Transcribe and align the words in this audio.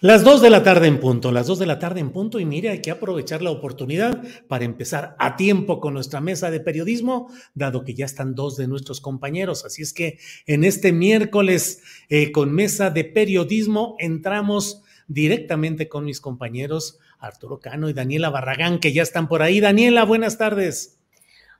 Las 0.00 0.24
2 0.24 0.42
de 0.42 0.50
la 0.50 0.62
tarde 0.62 0.88
en 0.88 1.00
punto, 1.00 1.32
las 1.32 1.46
2 1.46 1.58
de 1.58 1.66
la 1.66 1.78
tarde 1.78 2.00
en 2.00 2.10
punto 2.10 2.38
y 2.38 2.44
mire, 2.44 2.68
hay 2.68 2.82
que 2.82 2.90
aprovechar 2.90 3.40
la 3.40 3.50
oportunidad 3.50 4.22
para 4.46 4.66
empezar 4.66 5.16
a 5.18 5.36
tiempo 5.36 5.80
con 5.80 5.94
nuestra 5.94 6.20
mesa 6.20 6.50
de 6.50 6.60
periodismo, 6.60 7.32
dado 7.54 7.82
que 7.82 7.94
ya 7.94 8.04
están 8.04 8.34
dos 8.34 8.58
de 8.58 8.68
nuestros 8.68 9.00
compañeros. 9.00 9.64
Así 9.64 9.80
es 9.80 9.94
que 9.94 10.18
en 10.46 10.64
este 10.64 10.92
miércoles 10.92 11.80
eh, 12.10 12.30
con 12.30 12.52
mesa 12.52 12.90
de 12.90 13.04
periodismo 13.04 13.96
entramos 13.98 14.82
directamente 15.08 15.88
con 15.88 16.04
mis 16.04 16.20
compañeros 16.20 16.98
Arturo 17.18 17.60
Cano 17.60 17.88
y 17.88 17.94
Daniela 17.94 18.28
Barragán, 18.28 18.80
que 18.80 18.92
ya 18.92 19.02
están 19.02 19.28
por 19.28 19.42
ahí. 19.42 19.60
Daniela, 19.60 20.04
buenas 20.04 20.36
tardes. 20.36 20.95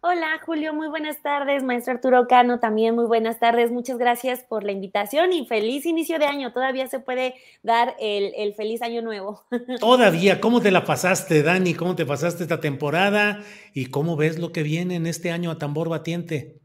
Hola 0.08 0.40
Julio, 0.46 0.72
muy 0.72 0.86
buenas 0.86 1.20
tardes. 1.20 1.64
Maestro 1.64 1.94
Arturo 1.94 2.28
Cano, 2.28 2.60
también 2.60 2.94
muy 2.94 3.06
buenas 3.06 3.40
tardes. 3.40 3.72
Muchas 3.72 3.98
gracias 3.98 4.44
por 4.44 4.62
la 4.62 4.70
invitación 4.70 5.32
y 5.32 5.48
feliz 5.48 5.84
inicio 5.84 6.20
de 6.20 6.26
año. 6.26 6.52
Todavía 6.52 6.86
se 6.86 7.00
puede 7.00 7.34
dar 7.64 7.96
el, 7.98 8.54
feliz 8.54 8.82
año 8.82 9.02
nuevo. 9.02 9.42
Todavía, 9.80 10.40
¿cómo 10.40 10.60
te 10.60 10.70
la 10.70 10.84
pasaste, 10.84 11.42
Dani? 11.42 11.74
¿Cómo 11.74 11.96
te 11.96 12.06
pasaste 12.06 12.44
esta 12.44 12.60
temporada? 12.60 13.42
¿Y 13.74 13.86
cómo 13.86 14.14
ves 14.14 14.38
lo 14.38 14.52
que 14.52 14.62
viene 14.62 14.94
en 14.94 15.08
este 15.08 15.32
año 15.32 15.50
a 15.50 15.58
tambor 15.58 15.88
batiente? 15.88 16.60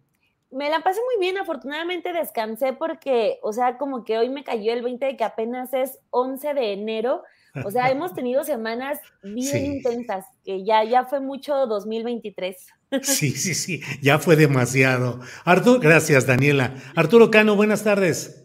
Me 0.52 0.69
la 0.69 0.81
pasé 0.81 1.00
muy 1.03 1.19
bien, 1.19 1.39
afortunadamente 1.39 2.14
descansé 2.14 2.73
porque, 2.73 3.39
o 3.42 3.53
sea, 3.53 3.80
como 3.80 4.03
que 4.03 4.19
hoy 4.19 4.30
me 4.30 4.44
cayó 4.44 4.72
el 4.72 4.84
20 4.84 5.03
de 5.03 5.17
que 5.17 5.23
apenas 5.23 5.73
es 5.73 5.97
11 6.12 6.53
de 6.53 6.73
enero. 6.73 7.23
O 7.66 7.72
sea, 7.72 7.89
hemos 7.89 8.14
tenido 8.14 8.44
semanas 8.44 9.00
bien 9.23 9.66
intensas, 9.66 10.28
que 10.45 10.64
ya, 10.64 10.84
ya 10.84 11.06
fue 11.06 11.22
mucho 11.22 11.66
2023. 11.66 12.67
Sí, 13.02 13.31
sí, 13.31 13.56
sí, 13.56 13.81
ya 14.02 14.20
fue 14.20 14.36
demasiado. 14.36 15.22
Arturo, 15.45 15.80
gracias, 15.80 16.28
Daniela. 16.28 16.75
Arturo 16.95 17.31
Cano, 17.31 17.56
buenas 17.56 17.84
tardes. 17.84 18.42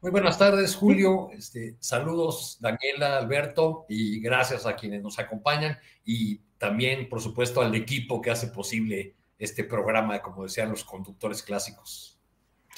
Muy 0.00 0.12
buenas 0.12 0.38
tardes, 0.38 0.76
Julio. 0.76 1.30
Este, 1.32 1.76
saludos, 1.80 2.58
Daniela, 2.60 3.18
Alberto, 3.18 3.86
y 3.88 4.20
gracias 4.20 4.64
a 4.64 4.76
quienes 4.76 5.02
nos 5.02 5.18
acompañan 5.18 5.78
y 6.04 6.38
también, 6.58 7.08
por 7.08 7.20
supuesto, 7.20 7.60
al 7.60 7.74
equipo 7.74 8.22
que 8.22 8.30
hace 8.30 8.46
posible 8.48 9.16
este 9.38 9.64
programa, 9.64 10.22
como 10.22 10.44
decían 10.44 10.70
los 10.70 10.84
conductores 10.84 11.42
clásicos. 11.42 12.15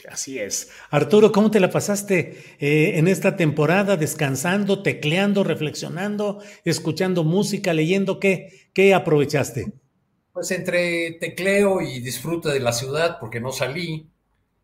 Así 0.06 0.38
es. 0.38 0.70
Arturo, 0.90 1.32
¿cómo 1.32 1.50
te 1.50 1.60
la 1.60 1.70
pasaste 1.70 2.56
eh, 2.60 2.98
en 2.98 3.08
esta 3.08 3.36
temporada? 3.36 3.96
Descansando, 3.96 4.82
tecleando, 4.82 5.42
reflexionando, 5.44 6.40
escuchando 6.64 7.24
música, 7.24 7.72
leyendo. 7.72 8.20
¿Qué, 8.20 8.68
qué 8.72 8.94
aprovechaste? 8.94 9.72
Pues 10.32 10.50
entre 10.52 11.12
tecleo 11.12 11.80
y 11.80 12.00
disfrute 12.00 12.50
de 12.50 12.60
la 12.60 12.72
ciudad, 12.72 13.18
porque 13.18 13.40
no 13.40 13.50
salí. 13.50 14.08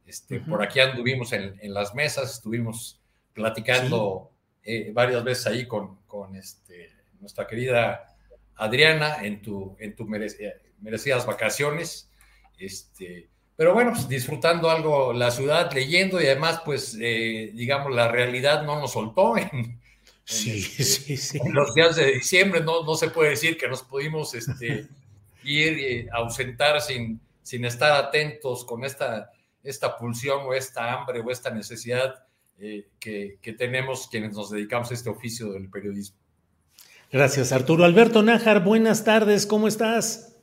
Este, 0.06 0.38
Por 0.40 0.62
aquí 0.62 0.80
anduvimos 0.80 1.32
en, 1.32 1.58
las 1.72 1.94
mesas, 1.94 2.34
estuvimos 2.34 3.00
platicando 3.32 4.30
eh, 4.62 4.92
varias 4.92 5.24
veces 5.24 5.46
ahí 5.46 5.66
con, 5.66 5.96
con 6.06 6.36
este, 6.36 6.90
nuestra 7.20 7.46
querida 7.46 8.14
Adriana 8.54 9.24
en 9.24 9.42
tu, 9.42 9.76
en 9.80 9.96
tu 9.96 10.06
merecidas 10.06 11.26
vacaciones. 11.26 12.10
Este, 12.58 13.30
pero 13.56 13.72
bueno, 13.72 13.92
pues 13.92 14.08
disfrutando 14.08 14.68
algo 14.68 15.12
la 15.12 15.30
ciudad, 15.30 15.72
leyendo 15.72 16.20
y 16.20 16.26
además, 16.26 16.60
pues, 16.64 16.96
eh, 17.00 17.52
digamos, 17.54 17.94
la 17.94 18.08
realidad 18.08 18.64
no 18.64 18.80
nos 18.80 18.92
soltó 18.92 19.36
en, 19.36 19.80
sí, 20.24 20.60
sí, 20.60 21.16
sí. 21.16 21.38
los 21.52 21.74
días 21.74 21.96
de 21.96 22.14
diciembre. 22.14 22.60
No, 22.62 22.84
no 22.84 22.94
se 22.96 23.10
puede 23.10 23.30
decir 23.30 23.56
que 23.56 23.68
nos 23.68 23.82
pudimos 23.82 24.34
este, 24.34 24.88
ir, 25.44 25.78
eh, 25.78 26.08
ausentar 26.12 26.80
sin, 26.80 27.20
sin 27.42 27.64
estar 27.64 27.92
atentos 27.92 28.64
con 28.64 28.84
esta, 28.84 29.30
esta 29.62 29.96
pulsión 29.96 30.40
o 30.46 30.54
esta 30.54 30.92
hambre 30.92 31.20
o 31.20 31.30
esta 31.30 31.50
necesidad 31.50 32.24
eh, 32.58 32.88
que, 32.98 33.38
que 33.40 33.52
tenemos 33.52 34.08
quienes 34.08 34.34
nos 34.34 34.50
dedicamos 34.50 34.90
a 34.90 34.94
este 34.94 35.10
oficio 35.10 35.52
del 35.52 35.70
periodismo. 35.70 36.16
Gracias, 37.12 37.52
Arturo. 37.52 37.84
Alberto 37.84 38.24
Nájar, 38.24 38.64
buenas 38.64 39.04
tardes, 39.04 39.46
¿cómo 39.46 39.68
estás? 39.68 40.33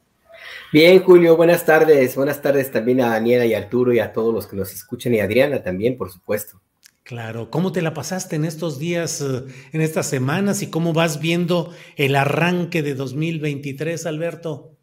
Bien, 0.71 1.03
Julio, 1.03 1.35
buenas 1.35 1.65
tardes. 1.65 2.15
Buenas 2.15 2.41
tardes 2.41 2.71
también 2.71 3.01
a 3.01 3.09
Daniela 3.09 3.45
y 3.45 3.53
a 3.53 3.57
Arturo 3.57 3.91
y 3.91 3.99
a 3.99 4.13
todos 4.13 4.33
los 4.33 4.47
que 4.47 4.55
nos 4.55 4.71
escuchan 4.73 5.13
y 5.13 5.19
a 5.19 5.25
Adriana 5.25 5.61
también, 5.61 5.97
por 5.97 6.09
supuesto. 6.09 6.61
Claro, 7.03 7.49
¿cómo 7.49 7.73
te 7.73 7.81
la 7.81 7.93
pasaste 7.93 8.37
en 8.37 8.45
estos 8.45 8.79
días, 8.79 9.19
eh, 9.21 9.43
en 9.73 9.81
estas 9.81 10.07
semanas 10.07 10.61
y 10.61 10.69
cómo 10.69 10.93
vas 10.93 11.19
viendo 11.19 11.73
el 11.97 12.15
arranque 12.15 12.83
de 12.83 12.95
2023, 12.95 14.05
Alberto? 14.05 14.77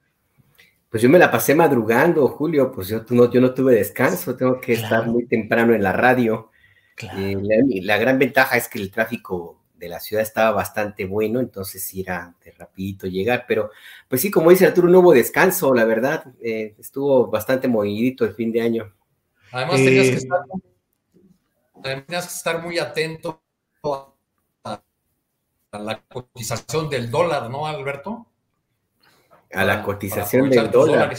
Pues 0.91 1.03
yo 1.03 1.09
me 1.09 1.19
la 1.19 1.31
pasé 1.31 1.55
madrugando, 1.55 2.29
Julio, 2.29 2.71
pues 2.71 2.89
yo 2.89 3.05
no, 3.09 3.31
yo 3.31 3.41
no 3.41 3.55
tuve 3.55 3.75
descanso, 3.75 4.37
tengo 4.37 4.61
que 4.61 4.75
estar 4.75 5.07
muy 5.07 5.27
temprano 5.27 5.75
en 5.75 5.83
la 5.83 5.93
radio. 5.93 6.51
Eh, 7.17 7.37
la, 7.83 7.97
gran 7.97 8.19
ventaja 8.19 8.57
es 8.57 8.69
que 8.69 8.79
el 8.79 8.91
tráfico 8.91 9.58
de 9.79 9.89
la 9.89 10.01
ciudad 10.01 10.23
estaba 10.23 10.51
bastante 10.51 11.07
bueno, 11.07 11.41
entonces 11.41 11.91
era 11.95 12.35
de 12.45 12.51
rapidito 12.53 13.07
llegar, 13.07 13.47
pero 13.47 13.71
pues 14.09 14.21
sí, 14.21 14.31
como 14.31 14.51
dice 14.51 14.67
Arturo, 14.67 14.89
no 14.89 14.99
hubo 15.01 15.13
descanso, 15.13 15.73
la 15.73 15.85
verdad, 15.85 16.25
eh, 16.43 16.75
estuvo 16.79 17.29
bastante 17.29 17.69
movidito 17.69 18.25
el 18.25 18.35
fin 18.35 18.51
de 18.53 18.61
año. 18.61 18.93
Además 19.53 19.77
tenías, 19.77 20.09
que 20.09 20.17
eh, 21.85 22.05
estar, 22.19 22.61
muy 22.63 22.79
atento 22.79 23.41
a, 23.85 24.09
la 25.73 26.03
cotización 26.03 26.91
del 26.91 27.11
dólar, 27.11 27.51
¿no, 27.51 27.67
Alberto? 27.67 28.27
A 29.53 29.65
la 29.65 29.83
cotización 29.83 30.51
del 30.51 30.71
dólar. 30.71 31.17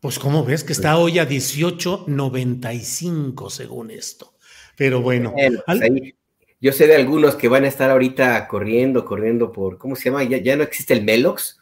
pues 0.00 0.18
como 0.18 0.44
ves 0.44 0.64
que 0.64 0.72
está 0.72 0.96
hoy 0.96 1.18
a 1.18 1.28
18.95 1.28 3.50
según 3.50 3.90
esto. 3.90 4.35
Pero 4.76 5.00
bueno. 5.00 5.34
Pues 5.34 5.80
yo 6.60 6.72
sé 6.72 6.86
de 6.86 6.96
algunos 6.96 7.36
que 7.36 7.48
van 7.48 7.64
a 7.64 7.68
estar 7.68 7.90
ahorita 7.90 8.48
corriendo, 8.48 9.04
corriendo 9.04 9.52
por, 9.52 9.78
¿cómo 9.78 9.94
se 9.94 10.04
llama? 10.04 10.24
Ya, 10.24 10.56
no 10.56 10.62
existe 10.62 10.94
el 10.94 11.04
Melox, 11.04 11.58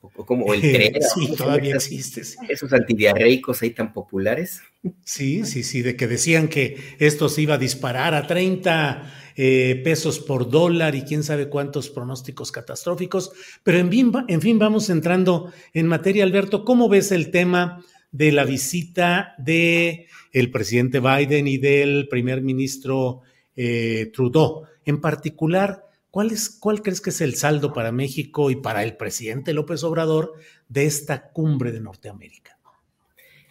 o, 0.00 0.08
como 0.24 0.54
el 0.54 0.60
tren. 0.60 0.94
sí, 1.14 1.34
todavía 1.36 1.74
existe. 1.74 2.22
Esos 2.48 2.72
antidiarreicos 2.72 3.60
ahí 3.60 3.70
tan 3.70 3.92
populares. 3.92 4.62
Sí, 5.04 5.44
sí, 5.44 5.62
sí, 5.62 5.82
de 5.82 5.94
que 5.94 6.06
decían 6.06 6.48
que 6.48 6.78
esto 6.98 7.28
se 7.28 7.42
iba 7.42 7.54
a 7.54 7.58
disparar 7.58 8.14
a 8.14 8.26
30 8.26 9.12
eh, 9.36 9.80
pesos 9.84 10.18
por 10.18 10.50
dólar 10.50 10.94
y 10.94 11.02
quién 11.02 11.22
sabe 11.22 11.50
cuántos 11.50 11.90
pronósticos 11.90 12.50
catastróficos. 12.50 13.32
Pero 13.62 13.78
en 13.78 13.90
fin, 13.90 14.12
en 14.26 14.40
fin, 14.40 14.58
vamos 14.58 14.88
entrando 14.88 15.52
en 15.74 15.86
materia, 15.86 16.24
Alberto. 16.24 16.64
¿Cómo 16.64 16.88
ves 16.88 17.12
el 17.12 17.30
tema 17.30 17.84
de 18.12 18.32
la 18.32 18.44
visita 18.44 19.34
de 19.38 20.06
el 20.32 20.50
presidente 20.50 21.00
Biden 21.00 21.46
y 21.46 21.58
del 21.58 22.08
primer 22.08 22.42
ministro 22.42 23.22
eh, 23.56 24.10
Trudeau. 24.12 24.64
En 24.84 25.00
particular, 25.00 25.86
¿cuál, 26.10 26.30
es, 26.30 26.50
¿cuál 26.50 26.82
crees 26.82 27.00
que 27.00 27.10
es 27.10 27.20
el 27.20 27.34
saldo 27.34 27.72
para 27.72 27.92
México 27.92 28.50
y 28.50 28.56
para 28.56 28.82
el 28.82 28.96
presidente 28.96 29.52
López 29.52 29.84
Obrador 29.84 30.34
de 30.68 30.86
esta 30.86 31.30
cumbre 31.30 31.72
de 31.72 31.80
Norteamérica? 31.80 32.58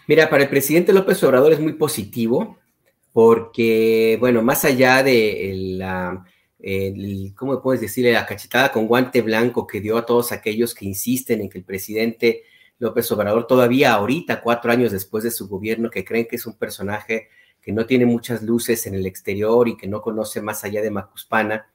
Mira, 0.08 0.30
para 0.30 0.44
el 0.44 0.50
presidente 0.50 0.92
López 0.92 1.24
Obrador 1.24 1.54
es 1.54 1.60
muy 1.60 1.74
positivo 1.74 2.58
porque, 3.14 4.18
bueno, 4.20 4.42
más 4.42 4.66
allá 4.66 5.04
de 5.04 5.54
la, 5.78 6.26
¿cómo 7.36 7.62
puedes 7.62 7.82
decir? 7.82 8.12
La 8.12 8.26
cachetada 8.26 8.72
con 8.72 8.88
guante 8.88 9.22
blanco 9.22 9.68
que 9.68 9.82
dio 9.82 9.98
a 9.98 10.06
todos 10.06 10.32
aquellos 10.32 10.74
que 10.74 10.86
insisten 10.86 11.42
en 11.42 11.50
que 11.50 11.60
el 11.60 11.64
presidente 11.64 12.44
López 12.80 13.12
Obrador 13.12 13.46
todavía 13.46 13.94
ahorita, 13.94 14.42
cuatro 14.42 14.72
años 14.72 14.92
después 14.92 15.24
de 15.24 15.32
su 15.32 15.48
gobierno, 15.48 15.90
que 15.90 16.06
creen 16.06 16.28
que 16.28 16.38
es 16.38 16.46
un 16.46 16.58
personaje 16.58 17.30
que 17.62 17.74
no 17.74 17.86
tiene 17.86 18.06
muchas 18.06 18.42
luces 18.42 18.88
en 18.88 18.96
el 18.96 19.06
exterior 19.06 19.68
y 19.68 19.78
que 19.78 19.88
no 19.88 20.02
conoce 20.02 20.42
más 20.42 20.64
allá 20.64 20.82
de 20.82 20.90
Macuspana, 20.90 21.68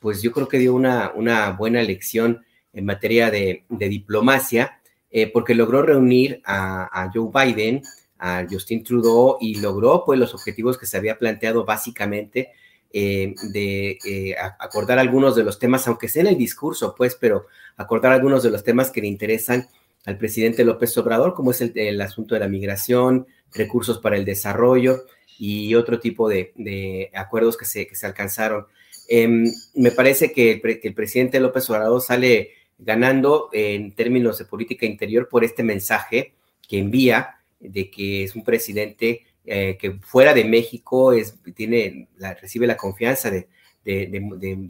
pues 0.00 0.20
yo 0.20 0.32
creo 0.32 0.48
que 0.48 0.58
dio 0.58 0.74
una, 0.74 1.12
una 1.14 1.50
buena 1.52 1.82
lección 1.82 2.44
en 2.72 2.84
materia 2.84 3.30
de, 3.30 3.64
diplomacia, 3.68 4.80
eh, 5.10 5.30
porque 5.32 5.54
logró 5.54 5.82
reunir 5.82 6.42
a, 6.44 7.10
Joe 7.12 7.30
Biden, 7.32 7.82
a 8.18 8.44
Justin 8.48 8.82
Trudeau 8.82 9.38
y 9.40 9.60
logró 9.60 10.04
pues 10.04 10.18
los 10.18 10.34
objetivos 10.34 10.76
que 10.76 10.86
se 10.86 10.96
había 10.96 11.18
planteado 11.18 11.64
básicamente 11.64 12.50
eh, 12.92 13.34
de 13.52 13.98
eh, 14.04 14.34
acordar 14.58 14.98
algunos 14.98 15.36
de 15.36 15.44
los 15.44 15.58
temas, 15.58 15.86
aunque 15.86 16.08
sea 16.08 16.22
en 16.22 16.28
el 16.28 16.38
discurso, 16.38 16.94
pues, 16.96 17.14
pero 17.14 17.46
acordar 17.76 18.12
algunos 18.12 18.42
de 18.42 18.50
los 18.50 18.64
temas 18.64 18.90
que 18.90 19.00
le 19.00 19.08
interesan 19.08 19.68
al 20.08 20.16
presidente 20.16 20.64
López 20.64 20.96
Obrador, 20.96 21.34
como 21.34 21.50
es 21.50 21.60
el, 21.60 22.00
asunto 22.00 22.34
de 22.34 22.40
la 22.40 22.48
migración, 22.48 23.26
recursos 23.52 23.98
para 23.98 24.16
el 24.16 24.24
desarrollo 24.24 25.02
y 25.38 25.74
otro 25.74 26.00
tipo 26.00 26.30
de, 26.30 27.10
acuerdos 27.14 27.58
que 27.58 27.66
se, 27.66 27.86
que 27.86 27.94
se 27.94 28.06
alcanzaron. 28.06 28.66
Em, 29.06 29.44
me 29.74 29.90
parece 29.90 30.32
que 30.32 30.62
el, 30.82 30.94
presidente 30.94 31.38
López 31.40 31.68
Obrador 31.68 32.00
sale 32.00 32.52
ganando 32.78 33.50
en 33.52 33.94
términos 33.94 34.38
de 34.38 34.46
política 34.46 34.86
interior 34.86 35.28
por 35.28 35.44
este 35.44 35.62
mensaje 35.62 36.32
que 36.66 36.78
envía 36.78 37.42
de 37.60 37.90
que 37.90 38.24
es 38.24 38.34
un 38.34 38.44
presidente 38.44 39.26
eh, 39.44 39.76
que 39.78 39.98
fuera 40.00 40.32
de 40.32 40.44
México 40.44 41.12
es, 41.12 41.36
tiene, 41.54 42.08
recibe 42.40 42.66
la 42.66 42.78
confianza 42.78 43.30
de, 43.30 43.46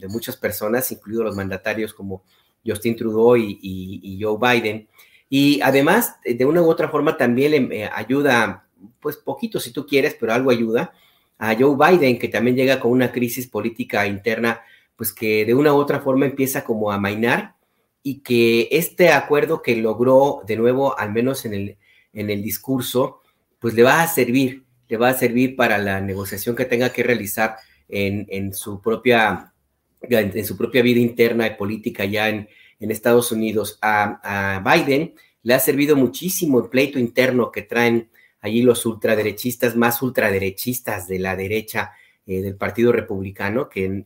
muchas 0.09 0.35
personas, 0.35 0.91
incluidos 0.91 1.23
los 1.23 1.35
mandatarios 1.37 1.93
como 1.93 2.25
Justin 2.65 2.97
Trudeau 2.97 3.37
y, 3.37 4.19
Joe 4.21 4.37
Biden. 4.37 4.89
Y 5.29 5.61
además, 5.61 6.15
de 6.25 6.45
una 6.45 6.61
u 6.61 6.69
otra 6.69 6.89
forma, 6.89 7.17
también 7.17 7.51
le 7.51 7.83
eh, 7.83 7.89
ayuda, 7.93 8.67
pues 8.99 9.15
poquito 9.17 9.59
si 9.59 9.71
tú 9.71 9.85
quieres, 9.85 10.15
pero 10.19 10.33
algo 10.33 10.49
ayuda 10.49 10.91
a 11.37 11.55
Joe 11.55 11.75
Biden, 11.77 12.17
que 12.17 12.27
también 12.27 12.55
llega 12.55 12.79
con 12.79 12.91
una 12.91 13.11
crisis 13.11 13.47
política 13.47 14.07
interna, 14.07 14.61
pues 14.95 15.13
que 15.13 15.45
de 15.45 15.53
una 15.53 15.73
u 15.73 15.77
otra 15.77 16.01
forma 16.01 16.25
empieza 16.25 16.63
como 16.63 16.91
a 16.91 16.99
mainar 16.99 17.55
y 18.01 18.19
que 18.21 18.67
este 18.71 19.11
acuerdo 19.11 19.61
que 19.61 19.75
logró 19.77 20.41
de 20.45 20.57
nuevo, 20.57 20.97
al 20.97 21.13
menos 21.13 21.45
en 21.45 21.53
el, 21.53 21.77
en 22.11 22.29
el 22.29 22.41
discurso, 22.41 23.21
pues 23.59 23.73
le 23.75 23.83
va 23.83 24.01
a 24.01 24.07
servir 24.07 24.65
le 24.89 24.97
va 24.97 25.09
a 25.09 25.13
servir 25.13 25.55
para 25.55 25.77
la 25.77 26.01
negociación 26.01 26.55
que 26.55 26.65
tenga 26.65 26.91
que 26.91 27.03
realizar 27.03 27.55
en, 27.87 28.53
su, 28.53 28.81
propia, 28.81 29.53
en, 30.01 30.45
su 30.45 30.57
propia 30.57 30.81
vida 30.81 30.99
interna 30.99 31.47
y 31.47 31.55
política 31.55 32.05
ya 32.05 32.27
en, 32.27 32.49
Estados 32.79 33.31
Unidos. 33.31 33.77
A, 33.81 34.61
Biden 34.63 35.13
le 35.43 35.53
ha 35.53 35.59
servido 35.59 35.95
muchísimo 35.95 36.59
el 36.59 36.69
pleito 36.69 36.99
interno 36.99 37.51
que 37.51 37.61
traen 37.61 38.09
allí 38.41 38.61
los 38.61 38.85
ultraderechistas, 38.85 39.75
más 39.75 40.01
ultraderechistas 40.01 41.07
de 41.07 41.19
la 41.19 41.35
derecha 41.35 41.91
eh, 42.25 42.41
del 42.41 42.55
Partido 42.55 42.91
Republicano, 42.91 43.69
que 43.69 44.05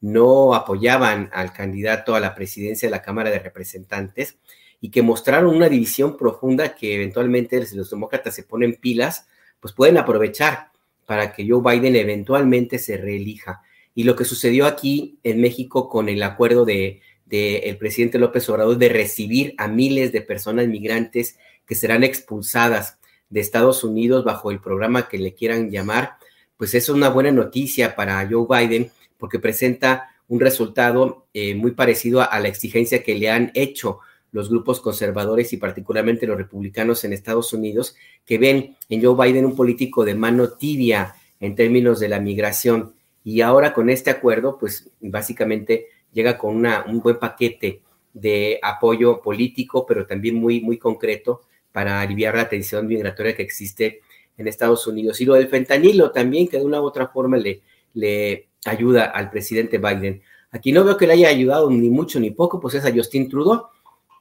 no 0.00 0.54
apoyaban 0.54 1.30
al 1.32 1.52
candidato 1.52 2.14
a 2.14 2.20
la 2.20 2.34
presidencia 2.34 2.86
de 2.86 2.92
la 2.92 3.02
Cámara 3.02 3.30
de 3.30 3.38
Representantes 3.38 4.38
y 4.80 4.90
que 4.90 5.02
mostraron 5.02 5.54
una 5.54 5.68
división 5.68 6.16
profunda 6.16 6.74
que 6.74 6.94
eventualmente 6.94 7.64
los 7.74 7.90
demócratas 7.90 8.34
se 8.34 8.44
ponen 8.44 8.74
pilas 8.74 9.26
pues 9.60 9.72
pueden 9.74 9.98
aprovechar 9.98 10.70
para 11.06 11.32
que 11.32 11.48
Joe 11.48 11.62
Biden 11.62 11.96
eventualmente 11.96 12.78
se 12.78 12.96
reelija. 12.96 13.62
Y 13.94 14.04
lo 14.04 14.14
que 14.14 14.24
sucedió 14.24 14.66
aquí 14.66 15.18
en 15.22 15.40
México 15.40 15.88
con 15.88 16.08
el 16.08 16.22
acuerdo 16.22 16.64
de, 16.64 17.00
el 17.30 17.76
presidente 17.78 18.18
López 18.18 18.48
Obrador 18.48 18.78
de 18.78 18.88
recibir 18.88 19.54
a 19.58 19.68
miles 19.68 20.12
de 20.12 20.22
personas 20.22 20.68
migrantes 20.68 21.38
que 21.66 21.74
serán 21.74 22.04
expulsadas 22.04 22.98
de 23.28 23.40
Estados 23.40 23.82
Unidos 23.82 24.24
bajo 24.24 24.50
el 24.50 24.60
programa 24.60 25.08
que 25.08 25.18
le 25.18 25.34
quieran 25.34 25.70
llamar, 25.70 26.16
pues 26.56 26.74
es 26.74 26.88
una 26.88 27.08
buena 27.08 27.32
noticia 27.32 27.96
para 27.96 28.26
Joe 28.30 28.46
Biden 28.48 28.90
porque 29.18 29.38
presenta 29.38 30.08
un 30.28 30.40
resultado 30.40 31.26
eh, 31.34 31.54
muy 31.54 31.72
parecido 31.72 32.20
a 32.20 32.38
la 32.40 32.48
exigencia 32.48 33.02
que 33.02 33.14
le 33.14 33.30
han 33.30 33.50
hecho 33.54 34.00
los 34.32 34.50
grupos 34.50 34.80
conservadores 34.80 35.52
y 35.52 35.56
particularmente 35.56 36.26
los 36.26 36.36
republicanos 36.36 37.04
en 37.04 37.12
Estados 37.12 37.52
Unidos, 37.52 37.96
que 38.24 38.38
ven 38.38 38.76
en 38.88 39.02
Joe 39.02 39.16
Biden 39.16 39.46
un 39.46 39.56
político 39.56 40.04
de 40.04 40.14
mano 40.14 40.50
tibia 40.50 41.14
en 41.40 41.54
términos 41.54 42.00
de 42.00 42.08
la 42.08 42.20
migración. 42.20 42.92
Y 43.24 43.40
ahora 43.40 43.72
con 43.72 43.88
este 43.88 44.10
acuerdo, 44.10 44.58
pues 44.58 44.90
básicamente 45.00 45.86
llega 46.16 46.38
con 46.38 46.56
una, 46.56 46.86
un 46.88 47.00
buen 47.00 47.18
paquete 47.18 47.82
de 48.14 48.58
apoyo 48.62 49.20
político, 49.20 49.84
pero 49.84 50.06
también 50.06 50.36
muy, 50.36 50.62
muy 50.62 50.78
concreto 50.78 51.42
para 51.70 52.00
aliviar 52.00 52.34
la 52.34 52.48
tensión 52.48 52.86
migratoria 52.86 53.36
que 53.36 53.42
existe 53.42 54.00
en 54.38 54.48
Estados 54.48 54.86
Unidos. 54.86 55.20
Y 55.20 55.26
lo 55.26 55.34
del 55.34 55.48
fentanilo 55.48 56.10
también, 56.12 56.48
que 56.48 56.56
de 56.56 56.64
una 56.64 56.80
u 56.80 56.84
otra 56.84 57.08
forma 57.08 57.36
le, 57.36 57.60
le 57.92 58.48
ayuda 58.64 59.04
al 59.04 59.28
presidente 59.28 59.76
Biden. 59.76 60.22
Aquí 60.52 60.72
no 60.72 60.84
veo 60.84 60.96
que 60.96 61.06
le 61.06 61.12
haya 61.12 61.28
ayudado 61.28 61.70
ni 61.70 61.90
mucho 61.90 62.18
ni 62.18 62.30
poco, 62.30 62.58
pues 62.60 62.74
es 62.76 62.86
a 62.86 62.94
Justin 62.94 63.28
Trudeau, 63.28 63.66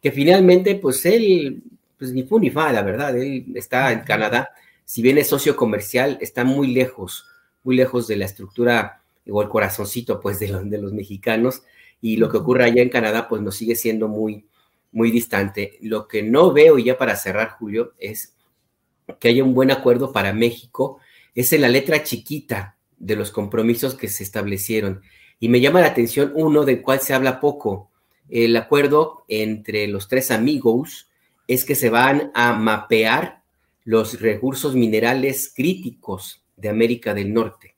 que 0.01 0.11
finalmente, 0.11 0.75
pues 0.75 1.05
él, 1.05 1.63
pues 1.97 2.11
ni 2.11 2.23
fu 2.23 2.39
ni 2.39 2.49
fa, 2.49 2.73
la 2.73 2.81
verdad, 2.81 3.17
él 3.17 3.45
está 3.55 3.93
en 3.93 4.01
Canadá, 4.01 4.49
si 4.83 5.01
bien 5.01 5.17
es 5.17 5.27
socio 5.27 5.55
comercial, 5.55 6.17
está 6.19 6.43
muy 6.43 6.73
lejos, 6.73 7.25
muy 7.63 7.77
lejos 7.77 8.05
de 8.07 8.17
la 8.17 8.25
estructura 8.25 9.01
o 9.29 9.41
el 9.41 9.47
corazoncito, 9.47 10.19
pues, 10.19 10.39
de 10.39 10.49
los, 10.49 10.69
de 10.69 10.77
los 10.77 10.91
mexicanos, 10.91 11.63
y 12.01 12.17
lo 12.17 12.29
que 12.29 12.37
ocurre 12.37 12.65
allá 12.65 12.81
en 12.81 12.89
Canadá, 12.89 13.27
pues, 13.27 13.41
nos 13.41 13.55
sigue 13.55 13.75
siendo 13.75 14.07
muy, 14.07 14.45
muy 14.91 15.11
distante. 15.11 15.77
Lo 15.81 16.07
que 16.07 16.23
no 16.23 16.53
veo, 16.53 16.77
y 16.77 16.85
ya 16.85 16.97
para 16.97 17.15
cerrar, 17.15 17.51
Julio, 17.59 17.93
es 17.99 18.35
que 19.19 19.29
haya 19.29 19.43
un 19.43 19.53
buen 19.53 19.71
acuerdo 19.71 20.11
para 20.11 20.33
México, 20.33 20.99
es 21.33 21.51
en 21.53 21.61
la 21.61 21.69
letra 21.69 22.03
chiquita 22.03 22.77
de 22.97 23.15
los 23.15 23.31
compromisos 23.31 23.95
que 23.95 24.07
se 24.07 24.23
establecieron. 24.23 25.01
Y 25.39 25.49
me 25.49 25.59
llama 25.59 25.81
la 25.81 25.87
atención 25.87 26.31
uno 26.35 26.63
del 26.63 26.81
cual 26.81 27.01
se 27.01 27.13
habla 27.13 27.39
poco, 27.39 27.91
el 28.29 28.55
acuerdo 28.55 29.25
entre 29.27 29.87
los 29.87 30.07
tres 30.07 30.31
amigos 30.31 31.09
es 31.47 31.63
que 31.63 31.75
se 31.75 31.89
van 31.89 32.31
a 32.33 32.53
mapear 32.53 33.43
los 33.83 34.19
recursos 34.19 34.75
minerales 34.75 35.53
críticos 35.55 36.43
de 36.57 36.69
América 36.69 37.13
del 37.13 37.33
Norte. 37.33 37.75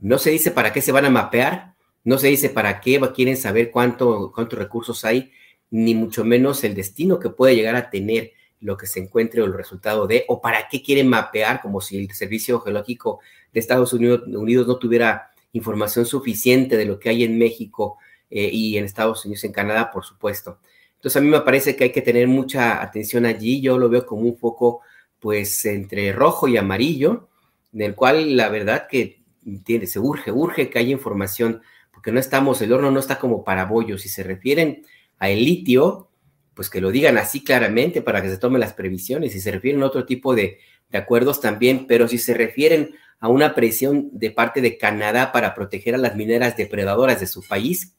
No 0.00 0.18
se 0.18 0.30
dice 0.30 0.50
para 0.50 0.72
qué 0.72 0.82
se 0.82 0.90
van 0.90 1.04
a 1.04 1.10
mapear, 1.10 1.75
no 2.06 2.18
se 2.18 2.28
dice 2.28 2.50
para 2.50 2.80
qué 2.80 3.00
quieren 3.14 3.36
saber 3.36 3.72
cuánto, 3.72 4.30
cuántos 4.32 4.56
recursos 4.56 5.04
hay, 5.04 5.32
ni 5.70 5.92
mucho 5.96 6.24
menos 6.24 6.62
el 6.62 6.76
destino 6.76 7.18
que 7.18 7.30
puede 7.30 7.56
llegar 7.56 7.74
a 7.74 7.90
tener 7.90 8.30
lo 8.60 8.76
que 8.76 8.86
se 8.86 9.00
encuentre 9.00 9.42
o 9.42 9.44
el 9.44 9.52
resultado 9.52 10.06
de, 10.06 10.24
o 10.28 10.40
para 10.40 10.68
qué 10.68 10.84
quieren 10.84 11.08
mapear, 11.08 11.60
como 11.60 11.80
si 11.80 11.98
el 11.98 12.12
Servicio 12.12 12.60
Geológico 12.60 13.18
de 13.52 13.58
Estados 13.58 13.92
Unidos, 13.92 14.22
no 14.28 14.78
tuviera 14.78 15.30
información 15.52 16.06
suficiente 16.06 16.76
de 16.76 16.84
lo 16.84 17.00
que 17.00 17.08
hay 17.08 17.24
en 17.24 17.38
México 17.38 17.98
eh, 18.30 18.50
y 18.52 18.76
en 18.76 18.84
Estados 18.84 19.24
Unidos, 19.24 19.42
en 19.42 19.50
Canadá, 19.52 19.90
por 19.90 20.04
supuesto. 20.04 20.60
Entonces 20.94 21.16
a 21.16 21.20
mí 21.20 21.28
me 21.28 21.40
parece 21.40 21.74
que 21.74 21.84
hay 21.84 21.92
que 21.92 22.02
tener 22.02 22.28
mucha 22.28 22.80
atención 22.80 23.26
allí. 23.26 23.60
Yo 23.60 23.78
lo 23.78 23.88
veo 23.88 24.06
como 24.06 24.22
un 24.22 24.38
foco, 24.38 24.82
pues, 25.18 25.64
entre 25.64 26.12
rojo 26.12 26.46
y 26.46 26.56
amarillo, 26.56 27.28
en 27.72 27.82
el 27.82 27.96
cual 27.96 28.36
la 28.36 28.48
verdad 28.48 28.86
que 28.88 29.24
tiene, 29.64 29.88
se 29.88 29.98
urge, 29.98 30.30
urge 30.30 30.70
que 30.70 30.78
haya 30.78 30.92
información, 30.92 31.62
porque 32.06 32.14
no 32.14 32.20
estamos, 32.20 32.62
el 32.62 32.72
horno 32.72 32.92
no 32.92 33.00
está 33.00 33.18
como 33.18 33.42
para 33.42 33.64
bollos. 33.64 34.02
Si 34.02 34.08
se 34.08 34.22
refieren 34.22 34.86
a 35.18 35.28
el 35.28 35.44
litio, 35.44 36.08
pues 36.54 36.70
que 36.70 36.80
lo 36.80 36.92
digan 36.92 37.18
así 37.18 37.42
claramente 37.42 38.00
para 38.00 38.22
que 38.22 38.28
se 38.30 38.38
tomen 38.38 38.60
las 38.60 38.74
previsiones. 38.74 39.32
Si 39.32 39.40
se 39.40 39.50
refieren 39.50 39.82
a 39.82 39.86
otro 39.86 40.06
tipo 40.06 40.36
de, 40.36 40.60
de 40.88 40.98
acuerdos 40.98 41.40
también, 41.40 41.88
pero 41.88 42.06
si 42.06 42.18
se 42.18 42.32
refieren 42.32 42.94
a 43.18 43.26
una 43.26 43.56
presión 43.56 44.08
de 44.12 44.30
parte 44.30 44.60
de 44.60 44.78
Canadá 44.78 45.32
para 45.32 45.52
proteger 45.52 45.96
a 45.96 45.98
las 45.98 46.14
mineras 46.14 46.56
depredadoras 46.56 47.18
de 47.18 47.26
su 47.26 47.42
país, 47.42 47.96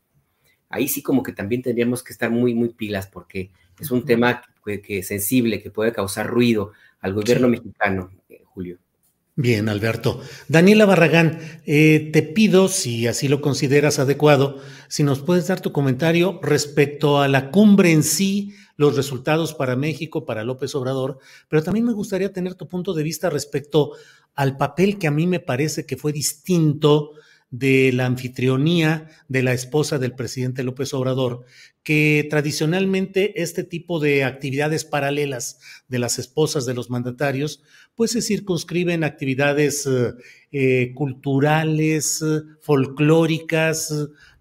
ahí 0.69 0.87
sí 0.87 1.03
como 1.03 1.21
que 1.21 1.33
también 1.33 1.61
tendríamos 1.61 2.01
que 2.01 2.13
estar 2.13 2.31
muy, 2.31 2.53
muy 2.53 2.69
pilas 2.69 3.07
porque 3.07 3.51
es 3.77 3.91
un 3.91 4.05
tema 4.05 4.41
que, 4.63 5.03
sensible, 5.03 5.61
que 5.61 5.69
puede 5.69 5.91
causar 5.91 6.27
ruido 6.27 6.71
al 7.01 7.13
gobierno 7.13 7.49
mexicano, 7.49 8.09
eh, 8.29 8.41
Julio. 8.45 8.79
Bien, 9.39 9.69
Alberto. 9.69 10.19
Daniela 10.47 10.87
Barragán, 10.87 11.37
eh, 11.67 12.09
te 12.11 12.23
pido, 12.23 12.69
si 12.69 13.05
así 13.05 13.27
lo 13.27 13.39
consideras 13.39 13.99
adecuado, 13.99 14.57
si 14.87 15.03
nos 15.03 15.19
puedes 15.19 15.45
dar 15.45 15.61
tu 15.61 15.71
comentario 15.71 16.39
respecto 16.41 17.21
a 17.21 17.27
la 17.27 17.51
cumbre 17.51 17.91
en 17.91 18.01
sí, 18.01 18.55
los 18.77 18.95
resultados 18.95 19.53
para 19.53 19.75
México, 19.75 20.25
para 20.25 20.43
López 20.43 20.73
Obrador, 20.73 21.19
pero 21.49 21.61
también 21.61 21.85
me 21.85 21.93
gustaría 21.93 22.33
tener 22.33 22.55
tu 22.55 22.67
punto 22.67 22.95
de 22.95 23.03
vista 23.03 23.29
respecto 23.29 23.91
al 24.33 24.57
papel 24.57 24.97
que 24.97 25.05
a 25.05 25.11
mí 25.11 25.27
me 25.27 25.39
parece 25.39 25.85
que 25.85 25.97
fue 25.97 26.11
distinto 26.11 27.11
de 27.49 27.91
la 27.93 28.05
anfitrionía 28.05 29.07
de 29.29 29.43
la 29.43 29.53
esposa 29.53 29.99
del 29.99 30.13
presidente 30.13 30.63
López 30.63 30.93
Obrador, 30.93 31.45
que 31.83 32.27
tradicionalmente 32.29 33.41
este 33.41 33.63
tipo 33.63 33.99
de 33.99 34.25
actividades 34.25 34.83
paralelas 34.83 35.59
de 35.87 35.99
las 35.99 36.19
esposas 36.19 36.65
de 36.65 36.73
los 36.73 36.89
mandatarios, 36.89 37.63
pues 37.95 38.11
se 38.11 38.21
circunscriben 38.21 39.03
actividades 39.03 39.87
eh, 40.51 40.91
culturales, 40.93 42.23
folclóricas, 42.59 43.93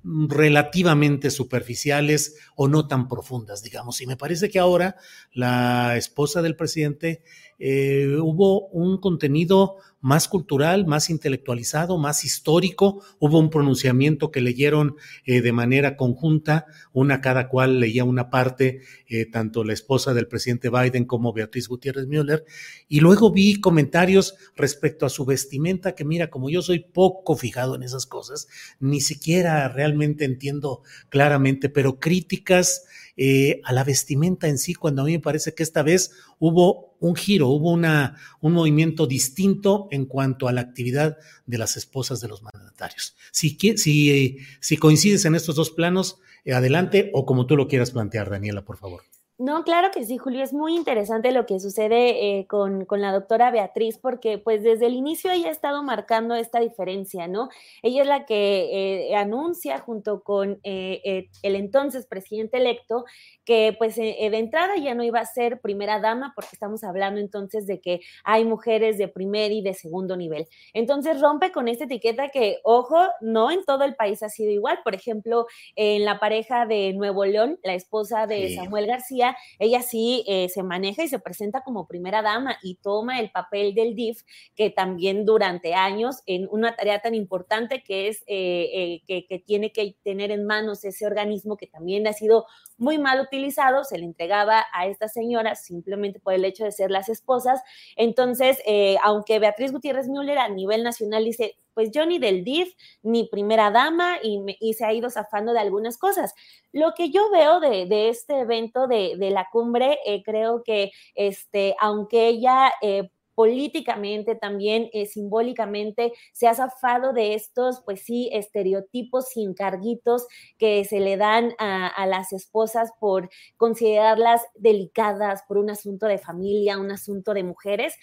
relativamente 0.06 1.30
superficiales 1.30 2.36
o 2.54 2.68
no 2.68 2.86
tan 2.86 3.08
profundas, 3.08 3.62
digamos. 3.62 4.00
Y 4.00 4.06
me 4.06 4.16
parece 4.16 4.48
que 4.48 4.60
ahora 4.60 4.96
la 5.32 5.96
esposa 5.96 6.42
del 6.42 6.54
presidente 6.54 7.22
eh, 7.58 8.16
hubo 8.20 8.68
un 8.68 8.98
contenido 9.00 9.76
más 10.00 10.28
cultural, 10.28 10.86
más 10.86 11.10
intelectualizado, 11.10 11.98
más 11.98 12.24
histórico. 12.24 13.02
Hubo 13.18 13.38
un 13.38 13.50
pronunciamiento 13.50 14.30
que 14.30 14.40
leyeron 14.40 14.96
eh, 15.24 15.40
de 15.40 15.52
manera 15.52 15.96
conjunta, 15.96 16.66
una 16.92 17.20
cada 17.20 17.48
cual 17.48 17.80
leía 17.80 18.04
una 18.04 18.30
parte, 18.30 18.80
eh, 19.08 19.26
tanto 19.26 19.64
la 19.64 19.72
esposa 19.72 20.14
del 20.14 20.28
presidente 20.28 20.70
Biden 20.70 21.04
como 21.04 21.32
Beatriz 21.32 21.68
Gutiérrez 21.68 22.06
Müller. 22.06 22.44
Y 22.88 23.00
luego 23.00 23.32
vi 23.32 23.60
comentarios 23.60 24.34
respecto 24.54 25.06
a 25.06 25.10
su 25.10 25.24
vestimenta, 25.24 25.94
que 25.94 26.04
mira, 26.04 26.30
como 26.30 26.50
yo 26.50 26.62
soy 26.62 26.80
poco 26.80 27.36
fijado 27.36 27.74
en 27.74 27.82
esas 27.82 28.06
cosas, 28.06 28.48
ni 28.78 29.00
siquiera 29.00 29.68
realmente 29.68 30.24
entiendo 30.24 30.82
claramente, 31.08 31.68
pero 31.68 31.98
críticas 31.98 32.84
eh, 33.18 33.62
a 33.64 33.72
la 33.72 33.82
vestimenta 33.82 34.46
en 34.46 34.58
sí, 34.58 34.74
cuando 34.74 35.00
a 35.00 35.06
mí 35.06 35.12
me 35.12 35.20
parece 35.20 35.54
que 35.54 35.62
esta 35.62 35.82
vez 35.82 36.10
hubo 36.38 36.96
un 37.00 37.16
giro, 37.16 37.48
hubo 37.48 37.72
una, 37.72 38.16
un 38.42 38.52
movimiento 38.52 39.06
distinto 39.06 39.88
en 39.96 40.06
cuanto 40.06 40.46
a 40.46 40.52
la 40.52 40.60
actividad 40.60 41.18
de 41.46 41.58
las 41.58 41.76
esposas 41.76 42.20
de 42.20 42.28
los 42.28 42.42
mandatarios. 42.42 43.16
Si, 43.32 43.58
si, 43.76 44.38
si 44.60 44.76
coincides 44.76 45.24
en 45.24 45.34
estos 45.34 45.56
dos 45.56 45.70
planos, 45.70 46.18
eh, 46.44 46.54
adelante 46.54 47.10
o 47.12 47.26
como 47.26 47.46
tú 47.46 47.56
lo 47.56 47.66
quieras 47.66 47.90
plantear, 47.90 48.30
Daniela, 48.30 48.64
por 48.64 48.76
favor. 48.76 49.02
No, 49.38 49.64
claro 49.64 49.90
que 49.90 50.02
sí, 50.06 50.16
Julio. 50.16 50.42
Es 50.42 50.54
muy 50.54 50.74
interesante 50.74 51.30
lo 51.30 51.44
que 51.44 51.60
sucede 51.60 52.38
eh, 52.38 52.46
con, 52.46 52.86
con, 52.86 53.02
la 53.02 53.12
doctora 53.12 53.50
Beatriz, 53.50 53.98
porque 53.98 54.38
pues 54.38 54.62
desde 54.62 54.86
el 54.86 54.94
inicio 54.94 55.30
ella 55.30 55.48
ha 55.48 55.52
estado 55.52 55.82
marcando 55.82 56.34
esta 56.34 56.58
diferencia, 56.58 57.28
¿no? 57.28 57.50
Ella 57.82 58.00
es 58.00 58.08
la 58.08 58.24
que 58.24 59.10
eh, 59.10 59.14
anuncia 59.14 59.78
junto 59.78 60.22
con 60.22 60.58
eh, 60.62 61.28
el 61.42 61.54
entonces 61.54 62.06
presidente 62.06 62.56
electo 62.56 63.04
que 63.44 63.74
pues 63.78 63.96
de 63.96 64.16
entrada 64.38 64.76
ya 64.76 64.94
no 64.94 65.04
iba 65.04 65.20
a 65.20 65.26
ser 65.26 65.60
primera 65.60 66.00
dama, 66.00 66.32
porque 66.34 66.50
estamos 66.54 66.82
hablando 66.82 67.20
entonces 67.20 67.66
de 67.66 67.80
que 67.80 68.00
hay 68.24 68.44
mujeres 68.44 68.96
de 68.96 69.06
primer 69.06 69.52
y 69.52 69.60
de 69.60 69.74
segundo 69.74 70.16
nivel. 70.16 70.48
Entonces 70.72 71.20
rompe 71.20 71.52
con 71.52 71.68
esta 71.68 71.84
etiqueta 71.84 72.30
que, 72.30 72.58
ojo, 72.64 72.98
no 73.20 73.50
en 73.50 73.64
todo 73.66 73.84
el 73.84 73.94
país 73.96 74.22
ha 74.22 74.30
sido 74.30 74.50
igual. 74.50 74.80
Por 74.82 74.94
ejemplo, 74.94 75.46
en 75.76 76.06
la 76.06 76.18
pareja 76.18 76.64
de 76.64 76.94
Nuevo 76.94 77.24
León, 77.26 77.60
la 77.62 77.74
esposa 77.74 78.26
de 78.26 78.54
Samuel 78.56 78.86
García, 78.86 79.25
ella, 79.58 79.82
sí 79.82 80.24
eh, 80.26 80.48
se 80.48 80.62
maneja 80.62 81.02
y 81.02 81.08
se 81.08 81.18
presenta 81.18 81.62
como 81.62 81.86
primera 81.86 82.22
dama 82.22 82.58
y 82.62 82.76
toma 82.76 83.20
el 83.20 83.30
papel 83.30 83.74
del 83.74 83.94
DIF, 83.94 84.22
que 84.54 84.70
también 84.70 85.24
durante 85.24 85.74
años, 85.74 86.22
en 86.26 86.46
una 86.50 86.76
tarea 86.76 87.00
tan 87.00 87.14
importante 87.14 87.82
que 87.82 88.08
es 88.08 88.22
eh, 88.26 89.00
eh, 89.08 89.26
que, 89.28 89.38
tiene 89.46 89.72
que 89.72 89.96
tener 90.02 90.30
en 90.30 90.46
manos 90.46 90.84
ese 90.84 91.06
organismo 91.06 91.56
que 91.56 91.66
también 91.66 92.06
ha 92.06 92.12
sido 92.12 92.46
muy 92.76 92.98
mal 92.98 93.20
utilizado, 93.20 93.84
se 93.84 93.98
le 93.98 94.04
entregaba 94.04 94.64
a 94.72 94.86
esta 94.86 95.08
señora 95.08 95.54
simplemente 95.54 96.20
por 96.20 96.34
el 96.34 96.44
hecho 96.44 96.64
de 96.64 96.72
ser 96.72 96.90
las 96.90 97.08
esposas. 97.08 97.60
Entonces, 97.96 98.58
aunque 99.02 99.38
Beatriz 99.38 99.72
Gutiérrez 99.72 100.08
Müller 100.08 100.38
a 100.38 100.48
nivel 100.48 100.82
nacional 100.82 101.24
dice, 101.24 101.56
pues 101.76 101.90
yo 101.90 102.06
ni 102.06 102.18
del 102.18 102.42
DIF, 102.42 102.74
ni 103.02 103.28
primera 103.28 103.70
dama, 103.70 104.16
y, 104.22 104.72
se 104.72 104.86
ha 104.86 104.94
ido 104.94 105.10
zafando 105.10 105.52
de 105.52 105.60
algunas 105.60 105.98
cosas. 105.98 106.32
Lo 106.72 106.94
que 106.94 107.10
yo 107.10 107.30
veo 107.30 107.60
de, 107.60 108.08
este 108.08 108.40
evento 108.40 108.86
de, 108.86 109.14
la 109.30 109.46
cumbre, 109.52 109.98
eh, 110.06 110.22
creo 110.24 110.62
que 110.64 110.90
este, 111.14 111.76
aunque 111.78 112.28
ella 112.28 112.72
eh, 112.80 113.10
políticamente, 113.34 114.36
también 114.36 114.88
eh, 114.94 115.04
simbólicamente, 115.04 116.14
se 116.32 116.48
ha 116.48 116.54
zafado 116.54 117.12
de 117.12 117.34
estos, 117.34 117.82
pues 117.84 118.00
sí, 118.00 118.30
estereotipos 118.32 119.28
sin 119.28 119.52
carguitos 119.52 120.26
que 120.56 120.82
se 120.86 121.00
le 121.00 121.18
dan 121.18 121.52
a, 121.58 122.06
las 122.06 122.32
esposas 122.32 122.92
por 122.98 123.28
considerarlas 123.58 124.40
delicadas 124.54 125.42
por 125.46 125.58
un 125.58 125.68
asunto 125.68 126.06
de 126.06 126.16
familia, 126.16 126.78
un 126.78 126.90
asunto 126.90 127.34
de 127.34 127.44
mujeres, 127.44 127.94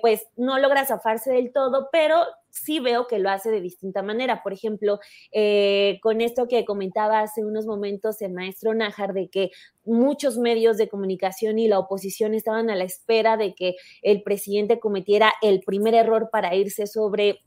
pues 0.00 0.28
no 0.36 0.60
logra 0.60 0.86
zafarse 0.86 1.32
del 1.32 1.52
todo, 1.52 1.88
pero 1.90 2.22
sí 2.50 2.80
veo 2.80 3.06
que 3.06 3.18
lo 3.18 3.30
hace 3.30 3.50
de 3.50 3.60
distinta 3.60 4.02
manera. 4.02 4.42
Por 4.42 4.52
ejemplo, 4.52 4.98
eh, 5.32 5.98
con 6.02 6.20
esto 6.20 6.48
que 6.48 6.64
comentaba 6.64 7.20
hace 7.20 7.44
unos 7.44 7.66
momentos 7.66 8.20
el 8.22 8.32
maestro 8.32 8.74
Nájar, 8.74 9.12
de 9.12 9.28
que 9.28 9.50
muchos 9.84 10.38
medios 10.38 10.76
de 10.76 10.88
comunicación 10.88 11.58
y 11.58 11.68
la 11.68 11.78
oposición 11.78 12.34
estaban 12.34 12.70
a 12.70 12.76
la 12.76 12.84
espera 12.84 13.36
de 13.36 13.54
que 13.54 13.76
el 14.02 14.22
presidente 14.22 14.78
cometiera 14.78 15.32
el 15.42 15.60
primer 15.60 15.94
error 15.94 16.28
para 16.30 16.54
irse 16.54 16.86
sobre 16.86 17.40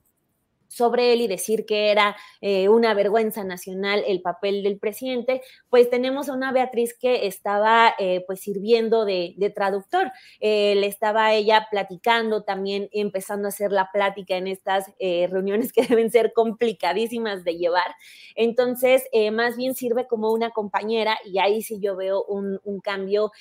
sobre 0.68 1.14
él 1.14 1.22
y 1.22 1.28
decir 1.28 1.66
que 1.66 1.92
era 1.92 2.16
eh, 2.42 2.70
una 2.70 2.94
vergüenza 2.94 3.44
nacional 3.44 4.04
el 4.08 4.22
papel 4.22 4.64
del 4.64 4.80
presidente, 4.80 5.42
pues 5.70 5.90
tenemos 5.90 6.30
a 6.30 6.34
una 6.34 6.52
Beatriz 6.52 6.98
que 6.98 7.28
estaba 7.28 7.94
eh, 8.00 8.24
pues 8.28 8.42
sirviendo 8.42 9.06
de, 9.06 9.36
traductor. 9.56 10.12
Eh, 10.40 10.76
le 10.76 10.88
estaba 10.88 11.34
ella 11.34 11.68
platicando 11.70 12.44
también, 12.44 12.90
empezando 12.92 13.48
a 13.48 13.50
hacer 13.50 13.72
la 13.72 13.90
plática 13.92 14.36
en 14.38 14.48
estas 14.48 14.92
reuniones 15.00 15.74
que 15.74 15.84
deben 15.88 16.10
ser 16.12 16.34
complicadísimas 16.34 17.44
de 17.44 17.58
llevar. 17.58 17.94
Entonces, 18.36 19.04
más 19.32 19.58
bien 19.58 19.76
sirve 19.76 20.08
como 20.08 20.32
una 20.32 20.52
compañera 20.52 21.18
y 21.26 21.40
ahí 21.40 21.62
sí 21.62 21.80
yo 21.80 21.96
veo 21.96 22.24
un, 22.24 22.60
un 22.64 22.80
cambio 22.80 23.32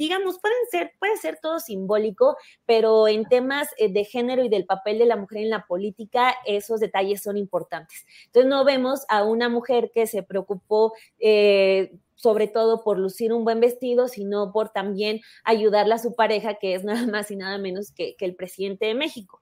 digamos, 0.00 0.38
pueden 0.40 0.56
ser, 0.70 0.92
puede 0.98 1.18
ser 1.18 1.38
todo 1.42 1.60
simbólico, 1.60 2.38
pero 2.64 3.06
en 3.06 3.26
temas 3.26 3.68
eh, 3.76 3.92
de 3.92 4.06
género 4.06 4.42
y 4.42 4.48
del 4.48 4.64
papel 4.64 4.98
de 4.98 5.04
la 5.04 5.16
mujer 5.16 5.42
en 5.42 5.50
la 5.50 5.66
política, 5.66 6.34
esos 6.46 6.80
detalles 6.80 7.22
son 7.22 7.36
importantes. 7.36 8.06
Entonces 8.24 8.48
no 8.48 8.64
vemos 8.64 9.04
a 9.10 9.24
una 9.24 9.50
mujer 9.50 9.90
que 9.92 10.06
se 10.06 10.22
preocupó 10.22 10.94
eh, 11.18 11.92
sobre 12.20 12.48
todo 12.48 12.82
por 12.82 12.98
lucir 12.98 13.32
un 13.32 13.44
buen 13.44 13.60
vestido, 13.60 14.06
sino 14.06 14.52
por 14.52 14.68
también 14.68 15.20
ayudarle 15.42 15.94
a 15.94 15.98
su 15.98 16.14
pareja, 16.14 16.54
que 16.54 16.74
es 16.74 16.84
nada 16.84 17.06
más 17.06 17.30
y 17.30 17.36
nada 17.36 17.56
menos 17.58 17.92
que, 17.92 18.14
el 18.20 18.34
presidente 18.34 18.84
de 18.84 18.94
México. 18.94 19.40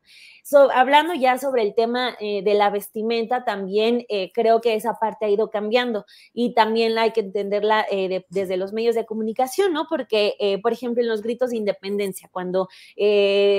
hablando 0.73 1.13
ya 1.13 1.37
sobre 1.37 1.63
el 1.63 1.75
tema 1.75 2.17
eh, 2.21 2.43
de 2.43 2.55
la 2.55 2.71
vestimenta, 2.71 3.45
también 3.45 4.07
eh, 4.09 4.31
creo 4.33 4.61
que 4.61 4.77
esa 4.77 4.95
parte 4.95 5.27
ha 5.27 5.29
ido 5.29 5.51
cambiando 5.51 6.07
y 6.33 6.55
también 6.55 6.97
hay 6.97 7.11
que 7.11 7.21
entenderla 7.21 7.85
eh, 7.91 8.25
desde 8.29 8.57
los 8.57 8.73
medios 8.73 8.95
de 8.95 9.05
comunicación, 9.05 9.73
¿no? 9.73 9.87
Porque, 9.91 10.35
por 10.63 10.73
ejemplo, 10.73 11.03
en 11.03 11.09
los 11.09 11.23
gritos 11.23 11.51
de 11.51 11.57
independencia, 11.57 12.29
cuando 12.31 12.69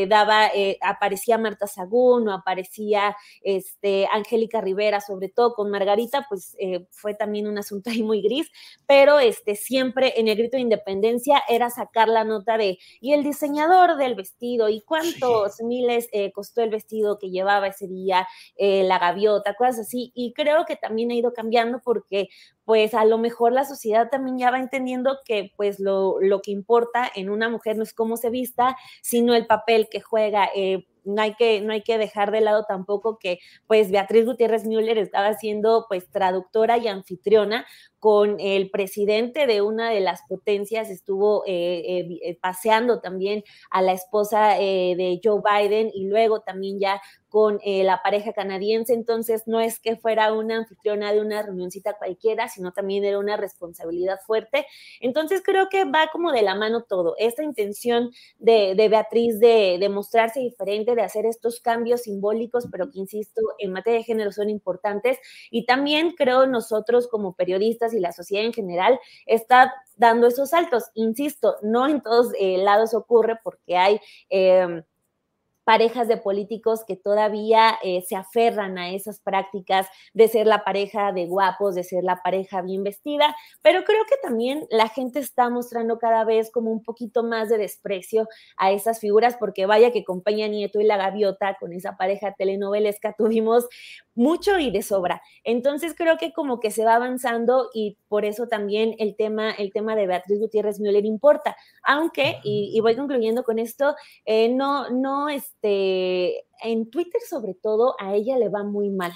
daba, 0.07 0.49
aparecía 0.81 1.37
Marta 1.37 1.67
Sagún 1.67 2.27
o 2.29 2.33
aparecía 2.33 3.15
este, 3.41 4.07
Angélica 4.11 4.61
Rivera, 4.61 5.01
sobre 5.01 5.27
todo 5.29 5.53
con 5.53 5.69
Margarita, 5.69 6.25
pues 6.29 6.55
fue 6.91 7.13
también 7.13 7.47
un 7.47 7.57
asunto 7.57 7.89
ahí 7.89 8.03
muy 8.03 8.21
gris, 8.21 8.49
pero 8.87 9.08
este, 9.17 9.55
siempre 9.55 10.19
en 10.19 10.27
el 10.27 10.37
grito 10.37 10.57
de 10.57 10.61
independencia 10.61 11.41
era 11.49 11.71
sacar 11.71 12.09
la 12.09 12.23
nota 12.23 12.57
de, 12.57 12.77
y 13.01 13.13
el 13.13 13.23
diseñador 13.23 13.95
del 13.95 14.13
vestido, 14.13 14.69
y 14.69 14.81
cuántos 14.81 15.61
miles 15.61 16.09
eh, 16.11 16.31
costó 16.33 16.61
el 16.61 16.69
vestido 16.69 17.17
que 17.17 17.31
llevaba 17.31 17.67
ese 17.67 17.87
día, 17.87 18.27
eh, 18.57 18.83
la 18.83 18.99
gaviota, 18.99 19.55
cosas 19.55 19.79
así. 19.79 20.11
Y 20.13 20.33
creo 20.33 20.65
que 20.65 20.75
también 20.75 21.11
ha 21.11 21.15
ido 21.15 21.33
cambiando 21.33 21.79
porque 21.83 22.27
pues 22.65 22.93
a 22.93 23.05
lo 23.05 23.17
mejor 23.17 23.51
la 23.53 23.65
sociedad 23.65 24.09
también 24.11 24.37
ya 24.37 24.51
va 24.51 24.59
entendiendo 24.59 25.17
que 25.25 25.51
pues 25.57 25.79
lo, 25.79 26.21
lo 26.21 26.41
que 26.41 26.51
importa 26.51 27.09
en 27.15 27.29
una 27.31 27.49
mujer 27.49 27.77
no 27.77 27.83
es 27.83 27.93
cómo 27.93 28.17
se 28.17 28.29
vista, 28.29 28.77
sino 29.01 29.33
el 29.33 29.47
papel 29.47 29.87
que 29.89 30.01
juega. 30.01 30.49
Eh, 30.53 30.85
no 31.09 31.21
hay 31.21 31.33
que, 31.35 31.61
no 31.61 31.73
hay 31.73 31.81
que 31.81 31.97
dejar 31.97 32.31
de 32.31 32.41
lado 32.41 32.65
tampoco 32.67 33.17
que 33.17 33.39
pues 33.67 33.91
Beatriz 33.91 34.25
Gutiérrez 34.25 34.65
Müller 34.65 34.97
estaba 34.97 35.33
siendo 35.33 35.85
pues 35.89 36.09
traductora 36.09 36.77
y 36.77 36.87
anfitriona 36.87 37.65
con 37.99 38.39
el 38.39 38.69
presidente 38.69 39.45
de 39.45 39.61
una 39.61 39.89
de 39.91 39.99
las 39.99 40.21
potencias, 40.27 40.89
estuvo 40.89 41.43
eh, 41.45 41.83
eh, 41.85 42.19
eh, 42.23 42.37
paseando 42.41 43.01
también 43.01 43.43
a 43.69 43.81
la 43.81 43.91
esposa 43.91 44.55
de 44.55 45.19
Joe 45.23 45.41
Biden 45.43 45.91
y 45.93 46.05
luego 46.05 46.39
también 46.39 46.79
ya 46.79 47.01
con 47.29 47.59
la 47.63 48.01
pareja 48.01 48.33
canadiense, 48.33 48.93
entonces 48.93 49.43
no 49.45 49.59
es 49.59 49.79
que 49.79 49.95
fuera 49.95 50.33
una 50.33 50.57
anfitriona 50.57 51.13
de 51.13 51.21
una 51.21 51.43
reunioncita 51.43 51.93
cualquiera, 51.97 52.47
sino 52.49 52.73
también 52.73 53.05
era 53.05 53.19
una 53.19 53.37
responsabilidad 53.37 54.19
fuerte. 54.25 54.65
Entonces 54.99 55.41
creo 55.43 55.69
que 55.69 55.85
va 55.85 56.09
como 56.11 56.31
de 56.31 56.41
la 56.41 56.55
mano 56.55 56.83
todo, 56.83 57.15
esta 57.17 57.43
intención 57.43 58.11
de, 58.39 58.75
Beatriz 58.89 59.39
de, 59.39 59.77
de 59.79 59.89
mostrarse 59.89 60.39
diferente, 60.39 60.95
de 60.95 61.03
hacer 61.03 61.25
estos 61.25 61.59
cambios 61.59 62.01
simbólicos, 62.01 62.67
pero 62.71 62.89
que 62.89 62.99
insisto, 62.99 63.41
en 63.59 63.71
materia 63.71 63.99
de 63.99 64.05
género 64.05 64.31
son 64.31 64.49
importantes, 64.49 65.19
y 65.51 65.65
también 65.65 66.15
creo 66.15 66.47
nosotros 66.47 67.07
como 67.07 67.33
periodistas, 67.35 67.93
y 67.93 67.99
la 67.99 68.11
sociedad 68.11 68.45
en 68.45 68.53
general 68.53 68.99
está 69.25 69.73
dando 69.97 70.27
esos 70.27 70.49
saltos. 70.49 70.85
Insisto, 70.95 71.57
no 71.61 71.87
en 71.87 72.01
todos 72.01 72.33
eh, 72.39 72.57
lados 72.57 72.93
ocurre 72.93 73.35
porque 73.43 73.77
hay... 73.77 73.99
Em, 74.29 74.83
parejas 75.69 76.07
de 76.07 76.17
políticos 76.17 76.83
que 76.83 76.95
todavía 76.95 77.77
eh, 77.83 78.01
se 78.01 78.15
aferran 78.15 78.79
a 78.79 78.89
esas 78.89 79.19
prácticas 79.19 79.85
de 80.15 80.27
ser 80.27 80.47
la 80.47 80.63
pareja 80.63 81.11
de 81.11 81.27
guapos, 81.27 81.75
de 81.75 81.83
ser 81.83 82.03
la 82.03 82.23
pareja 82.23 82.63
bien 82.63 82.81
vestida, 82.83 83.35
pero 83.61 83.83
creo 83.83 84.03
que 84.09 84.15
también 84.23 84.65
la 84.71 84.87
gente 84.87 85.19
está 85.19 85.47
mostrando 85.51 85.99
cada 85.99 86.25
vez 86.25 86.49
como 86.51 86.71
un 86.71 86.81
poquito 86.81 87.21
más 87.21 87.49
de 87.49 87.59
desprecio 87.59 88.27
a 88.57 88.71
esas 88.71 88.99
figuras, 88.99 89.37
porque 89.39 89.67
vaya 89.67 89.91
que 89.91 90.03
con 90.03 90.23
Peña 90.23 90.47
Nieto 90.47 90.81
y 90.81 90.85
la 90.85 90.97
Gaviota, 90.97 91.55
con 91.59 91.71
esa 91.71 91.97
pareja 91.97 92.33
telenovelesca, 92.35 93.13
tuvimos 93.19 93.67
mucho 94.19 94.59
y 94.59 94.69
de 94.69 94.83
sobra. 94.83 95.21
Entonces 95.45 95.95
creo 95.95 96.17
que 96.17 96.33
como 96.33 96.59
que 96.59 96.71
se 96.71 96.83
va 96.83 96.95
avanzando 96.95 97.69
y 97.73 97.97
por 98.09 98.25
eso 98.25 98.47
también 98.47 98.93
el 98.99 99.15
tema, 99.15 99.51
el 99.51 99.71
tema 99.71 99.95
de 99.95 100.07
Beatriz 100.07 100.39
Gutiérrez 100.39 100.81
Müller 100.81 101.05
importa. 101.05 101.55
Aunque, 101.83 102.39
y, 102.43 102.77
voy 102.81 102.97
concluyendo 102.97 103.43
con 103.43 103.59
esto, 103.59 103.95
eh, 104.25 104.49
no, 104.49 104.89
no, 104.89 105.29
este, 105.29 106.45
en 106.63 106.89
Twitter 106.89 107.21
sobre 107.27 107.53
todo 107.53 107.95
a 107.99 108.15
ella 108.15 108.37
le 108.37 108.49
va 108.49 108.63
muy 108.63 108.89
mal. 108.89 109.11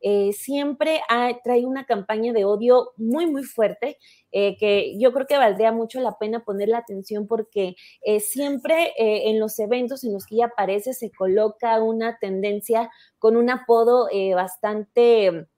Eh, 0.00 0.32
siempre 0.32 1.00
trae 1.42 1.66
una 1.66 1.84
campaña 1.84 2.32
de 2.32 2.44
odio 2.44 2.92
muy, 2.96 3.26
muy 3.26 3.42
fuerte, 3.42 3.98
eh, 4.30 4.56
que 4.56 4.96
yo 4.98 5.12
creo 5.12 5.26
que 5.26 5.36
valdría 5.36 5.72
mucho 5.72 6.00
la 6.00 6.18
pena 6.18 6.44
poner 6.44 6.68
la 6.68 6.78
atención 6.78 7.26
porque 7.26 7.74
eh, 8.02 8.20
siempre 8.20 8.92
en 8.96 9.40
los 9.40 9.58
eventos 9.58 10.04
en 10.04 10.12
los 10.12 10.26
que 10.26 10.36
ella 10.36 10.46
aparece 10.46 10.94
se 10.94 11.10
coloca 11.10 11.82
una 11.82 12.18
tendencia 12.20 12.90
con 13.18 13.36
un 13.36 13.50
apodo 13.50 14.08
bastante 14.34 15.48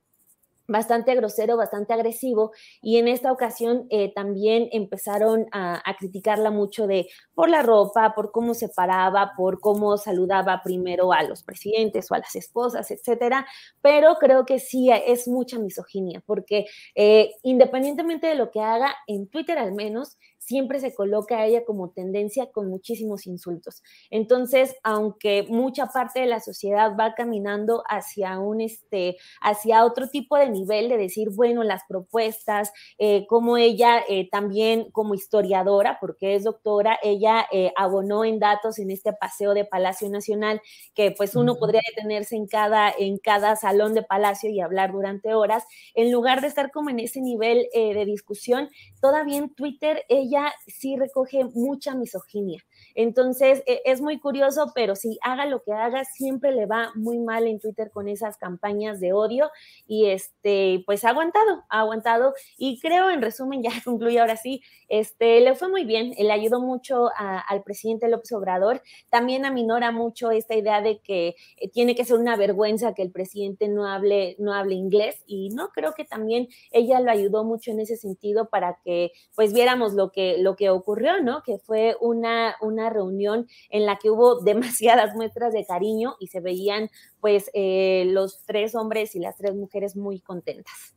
bastante 0.70 1.14
grosero, 1.16 1.56
bastante 1.56 1.92
agresivo, 1.92 2.52
y 2.80 2.98
en 2.98 3.08
esta 3.08 3.32
ocasión 3.32 3.86
eh, 3.90 4.12
también 4.14 4.68
empezaron 4.72 5.46
a, 5.52 5.82
criticarla 5.98 6.50
mucho 6.50 6.86
de 6.86 7.08
por 7.34 7.50
la 7.50 7.62
ropa, 7.62 8.14
por 8.14 8.30
cómo 8.30 8.54
se 8.54 8.68
paraba, 8.68 9.32
por 9.36 9.60
cómo 9.60 9.96
saludaba 9.96 10.62
primero 10.62 11.12
a 11.12 11.22
los 11.24 11.42
presidentes 11.42 12.10
o 12.10 12.14
a 12.14 12.18
las 12.18 12.36
esposas, 12.36 12.90
etcétera, 12.90 13.46
pero 13.82 14.14
creo 14.14 14.46
que 14.46 14.60
sí 14.60 14.90
es 14.90 15.26
mucha 15.26 15.58
misoginia, 15.58 16.22
porque 16.24 16.66
eh, 16.94 17.32
independientemente 17.42 18.28
de 18.28 18.36
lo 18.36 18.50
que 18.50 18.60
haga, 18.60 18.94
en 19.08 19.26
Twitter 19.26 19.58
al 19.58 19.72
menos, 19.72 20.16
siempre 20.40 20.80
se 20.80 20.94
coloca 20.94 21.38
a 21.38 21.46
ella 21.46 21.64
como 21.64 21.90
tendencia 21.90 22.50
con 22.50 22.68
muchísimos 22.68 23.26
insultos. 23.26 23.82
Entonces, 24.10 24.74
aunque 24.82 25.44
mucha 25.48 25.86
parte 25.86 26.20
de 26.20 26.26
la 26.26 26.40
sociedad 26.40 26.96
va 26.98 27.14
caminando 27.14 27.84
hacia 27.88 28.38
un, 28.40 28.60
este, 28.60 29.16
hacia 29.40 29.84
otro 29.84 30.08
tipo 30.08 30.36
de 30.36 30.48
nivel 30.60 30.88
de 30.88 30.96
decir, 30.96 31.30
bueno, 31.30 31.62
las 31.62 31.82
propuestas, 31.88 32.72
eh, 32.98 33.26
como 33.26 33.56
ella 33.56 34.02
eh, 34.08 34.28
también 34.30 34.90
como 34.92 35.14
historiadora, 35.14 35.98
porque 36.00 36.34
es 36.34 36.44
doctora, 36.44 36.98
ella 37.02 37.46
eh, 37.52 37.72
abonó 37.76 38.24
en 38.24 38.38
datos 38.38 38.78
en 38.78 38.90
este 38.90 39.12
paseo 39.12 39.54
de 39.54 39.64
Palacio 39.64 40.08
Nacional, 40.10 40.60
que 40.94 41.12
pues 41.12 41.34
uno 41.34 41.56
podría 41.56 41.82
detenerse 41.94 42.36
en 42.36 42.46
cada, 42.46 42.92
en 42.96 43.18
cada 43.18 43.56
salón 43.56 43.94
de 43.94 44.02
Palacio 44.02 44.50
y 44.50 44.60
hablar 44.60 44.92
durante 44.92 45.34
horas, 45.34 45.64
en 45.94 46.12
lugar 46.12 46.40
de 46.40 46.48
estar 46.48 46.70
como 46.70 46.90
en 46.90 47.00
ese 47.00 47.20
nivel 47.20 47.68
de 47.72 48.04
discusión, 48.04 48.68
todavía 49.00 49.38
en 49.38 49.54
Twitter 49.54 50.04
ella 50.08 50.52
sí 50.66 50.96
recoge 50.96 51.44
mucha 51.54 51.94
misoginia. 51.94 52.62
Entonces, 52.94 53.62
e, 53.66 53.82
es 53.84 54.00
muy 54.00 54.18
curioso, 54.18 54.72
pero 54.74 54.96
si 54.96 55.18
haga 55.22 55.46
lo 55.46 55.62
que 55.62 55.72
haga, 55.72 56.04
siempre 56.04 56.52
le 56.52 56.66
va 56.66 56.92
muy 56.94 57.18
mal 57.18 57.46
en 57.46 57.60
Twitter 57.60 57.90
con 57.90 58.08
esas 58.08 58.36
campañas 58.36 59.00
de 59.00 59.12
odio 59.12 59.50
y 59.86 60.06
este, 60.06 60.82
pues 60.86 61.04
ha 61.04 61.10
aguantado, 61.10 61.64
ha 61.68 61.80
aguantado 61.80 62.34
y 62.56 62.80
creo, 62.80 63.10
en 63.10 63.22
resumen, 63.22 63.62
ya 63.62 63.70
concluye 63.84 64.20
ahora 64.20 64.36
sí, 64.36 64.62
este, 64.88 65.40
le 65.40 65.54
fue 65.54 65.68
muy 65.68 65.84
bien, 65.84 66.14
le 66.18 66.32
ayudó 66.32 66.60
mucho 66.60 67.08
al 67.16 67.62
presidente 67.62 68.08
López 68.08 68.32
Obrador, 68.32 68.82
también 69.10 69.44
aminora 69.44 69.92
mucho 69.92 70.30
esta 70.30 70.54
idea 70.54 70.80
de 70.80 70.98
que 70.98 71.36
eh, 71.56 71.68
tiene 71.70 71.94
que 71.94 72.04
ser 72.04 72.16
una 72.16 72.36
vergüenza 72.36 72.94
que 72.94 73.02
el 73.02 73.12
presidente 73.12 73.68
no 73.68 73.86
hable, 73.86 74.36
no 74.38 74.52
hable 74.52 74.74
inglés 74.74 75.22
y 75.26 75.50
no, 75.50 75.68
creo 75.68 75.92
que 75.94 76.04
también 76.04 76.48
ella 76.72 77.00
lo 77.00 77.10
ayudó 77.10 77.44
mucho 77.44 77.70
en 77.70 77.80
ese 77.80 77.96
sentido 77.96 78.48
para 78.48 78.78
que 78.84 79.12
pues 79.34 79.52
viéramos 79.52 79.94
lo 79.94 80.10
que, 80.10 80.38
lo 80.38 80.56
que 80.56 80.70
ocurrió, 80.70 81.20
¿no? 81.20 81.42
Que 81.42 81.58
fue 81.58 81.96
una, 82.00 82.56
una 82.60 82.79
reunión 82.88 83.46
en 83.68 83.84
la 83.84 83.98
que 83.98 84.10
hubo 84.10 84.40
demasiadas 84.44 85.14
muestras 85.14 85.52
de 85.52 85.66
cariño 85.66 86.14
y 86.20 86.28
se 86.28 86.40
veían 86.40 86.88
pues 87.20 87.50
eh, 87.52 88.04
los 88.06 88.44
tres 88.46 88.74
hombres 88.74 89.14
y 89.14 89.18
las 89.18 89.36
tres 89.36 89.54
mujeres 89.54 89.96
muy 89.96 90.20
contentas. 90.20 90.94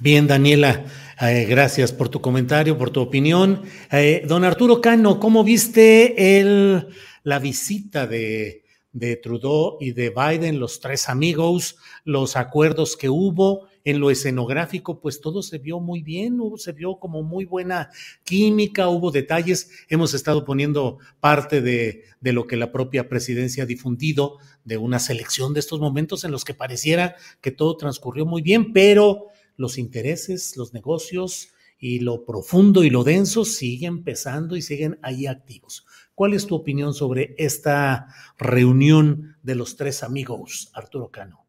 Bien, 0.00 0.26
Daniela, 0.26 0.84
eh, 1.20 1.44
gracias 1.48 1.92
por 1.92 2.08
tu 2.08 2.20
comentario, 2.20 2.78
por 2.78 2.90
tu 2.90 3.00
opinión. 3.00 3.62
Eh, 3.90 4.22
don 4.26 4.44
Arturo 4.44 4.80
Cano, 4.80 5.18
¿cómo 5.18 5.42
viste 5.42 6.38
el, 6.40 6.88
la 7.24 7.38
visita 7.38 8.06
de, 8.06 8.64
de 8.92 9.16
Trudeau 9.16 9.76
y 9.80 9.92
de 9.92 10.10
Biden, 10.10 10.60
los 10.60 10.80
tres 10.80 11.08
amigos, 11.08 11.78
los 12.04 12.36
acuerdos 12.36 12.96
que 12.96 13.08
hubo? 13.08 13.67
En 13.88 14.00
lo 14.00 14.10
escenográfico, 14.10 15.00
pues 15.00 15.22
todo 15.22 15.42
se 15.42 15.56
vio 15.56 15.80
muy 15.80 16.02
bien, 16.02 16.38
se 16.56 16.72
vio 16.72 16.98
como 16.98 17.22
muy 17.22 17.46
buena 17.46 17.88
química, 18.22 18.88
hubo 18.88 19.10
detalles, 19.10 19.70
hemos 19.88 20.12
estado 20.12 20.44
poniendo 20.44 20.98
parte 21.20 21.62
de, 21.62 22.02
de 22.20 22.32
lo 22.34 22.46
que 22.46 22.58
la 22.58 22.70
propia 22.70 23.08
presidencia 23.08 23.62
ha 23.62 23.66
difundido, 23.66 24.36
de 24.62 24.76
una 24.76 24.98
selección 24.98 25.54
de 25.54 25.60
estos 25.60 25.80
momentos 25.80 26.24
en 26.24 26.32
los 26.32 26.44
que 26.44 26.52
pareciera 26.52 27.16
que 27.40 27.50
todo 27.50 27.78
transcurrió 27.78 28.26
muy 28.26 28.42
bien, 28.42 28.74
pero 28.74 29.28
los 29.56 29.78
intereses, 29.78 30.58
los 30.58 30.74
negocios 30.74 31.48
y 31.78 32.00
lo 32.00 32.26
profundo 32.26 32.84
y 32.84 32.90
lo 32.90 33.04
denso 33.04 33.46
siguen 33.46 34.04
pesando 34.04 34.54
y 34.54 34.60
siguen 34.60 34.98
ahí 35.00 35.26
activos. 35.26 35.86
¿Cuál 36.14 36.34
es 36.34 36.46
tu 36.46 36.56
opinión 36.56 36.92
sobre 36.92 37.34
esta 37.38 38.08
reunión 38.36 39.38
de 39.42 39.54
los 39.54 39.76
tres 39.76 40.02
amigos, 40.02 40.70
Arturo 40.74 41.10
Cano? 41.10 41.47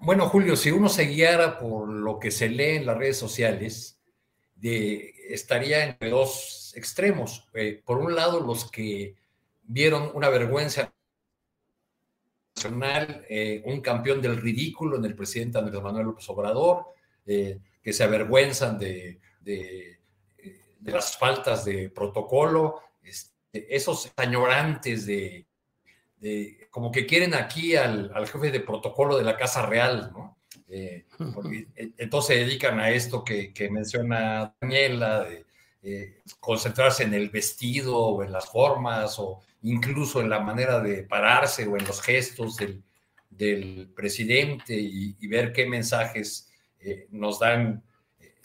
Bueno, 0.00 0.28
Julio, 0.28 0.54
si 0.54 0.70
uno 0.70 0.88
se 0.88 1.06
guiara 1.06 1.58
por 1.58 1.88
lo 1.88 2.18
que 2.18 2.30
se 2.30 2.48
lee 2.48 2.76
en 2.76 2.86
las 2.86 2.96
redes 2.96 3.18
sociales, 3.18 4.00
estaría 4.60 5.84
entre 5.84 6.10
dos 6.10 6.72
extremos. 6.76 7.48
Eh, 7.54 7.82
por 7.84 7.98
un 7.98 8.14
lado, 8.14 8.40
los 8.40 8.70
que 8.70 9.16
vieron 9.64 10.10
una 10.14 10.28
vergüenza 10.28 10.92
nacional, 12.54 13.24
eh, 13.28 13.62
un 13.66 13.80
campeón 13.80 14.22
del 14.22 14.36
ridículo 14.36 14.98
en 14.98 15.04
el 15.04 15.16
presidente 15.16 15.58
Andrés 15.58 15.82
Manuel 15.82 16.06
López 16.06 16.28
Obrador, 16.28 16.86
eh, 17.26 17.58
que 17.82 17.92
se 17.92 18.04
avergüenzan 18.04 18.78
de, 18.78 19.20
las 20.82 21.16
faltas 21.16 21.64
de 21.64 21.90
protocolo, 21.90 22.80
este, 23.02 23.74
esos 23.74 24.12
añorantes 24.16 25.06
de, 25.06 25.46
como 26.70 26.92
que 26.92 27.06
quieren 27.06 27.34
aquí 27.34 27.74
al, 27.76 28.10
jefe 28.26 28.50
de 28.50 28.60
protocolo 28.60 29.18
de 29.18 29.24
la 29.24 29.36
Casa 29.36 29.66
Real, 29.66 30.10
¿no? 30.12 30.38
Eh, 30.68 31.04
e, 31.76 31.92
entonces 31.98 32.36
se 32.36 32.44
dedican 32.44 32.80
a 32.80 32.90
esto 32.90 33.24
que, 33.24 33.52
menciona 33.70 34.54
Daniela, 34.60 35.24
de 35.24 35.44
eh, 35.82 36.22
concentrarse 36.40 37.02
en 37.02 37.14
el 37.14 37.28
vestido 37.28 37.98
o 37.98 38.22
en 38.22 38.32
las 38.32 38.48
formas 38.48 39.18
o 39.18 39.40
incluso 39.62 40.20
en 40.20 40.30
la 40.30 40.40
manera 40.40 40.80
de 40.80 41.02
pararse 41.02 41.66
o 41.66 41.76
en 41.76 41.84
los 41.84 42.00
gestos 42.00 42.56
del, 42.56 42.82
presidente 43.96 44.74
y, 44.74 45.26
ver 45.26 45.52
qué 45.52 45.66
mensajes 45.66 46.48
eh, 46.78 47.08
nos, 47.10 47.40
dan, 47.40 47.82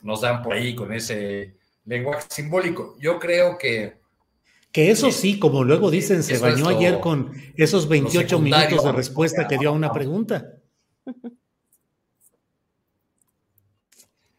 nos 0.02 0.22
dan 0.22 0.42
por 0.42 0.54
ahí 0.54 0.74
con 0.74 0.92
ese 0.92 1.54
lenguaje 1.84 2.26
simbólico. 2.28 2.96
Yo 2.98 3.20
creo 3.20 3.56
que 3.56 3.98
que 4.72 4.90
eso 4.90 5.10
sí, 5.10 5.38
como 5.38 5.64
luego 5.64 5.90
dicen, 5.90 6.22
se 6.22 6.38
bañó 6.38 6.68
ayer 6.68 7.00
con 7.00 7.32
esos 7.56 7.88
28 7.88 8.38
minutos 8.38 8.84
de 8.84 8.92
respuesta 8.92 9.48
que 9.48 9.58
dio 9.58 9.70
a 9.70 9.72
una 9.72 9.92
pregunta. 9.92 10.54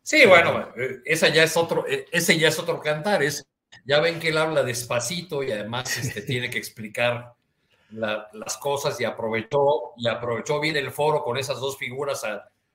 Sí, 0.10 0.26
bueno, 0.26 0.70
esa 1.06 1.28
ya 1.28 1.44
es 1.44 1.56
otro, 1.56 1.86
ese 1.88 2.40
ya 2.40 2.48
es 2.48 2.58
otro 2.58 2.80
cantar. 2.82 3.22
Es, 3.22 3.46
ya 3.86 4.00
ven 4.00 4.20
que 4.20 4.30
él 4.30 4.40
habla 4.40 4.64
despacito 4.64 5.44
y 5.44 5.52
además 5.52 5.96
este, 6.00 6.24
tiene 6.24 6.50
que 6.50 6.58
explicar 6.58 7.36
las 7.92 8.58
cosas 8.58 9.00
y 9.00 9.04
aprovechó, 9.04 9.94
y 9.98 10.08
aprovechó 10.08 10.60
bien 10.60 10.78
el 10.78 10.90
foro 10.90 11.24
con 11.24 11.38
esas 11.38 11.60
dos 11.60 11.78
figuras 11.78 12.24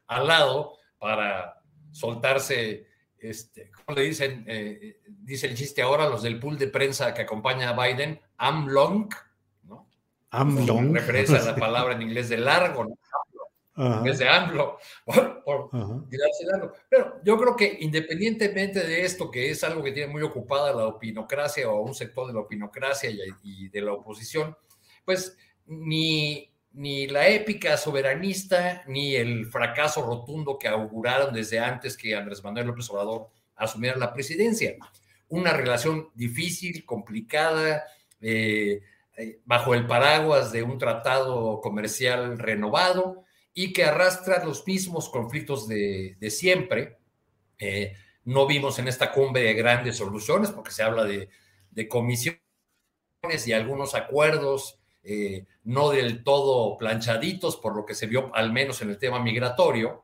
al 0.06 0.26
lado 0.28 0.78
para 0.96 1.60
soltarse 1.90 2.86
este, 3.28 3.70
¿cómo 3.70 3.96
le 3.96 4.04
dicen? 4.04 4.44
Eh, 4.46 5.00
dice 5.06 5.46
el 5.46 5.56
chiste 5.56 5.82
ahora 5.82 6.08
los 6.08 6.22
del 6.22 6.38
pool 6.38 6.58
de 6.58 6.68
prensa 6.68 7.14
que 7.14 7.22
acompaña 7.22 7.70
a 7.70 7.86
Biden, 7.86 8.20
am 8.36 8.68
long, 8.68 9.12
¿no? 9.64 9.88
Am 10.30 10.66
long. 10.66 10.94
Referencia 10.94 11.38
a 11.38 11.44
la 11.44 11.56
palabra 11.56 11.94
en 11.94 12.02
inglés 12.02 12.28
de 12.28 12.38
largo, 12.38 12.84
¿no? 12.84 12.98
De 13.76 14.28
AMLO, 14.28 14.78
Pero 16.88 17.20
yo 17.24 17.36
creo 17.36 17.56
que 17.56 17.76
independientemente 17.80 18.86
de 18.86 19.04
esto, 19.04 19.32
que 19.32 19.50
es 19.50 19.64
algo 19.64 19.82
que 19.82 19.90
tiene 19.90 20.12
muy 20.12 20.22
ocupada 20.22 20.72
la 20.72 20.86
opinocracia 20.86 21.68
o 21.68 21.80
un 21.80 21.92
sector 21.92 22.28
de 22.28 22.34
la 22.34 22.40
opinocracia 22.40 23.10
y 23.42 23.68
de 23.68 23.80
la 23.80 23.94
oposición, 23.94 24.56
pues 25.04 25.36
ni, 25.66 26.53
ni 26.74 27.06
la 27.06 27.28
épica 27.28 27.76
soberanista, 27.76 28.82
ni 28.86 29.14
el 29.14 29.46
fracaso 29.46 30.04
rotundo 30.04 30.58
que 30.58 30.68
auguraron 30.68 31.32
desde 31.32 31.60
antes 31.60 31.96
que 31.96 32.14
Andrés 32.14 32.42
Manuel 32.42 32.66
López 32.66 32.90
Obrador 32.90 33.28
asumiera 33.56 33.96
la 33.96 34.12
presidencia. 34.12 34.76
Una 35.28 35.52
relación 35.52 36.10
difícil, 36.14 36.84
complicada, 36.84 37.84
eh, 38.20 38.82
eh, 39.16 39.40
bajo 39.44 39.74
el 39.74 39.86
paraguas 39.86 40.50
de 40.50 40.64
un 40.64 40.76
tratado 40.78 41.60
comercial 41.60 42.38
renovado 42.38 43.24
y 43.52 43.72
que 43.72 43.84
arrastra 43.84 44.44
los 44.44 44.66
mismos 44.66 45.08
conflictos 45.08 45.68
de, 45.68 46.16
siempre. 46.30 46.98
Eh, 47.58 47.94
no 48.24 48.46
vimos 48.46 48.80
en 48.80 48.88
esta 48.88 49.12
cumbre 49.12 49.52
grandes 49.54 49.96
soluciones 49.96 50.50
porque 50.50 50.72
se 50.72 50.82
habla 50.82 51.04
de, 51.04 51.28
comisiones 51.88 52.40
y 53.46 53.52
algunos 53.52 53.94
acuerdos 53.94 54.80
eh, 55.04 55.44
no 55.64 55.90
del 55.90 56.24
todo 56.24 56.76
planchaditos, 56.76 57.56
por 57.56 57.76
lo 57.76 57.84
que 57.84 57.94
se 57.94 58.06
vio 58.06 58.34
al 58.34 58.52
menos 58.52 58.82
en 58.82 58.90
el 58.90 58.98
tema 58.98 59.20
migratorio, 59.20 60.02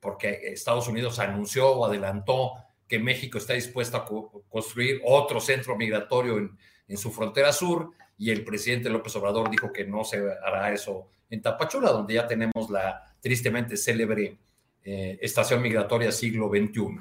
porque 0.00 0.40
Estados 0.52 0.88
Unidos 0.88 1.20
anunció 1.20 1.70
o 1.70 1.86
adelantó 1.86 2.54
que 2.88 2.98
México 2.98 3.38
está 3.38 3.52
dispuesto 3.52 3.96
a 3.96 4.04
construir 4.48 5.00
otro 5.04 5.40
centro 5.40 5.76
migratorio 5.76 6.38
en, 6.38 6.58
en 6.88 6.98
su 6.98 7.12
frontera 7.12 7.52
sur 7.52 7.92
y 8.18 8.30
el 8.30 8.44
presidente 8.44 8.90
López 8.90 9.14
Obrador 9.16 9.50
dijo 9.50 9.72
que 9.72 9.84
no 9.84 10.04
se 10.04 10.18
hará 10.18 10.72
eso 10.72 11.08
en 11.30 11.42
Tapachula, 11.42 11.90
donde 11.90 12.14
ya 12.14 12.26
tenemos 12.26 12.70
la 12.70 13.14
tristemente 13.20 13.76
célebre 13.76 14.38
eh, 14.84 15.18
estación 15.20 15.62
migratoria 15.62 16.12
siglo 16.12 16.48
XXI. 16.48 16.98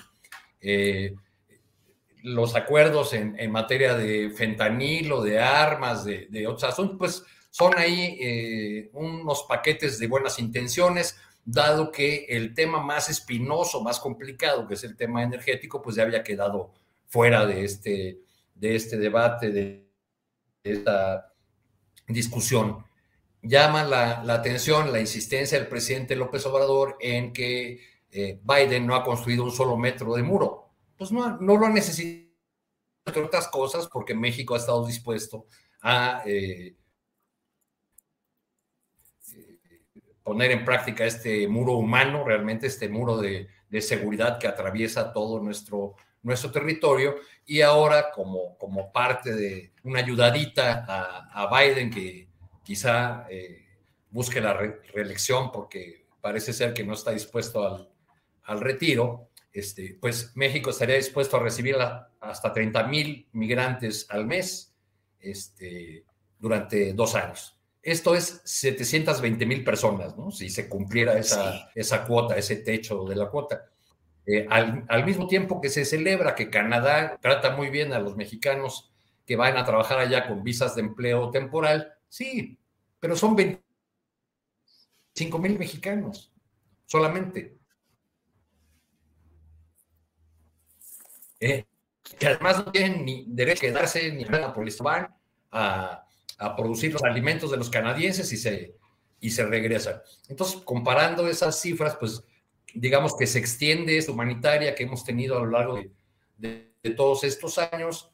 Los 2.23 2.55
acuerdos 2.55 3.13
en, 3.13 3.51
materia 3.51 3.93
de 3.95 4.31
fentanilo, 4.31 5.21
de 5.21 5.39
armas, 5.39 6.03
de, 6.03 6.27
de 6.31 6.47
otros 6.47 6.63
asuntos, 6.63 6.97
pues 6.97 7.23
son 7.53 7.77
ahí 7.77 8.17
eh, 8.19 8.89
unos 8.93 9.43
paquetes 9.43 9.99
de 9.99 10.07
buenas 10.07 10.39
intenciones, 10.39 11.15
dado 11.45 11.91
que 11.91 12.25
el 12.27 12.55
tema 12.55 12.81
más 12.81 13.09
espinoso, 13.09 13.83
más 13.83 13.99
complicado, 13.99 14.67
que 14.67 14.73
es 14.73 14.83
el 14.83 14.95
tema 14.95 15.21
energético, 15.21 15.79
pues 15.79 15.95
ya 15.95 16.01
había 16.01 16.23
quedado 16.23 16.73
fuera 17.05 17.45
de 17.45 17.63
este, 17.63 18.21
de 18.55 18.75
este 18.75 18.97
debate, 18.97 19.51
de 19.51 19.88
esta 20.63 21.31
discusión. 22.07 22.83
Llama 23.43 23.83
la, 23.83 24.21
atención 24.33 24.91
la 24.91 24.99
insistencia 24.99 25.59
del 25.59 25.67
presidente 25.67 26.15
López 26.15 26.43
Obrador 26.47 26.97
en 26.99 27.33
que 27.33 27.81
eh, 28.09 28.39
Biden 28.41 28.88
no 28.88 28.95
ha 28.95 29.03
construido 29.03 29.43
un 29.43 29.51
solo 29.51 29.77
metro 29.77 30.15
de 30.15 30.23
muro. 30.23 30.62
Pues 31.03 31.11
no, 31.11 31.37
no 31.41 31.57
lo 31.57 31.65
ha 31.65 31.69
necesitado, 31.69 32.31
entre 33.05 33.23
otras 33.23 33.49
cosas, 33.49 33.89
porque 33.91 34.15
México 34.15 34.55
ha 34.55 34.57
estado 34.57 34.87
dispuesto 34.87 35.47
a 35.81 36.23
eh, 36.25 36.77
poner 40.23 40.51
en 40.51 40.63
práctica 40.63 41.03
este 41.03 41.45
muro 41.49 41.73
humano, 41.73 42.23
realmente 42.23 42.67
este 42.67 42.87
muro 42.87 43.17
de, 43.17 43.49
de 43.69 43.81
seguridad 43.81 44.39
que 44.39 44.47
atraviesa 44.47 45.11
todo 45.11 45.41
nuestro 45.41 45.97
nuestro 46.21 46.51
territorio. 46.51 47.15
Y 47.45 47.59
ahora 47.59 48.09
como, 48.11 48.57
como 48.57 48.93
parte 48.93 49.35
de 49.35 49.73
una 49.83 49.99
ayudadita 49.99 50.85
a, 50.87 51.49
Biden 51.59 51.89
que 51.89 52.29
quizá 52.63 53.27
eh, 53.29 53.65
busque 54.09 54.39
la 54.39 54.53
reelección 54.53 55.51
porque 55.51 56.05
parece 56.21 56.53
ser 56.53 56.73
que 56.73 56.85
no 56.85 56.93
está 56.93 57.11
dispuesto 57.11 57.67
al, 57.67 57.89
al 58.43 58.61
retiro, 58.61 59.32
este, 59.53 59.97
pues 60.01 60.35
México 60.35 60.71
estaría 60.71 60.95
dispuesto 60.95 61.37
a 61.37 61.39
recibir 61.39 61.77
hasta 62.19 62.51
30 62.51 62.87
mil 62.87 63.27
migrantes 63.33 64.07
al 64.09 64.25
mes 64.25 64.73
este, 65.19 66.03
durante 66.39 66.93
dos 66.93 67.15
años. 67.15 67.59
Esto 67.81 68.15
es 68.15 68.41
720 68.45 69.45
mil 69.45 69.63
personas, 69.63 70.17
¿no? 70.17 70.31
Si 70.31 70.49
se 70.49 70.67
cumpliera 70.67 71.17
esa, 71.17 71.69
esa 71.75 72.05
cuota, 72.05 72.37
ese 72.37 72.57
techo 72.57 73.05
de 73.05 73.15
la 73.15 73.29
cuota. 73.29 73.69
Eh, 74.25 74.47
al, 74.49 75.05
mismo 75.05 75.27
tiempo 75.27 75.59
que 75.59 75.69
se 75.69 75.83
celebra 75.83 76.33
que 76.33 76.49
Canadá 76.49 77.17
trata 77.21 77.57
muy 77.57 77.69
bien 77.69 77.91
a 77.91 77.99
los 77.99 78.15
mexicanos 78.15 78.89
que 79.25 79.35
van 79.35 79.57
a 79.57 79.65
trabajar 79.65 79.99
allá 79.99 80.27
con 80.27 80.43
visas 80.43 80.75
de 80.75 80.81
empleo 80.81 81.29
temporal, 81.29 81.93
sí, 82.07 82.57
pero 83.01 83.17
son 83.17 83.35
25 83.35 85.39
mil 85.39 85.59
mexicanos 85.59 86.31
solamente. 86.85 87.62
Eh, 91.43 91.65
que 92.17 92.27
además 92.27 92.65
no 92.65 92.71
tienen 92.71 93.03
ni 93.03 93.25
derecho 93.27 93.65
a 93.65 93.69
quedarse 93.69 94.12
ni 94.13 94.23
a 94.23 94.53
van 94.82 95.13
a, 95.51 96.06
a 96.38 96.56
producir 96.56 96.93
los 96.93 97.03
alimentos 97.03 97.51
de 97.51 97.58
los 97.58 97.69
canadienses 97.69 98.32
y 98.32 98.38
se, 98.38 98.75
y 99.19 99.29
se 99.29 99.45
regresan. 99.45 100.01
Entonces, 100.29 100.62
comparando 100.62 101.27
esas 101.27 101.60
cifras, 101.60 101.97
pues 101.97 102.23
digamos 102.73 103.17
que 103.17 103.27
se 103.27 103.39
extiende 103.39 103.97
esta 103.97 104.13
humanitaria 104.13 104.73
que 104.73 104.84
hemos 104.84 105.03
tenido 105.03 105.38
a 105.38 105.41
lo 105.41 105.47
largo 105.47 105.82
de, 106.38 106.71
todos 106.95 107.23
estos 107.23 107.58
años 107.58 108.12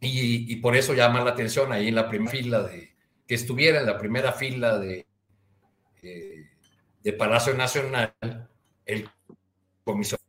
y, 0.00 0.56
por 0.56 0.76
eso 0.76 0.92
llama 0.92 1.24
la 1.24 1.30
atención 1.30 1.72
ahí 1.72 1.88
en 1.88 1.94
la 1.94 2.08
primera 2.08 2.30
fila 2.30 2.62
de 2.62 2.94
que 3.26 3.34
estuviera 3.34 3.80
en 3.80 3.86
la 3.86 3.96
primera 3.96 4.32
fila 4.32 4.78
de, 4.78 5.06
eh, 6.02 6.44
de 7.02 7.12
Palacio 7.14 7.54
Nacional 7.54 8.14
el 8.84 9.08
comisionado 9.84 10.23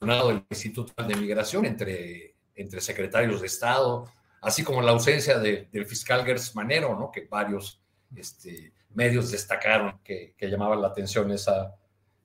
del 0.00 0.46
Instituto 0.48 1.04
de 1.04 1.14
Migración 1.14 1.66
entre, 1.66 2.34
entre 2.54 2.80
secretarios 2.80 3.42
de 3.42 3.46
Estado, 3.46 4.10
así 4.40 4.64
como 4.64 4.80
la 4.80 4.92
ausencia 4.92 5.38
del 5.38 5.86
fiscal 5.86 6.24
Gers 6.24 6.56
Manero, 6.56 6.98
¿no? 6.98 7.10
que 7.10 7.26
varios 7.26 7.82
este, 8.16 8.72
medios 8.94 9.30
destacaron 9.30 10.00
que, 10.02 10.34
que 10.38 10.48
llamaban 10.48 10.80
la 10.80 10.88
atención 10.88 11.30
esa, 11.30 11.76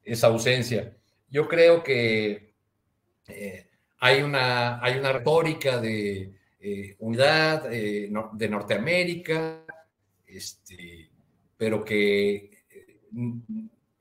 esa 0.04 0.28
ausencia. 0.28 0.96
Yo 1.28 1.50
creo 1.50 1.84
que 1.84 2.54
eh, 3.28 3.70
hay, 4.00 4.22
una, 4.22 4.82
hay 4.82 4.98
una 4.98 5.12
retórica 5.12 5.78
de 5.78 6.34
eh, 6.62 6.96
unidad 7.00 7.74
eh, 7.74 8.10
de 8.34 8.50
Norteamérica, 8.50 9.66
este, 10.26 11.12
pero 11.58 11.84
que 11.84 12.52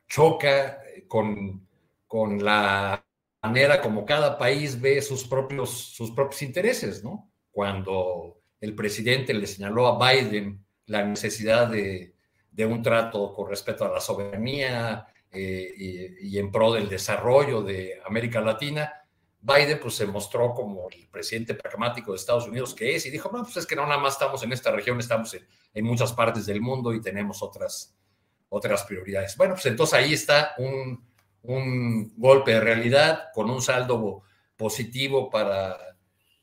choca 0.07 0.81
con, 1.09 1.67
con 2.07 2.45
la 2.45 3.05
manera 3.45 3.81
como 3.81 4.05
cada 4.05 4.39
país 4.39 4.81
ve 4.81 5.01
sus 5.03 5.25
propios, 5.25 5.71
sus 5.71 6.11
propios 6.11 6.43
intereses, 6.43 7.05
¿no? 7.05 7.31
Cuando 7.51 8.41
el 8.61 8.75
presidente 8.75 9.35
le 9.35 9.47
señaló 9.47 9.87
a 9.87 10.13
Biden 10.13 10.65
la 10.87 11.05
necesidad 11.05 11.69
de, 11.69 12.15
de 12.55 12.65
un 12.67 12.83
trato 12.83 13.33
con 13.33 13.49
respecto 13.49 13.85
a 13.85 13.89
la 13.91 14.01
soberanía 14.01 15.07
eh, 15.31 16.15
y, 16.21 16.39
en 16.39 16.53
pro 16.53 16.73
del 16.73 16.89
desarrollo 16.89 17.63
de 17.63 18.01
América 18.07 18.41
Latina, 18.41 18.93
Biden 19.41 19.81
pues 19.81 19.95
se 19.95 20.07
mostró 20.07 20.55
como 20.55 20.89
el 20.89 21.09
presidente 21.09 21.55
pragmático 21.55 22.13
de 22.13 22.17
Estados 22.17 22.47
Unidos 22.47 22.73
que 22.73 22.95
es 22.95 23.05
y 23.07 23.11
dijo, 23.11 23.31
no, 23.33 23.43
pues 23.43 23.57
es 23.57 23.67
que 23.67 23.75
no 23.75 23.85
nada 23.85 23.99
más 23.99 24.15
estamos 24.15 24.43
en 24.45 24.53
esta 24.53 24.71
región, 24.71 25.01
estamos 25.01 25.37
en, 25.75 25.85
muchas 25.85 26.13
partes 26.13 26.47
del 26.47 26.61
mundo 26.61 26.95
y 26.95 27.01
tenemos 27.01 27.43
otras, 27.43 27.95
otras 28.49 28.85
prioridades. 28.85 29.37
Bueno, 29.37 29.55
pues 29.55 29.67
entonces 29.67 29.95
ahí 29.95 30.13
está 30.13 30.55
un, 30.59 31.05
un 31.45 32.13
golpe 32.17 32.53
de 32.53 32.61
realidad 32.61 33.29
con 33.33 33.49
un 33.51 33.63
saldo 33.63 34.23
positivo 34.57 35.31
para, 35.31 35.79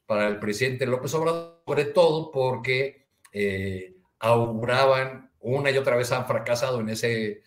para 0.05 0.27
el 0.27 0.39
presidente 0.39 0.85
López 0.85 1.13
Obrador, 1.13 1.61
sobre 1.65 1.85
todo 1.85 2.31
porque 2.31 3.07
eh, 3.31 3.95
auguraban, 4.19 5.31
una 5.39 5.71
y 5.71 5.77
otra 5.77 5.95
vez 5.95 6.11
han 6.11 6.25
fracasado 6.25 6.79
en 6.79 6.89
ese 6.89 7.43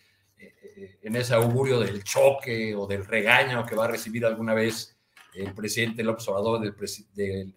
en 1.05 1.15
ese 1.15 1.33
augurio 1.33 1.79
del 1.79 2.03
choque 2.03 2.75
o 2.75 2.87
del 2.87 3.05
regaño 3.05 3.65
que 3.65 3.75
va 3.75 3.85
a 3.85 3.89
recibir 3.89 4.25
alguna 4.25 4.53
vez 4.53 4.97
el 5.33 5.53
presidente 5.53 6.03
López 6.03 6.27
Obrador 6.27 6.61
del, 6.61 7.53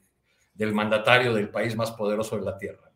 del, 0.55 0.75
mandatario 0.75 1.33
del 1.35 1.49
país 1.49 1.75
más 1.77 1.91
poderoso 1.93 2.37
de 2.37 2.45
la 2.45 2.59
Tierra. 2.59 2.93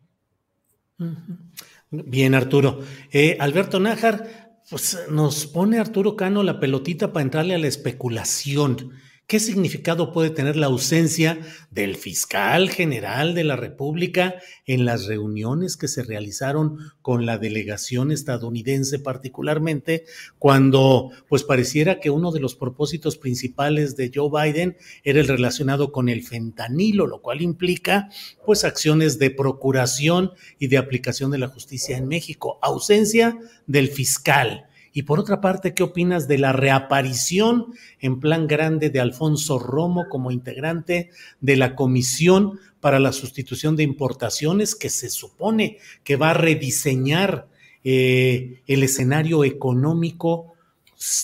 Bien, 1.89 2.35
Arturo. 2.35 2.79
Eh, 3.11 3.35
Alberto 3.39 3.79
Nájar, 3.79 4.42
pues 4.69 4.97
nos 5.09 5.45
pone 5.45 5.79
Arturo 5.79 6.15
Cano 6.15 6.43
la 6.43 6.59
pelotita 6.59 7.11
para 7.11 7.23
entrarle 7.23 7.55
a 7.55 7.59
la 7.59 7.67
especulación. 7.67 8.91
¿Qué 9.25 9.39
significado 9.39 10.11
puede 10.11 10.31
tener 10.31 10.57
la 10.57 10.65
ausencia 10.65 11.39
del 11.71 11.95
fiscal 11.95 12.69
general 12.69 13.33
de 13.33 13.45
la 13.45 13.55
República 13.55 14.35
en 14.65 14.83
las 14.83 15.05
reuniones 15.05 15.77
que 15.77 15.87
se 15.87 16.03
realizaron 16.03 16.77
con 17.01 17.25
la 17.25 17.37
delegación 17.37 18.11
estadounidense 18.11 18.99
particularmente, 18.99 20.03
cuando 20.39 21.09
pues 21.29 21.43
pareciera 21.43 22.01
que 22.01 22.09
uno 22.09 22.31
de 22.31 22.41
los 22.41 22.55
propósitos 22.55 23.17
principales 23.17 23.95
de 23.95 24.11
Joe 24.13 24.29
Biden 24.29 24.75
era 25.05 25.21
el 25.21 25.27
relacionado 25.29 25.93
con 25.93 26.09
el 26.09 26.23
fentanilo, 26.23 27.07
lo 27.07 27.21
cual 27.21 27.41
implica 27.41 28.09
pues 28.45 28.65
acciones 28.65 29.19
de 29.19 29.31
procuración 29.31 30.33
y 30.59 30.67
de 30.67 30.77
aplicación 30.77 31.31
de 31.31 31.37
la 31.37 31.47
justicia 31.47 31.97
en 31.97 32.09
México? 32.09 32.59
Ausencia 32.61 33.39
del 33.67 33.87
fiscal 33.87 34.67
y 34.93 35.03
por 35.03 35.19
otra 35.19 35.41
parte, 35.41 35.73
¿qué 35.73 35.81
opinas 35.81 36.27
de 36.27 36.37
la 36.37 36.53
reaparición 36.53 37.73
en 37.99 38.19
plan 38.19 38.47
grande 38.47 38.91
de 38.91 38.99
Alfonso 38.99 39.57
Romo 39.57 40.07
como 40.07 40.29
integrante 40.29 41.09
de 41.41 41.55
la 41.55 41.75
Comisión 41.75 42.59
para 42.79 42.99
la 42.99 43.11
Sustitución 43.11 43.75
de 43.75 43.83
Importaciones 43.83 44.75
que 44.75 44.91
se 44.91 45.09
supone 45.09 45.79
que 46.03 46.15
va 46.15 46.29
a 46.29 46.35
rediseñar 46.35 47.47
eh, 47.83 48.61
el 48.67 48.83
escenario 48.83 49.43
económico 49.43 50.53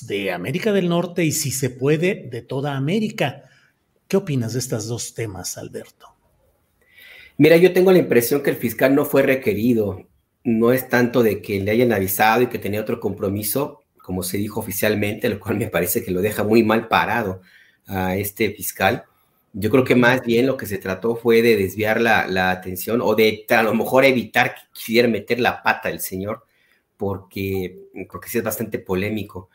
de 0.08 0.32
América 0.32 0.74
del 0.74 0.90
Norte 0.90 1.24
y 1.24 1.32
si 1.32 1.52
se 1.52 1.70
puede 1.70 2.28
de 2.30 2.42
toda 2.42 2.76
América? 2.76 3.44
¿Qué 4.08 4.18
opinas 4.18 4.54
de 4.54 4.60
estos 4.60 4.88
dos 4.88 5.14
temas, 5.14 5.60
Alberto? 5.60 6.08
Mira, 7.38 7.56
yo 7.56 7.72
tengo 7.72 7.92
la 7.92 8.00
impresión 8.00 8.42
que 8.42 8.50
el 8.50 8.56
fiscal 8.56 8.96
no 8.96 9.06
fue 9.06 9.22
requerido. 9.22 10.09
No 10.50 10.74
es 10.74 10.90
tanto 10.90 11.22
de 11.22 11.42
que 11.42 11.60
le 11.60 11.72
hayan 11.72 11.94
avisado 11.94 12.42
y 12.42 12.48
que 12.48 12.58
tenía 12.58 12.82
otro 12.82 13.00
compromiso, 13.00 13.84
como 14.02 14.24
se 14.24 14.38
dijo 14.38 14.60
oficialmente, 14.60 15.30
lo 15.30 15.40
cual 15.40 15.58
me 15.58 15.68
parece 15.68 16.04
que 16.04 16.12
lo 16.12 16.22
deja 16.22 16.44
muy 16.44 16.64
mal 16.64 16.88
parado 16.88 17.42
a 17.86 18.16
este 18.16 18.50
fiscal. 18.52 19.04
Yo 19.54 19.70
creo 19.70 19.84
que 19.84 19.96
más 19.96 20.22
bien 20.22 20.48
lo 20.48 20.58
que 20.58 20.66
se 20.66 20.80
trató 20.80 21.16
fue 21.16 21.44
de 21.44 21.56
desviar 21.56 22.02
la, 22.02 22.52
atención 22.52 23.00
o 23.02 23.14
de 23.16 23.46
a 23.50 23.64
lo 23.64 23.76
mejor 23.76 24.06
evitar 24.06 24.56
que 24.56 24.62
quisiera 24.74 25.08
meter 25.08 25.40
la 25.40 25.62
pata 25.62 25.90
el 25.90 26.00
señor, 26.00 26.44
porque, 26.98 27.78
porque 28.12 28.30
sí 28.30 28.40
es 28.40 28.44
bastante 28.44 28.80
polémico. 28.80 29.50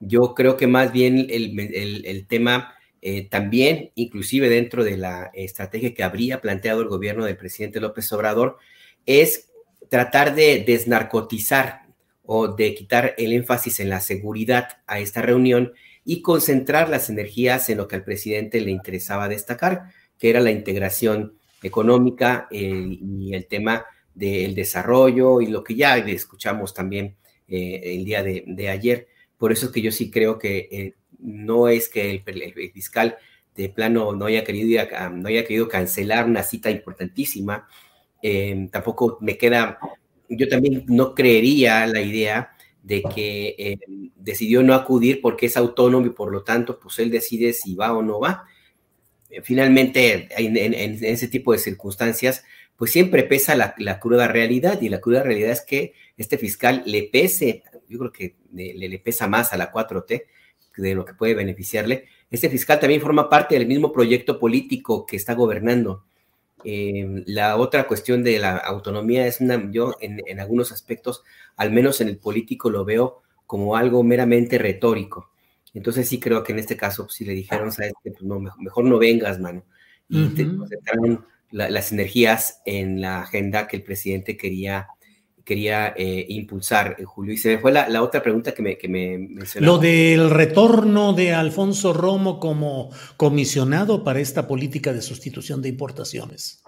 Yo 0.00 0.34
creo 0.34 0.56
que 0.56 0.66
más 0.66 0.92
bien 0.92 1.26
el, 1.30 2.26
tema 2.26 2.74
eh, 3.02 3.28
también, 3.28 3.92
inclusive 3.94 4.48
dentro 4.48 4.82
de 4.82 4.96
la 4.96 5.30
estrategia 5.34 5.94
que 5.94 6.02
habría 6.02 6.40
planteado 6.40 6.82
el 6.82 6.88
gobierno 6.88 7.24
del 7.24 7.36
presidente 7.36 7.80
López 7.80 8.12
Obrador, 8.12 8.58
es 9.06 9.49
tratar 9.90 10.34
de 10.34 10.64
desnarcotizar 10.66 11.82
o 12.22 12.48
de 12.48 12.74
quitar 12.74 13.14
el 13.18 13.32
énfasis 13.32 13.80
en 13.80 13.90
la 13.90 14.00
seguridad 14.00 14.68
a 14.86 15.00
esta 15.00 15.20
reunión 15.20 15.72
y 16.04 16.22
concentrar 16.22 16.88
las 16.88 17.10
energías 17.10 17.68
en 17.68 17.78
lo 17.78 17.88
que 17.88 17.96
al 17.96 18.04
presidente 18.04 18.60
le 18.60 18.70
interesaba 18.70 19.28
destacar, 19.28 19.90
que 20.16 20.30
era 20.30 20.40
la 20.40 20.52
integración 20.52 21.34
económica 21.62 22.46
eh, 22.50 22.98
y 23.00 23.34
el 23.34 23.46
tema 23.46 23.84
del 24.14 24.54
desarrollo 24.54 25.40
y 25.40 25.48
lo 25.48 25.64
que 25.64 25.74
ya 25.74 25.98
escuchamos 25.98 26.72
también 26.72 27.16
eh, 27.48 27.80
el 27.84 28.04
día 28.04 28.22
de, 28.22 28.68
ayer. 28.68 29.08
Por 29.36 29.50
eso 29.50 29.66
es 29.66 29.72
que 29.72 29.82
yo 29.82 29.90
sí 29.90 30.10
creo 30.10 30.38
que 30.38 30.68
eh, 30.70 30.94
no 31.18 31.68
es 31.68 31.88
que 31.88 32.10
el, 32.10 32.72
fiscal 32.72 33.16
de 33.56 33.68
plano 33.70 34.12
no 34.14 34.26
haya 34.26 34.44
querido, 34.44 34.86
no 35.12 35.28
haya 35.28 35.44
querido 35.44 35.68
cancelar 35.68 36.26
una 36.26 36.44
cita 36.44 36.70
importantísima. 36.70 37.66
Tampoco 38.70 39.18
me 39.20 39.36
queda, 39.36 39.78
yo 40.28 40.48
también 40.48 40.84
no 40.88 41.14
creería 41.14 41.86
la 41.86 42.00
idea 42.00 42.52
de 42.82 43.02
que 43.02 43.54
eh, 43.58 43.78
decidió 44.16 44.62
no 44.62 44.74
acudir 44.74 45.20
porque 45.20 45.46
es 45.46 45.56
autónomo 45.56 46.06
y 46.06 46.10
por 46.10 46.32
lo 46.32 46.42
tanto, 46.42 46.78
pues 46.80 46.98
él 46.98 47.10
decide 47.10 47.52
si 47.52 47.74
va 47.74 47.96
o 47.96 48.02
no 48.02 48.20
va. 48.20 48.44
Eh, 49.30 49.42
finalmente, 49.42 50.28
en, 50.36 51.04
ese 51.04 51.28
tipo 51.28 51.52
de 51.52 51.58
circunstancias, 51.58 52.44
pues 52.76 52.90
siempre 52.90 53.24
pesa 53.24 53.54
la, 53.54 54.00
cruda 54.00 54.28
realidad 54.28 54.80
y 54.80 54.88
la 54.88 55.00
cruda 55.00 55.22
realidad 55.22 55.50
es 55.50 55.60
que 55.62 55.92
este 56.16 56.38
fiscal 56.38 56.82
le 56.86 57.04
pese, 57.04 57.62
yo 57.88 57.98
creo 57.98 58.12
que 58.12 58.36
le, 58.52 58.74
le 58.74 58.98
pesa 58.98 59.28
más 59.28 59.52
a 59.52 59.58
la 59.58 59.70
4T 59.70 60.24
de 60.76 60.94
lo 60.94 61.04
que 61.04 61.14
puede 61.14 61.34
beneficiarle. 61.34 62.06
Este 62.30 62.48
fiscal 62.48 62.80
también 62.80 63.00
forma 63.00 63.28
parte 63.28 63.56
del 63.56 63.66
mismo 63.66 63.92
proyecto 63.92 64.38
político 64.38 65.04
que 65.04 65.16
está 65.16 65.34
gobernando. 65.34 66.04
Eh, 66.64 67.22
la 67.26 67.56
otra 67.56 67.86
cuestión 67.86 68.22
de 68.22 68.38
la 68.38 68.56
autonomía 68.56 69.26
es 69.26 69.40
una, 69.40 69.70
yo 69.70 69.96
en, 70.00 70.40
algunos 70.40 70.72
aspectos, 70.72 71.22
al 71.56 71.70
menos 71.70 72.00
en 72.00 72.08
el 72.08 72.18
político, 72.18 72.70
lo 72.70 72.84
veo 72.84 73.22
como 73.46 73.76
algo 73.76 74.02
meramente 74.02 74.58
retórico. 74.58 75.30
Entonces 75.74 76.08
sí 76.08 76.18
creo 76.18 76.42
que 76.42 76.52
en 76.52 76.58
este 76.58 76.76
caso, 76.76 77.08
si 77.08 77.24
le 77.24 77.32
dijeron, 77.32 77.72
sabes 77.72 77.92
pues 78.02 78.22
no, 78.22 78.40
mejor, 78.40 78.84
no 78.84 78.98
vengas, 78.98 79.38
mano. 79.40 79.64
Y 80.08 80.28
te 80.30 80.44
concentraron 80.44 81.24
las 81.50 81.92
energías 81.92 82.62
en 82.66 83.00
la 83.00 83.22
agenda 83.22 83.68
que 83.68 83.76
el 83.76 83.82
presidente 83.82 84.36
quería 84.36 84.88
quería 85.44 85.94
eh, 85.96 86.26
impulsar, 86.28 86.96
eh, 86.98 87.04
Julio. 87.04 87.34
Y 87.34 87.36
se 87.36 87.56
me 87.56 87.58
fue 87.58 87.72
la, 87.72 88.02
otra 88.02 88.22
pregunta 88.22 88.52
que 88.52 88.62
me, 88.62 88.78
que 88.78 88.88
me 88.88 89.18
mencionó. 89.18 89.66
Lo 89.66 89.78
del 89.78 90.30
retorno 90.30 91.12
de 91.12 91.32
Alfonso 91.32 91.92
Romo 91.92 92.38
como 92.38 92.90
comisionado 93.16 94.04
para 94.04 94.20
esta 94.20 94.46
política 94.46 94.92
de 94.92 95.02
sustitución 95.02 95.62
de 95.62 95.68
importaciones. 95.68 96.62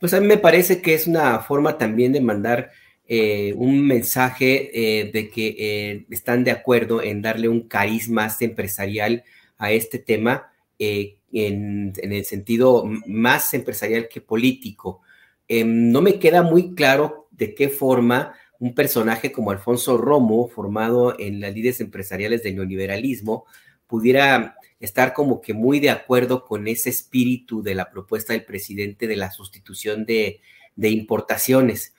Pues 0.00 0.12
a 0.14 0.20
mí 0.20 0.26
me 0.26 0.38
parece 0.38 0.82
que 0.82 0.94
es 0.94 1.06
una 1.06 1.38
forma 1.40 1.78
también 1.78 2.12
de 2.12 2.20
mandar 2.20 2.70
eh, 3.08 3.54
un 3.56 3.86
mensaje 3.86 4.70
de 5.12 5.30
que 5.30 6.04
están 6.10 6.44
de 6.44 6.50
acuerdo 6.50 7.02
en 7.02 7.22
darle 7.22 7.48
un 7.48 7.68
cariz 7.68 8.08
más 8.08 8.42
empresarial 8.42 9.24
a 9.56 9.72
este 9.72 9.98
tema, 9.98 10.52
en, 10.78 11.16
en, 11.32 12.12
el 12.12 12.24
sentido 12.24 12.84
más 13.06 13.54
empresarial 13.54 14.08
que 14.08 14.20
político. 14.20 15.00
Em, 15.48 15.92
no 15.92 16.02
me 16.02 16.18
queda 16.18 16.42
muy 16.42 16.74
claro 16.74 17.25
de 17.36 17.54
qué 17.54 17.68
forma 17.68 18.34
un 18.58 18.74
personaje 18.74 19.32
como 19.32 19.50
Alfonso 19.50 19.98
Romo, 19.98 20.48
formado 20.48 21.18
en 21.18 21.40
las 21.40 21.54
líderes 21.54 21.80
empresariales 21.80 22.42
del 22.42 22.56
neoliberalismo, 22.56 23.44
pudiera 23.86 24.56
estar 24.80 25.12
como 25.12 25.40
que 25.40 25.54
muy 25.54 25.80
de 25.80 25.90
acuerdo 25.90 26.44
con 26.44 26.66
ese 26.68 26.90
espíritu 26.90 27.62
de 27.62 27.74
la 27.74 27.90
propuesta 27.90 28.32
del 28.32 28.44
presidente 28.44 29.06
de 29.06 29.16
la 29.16 29.30
sustitución 29.30 30.04
de, 30.04 30.40
importaciones, 30.76 31.94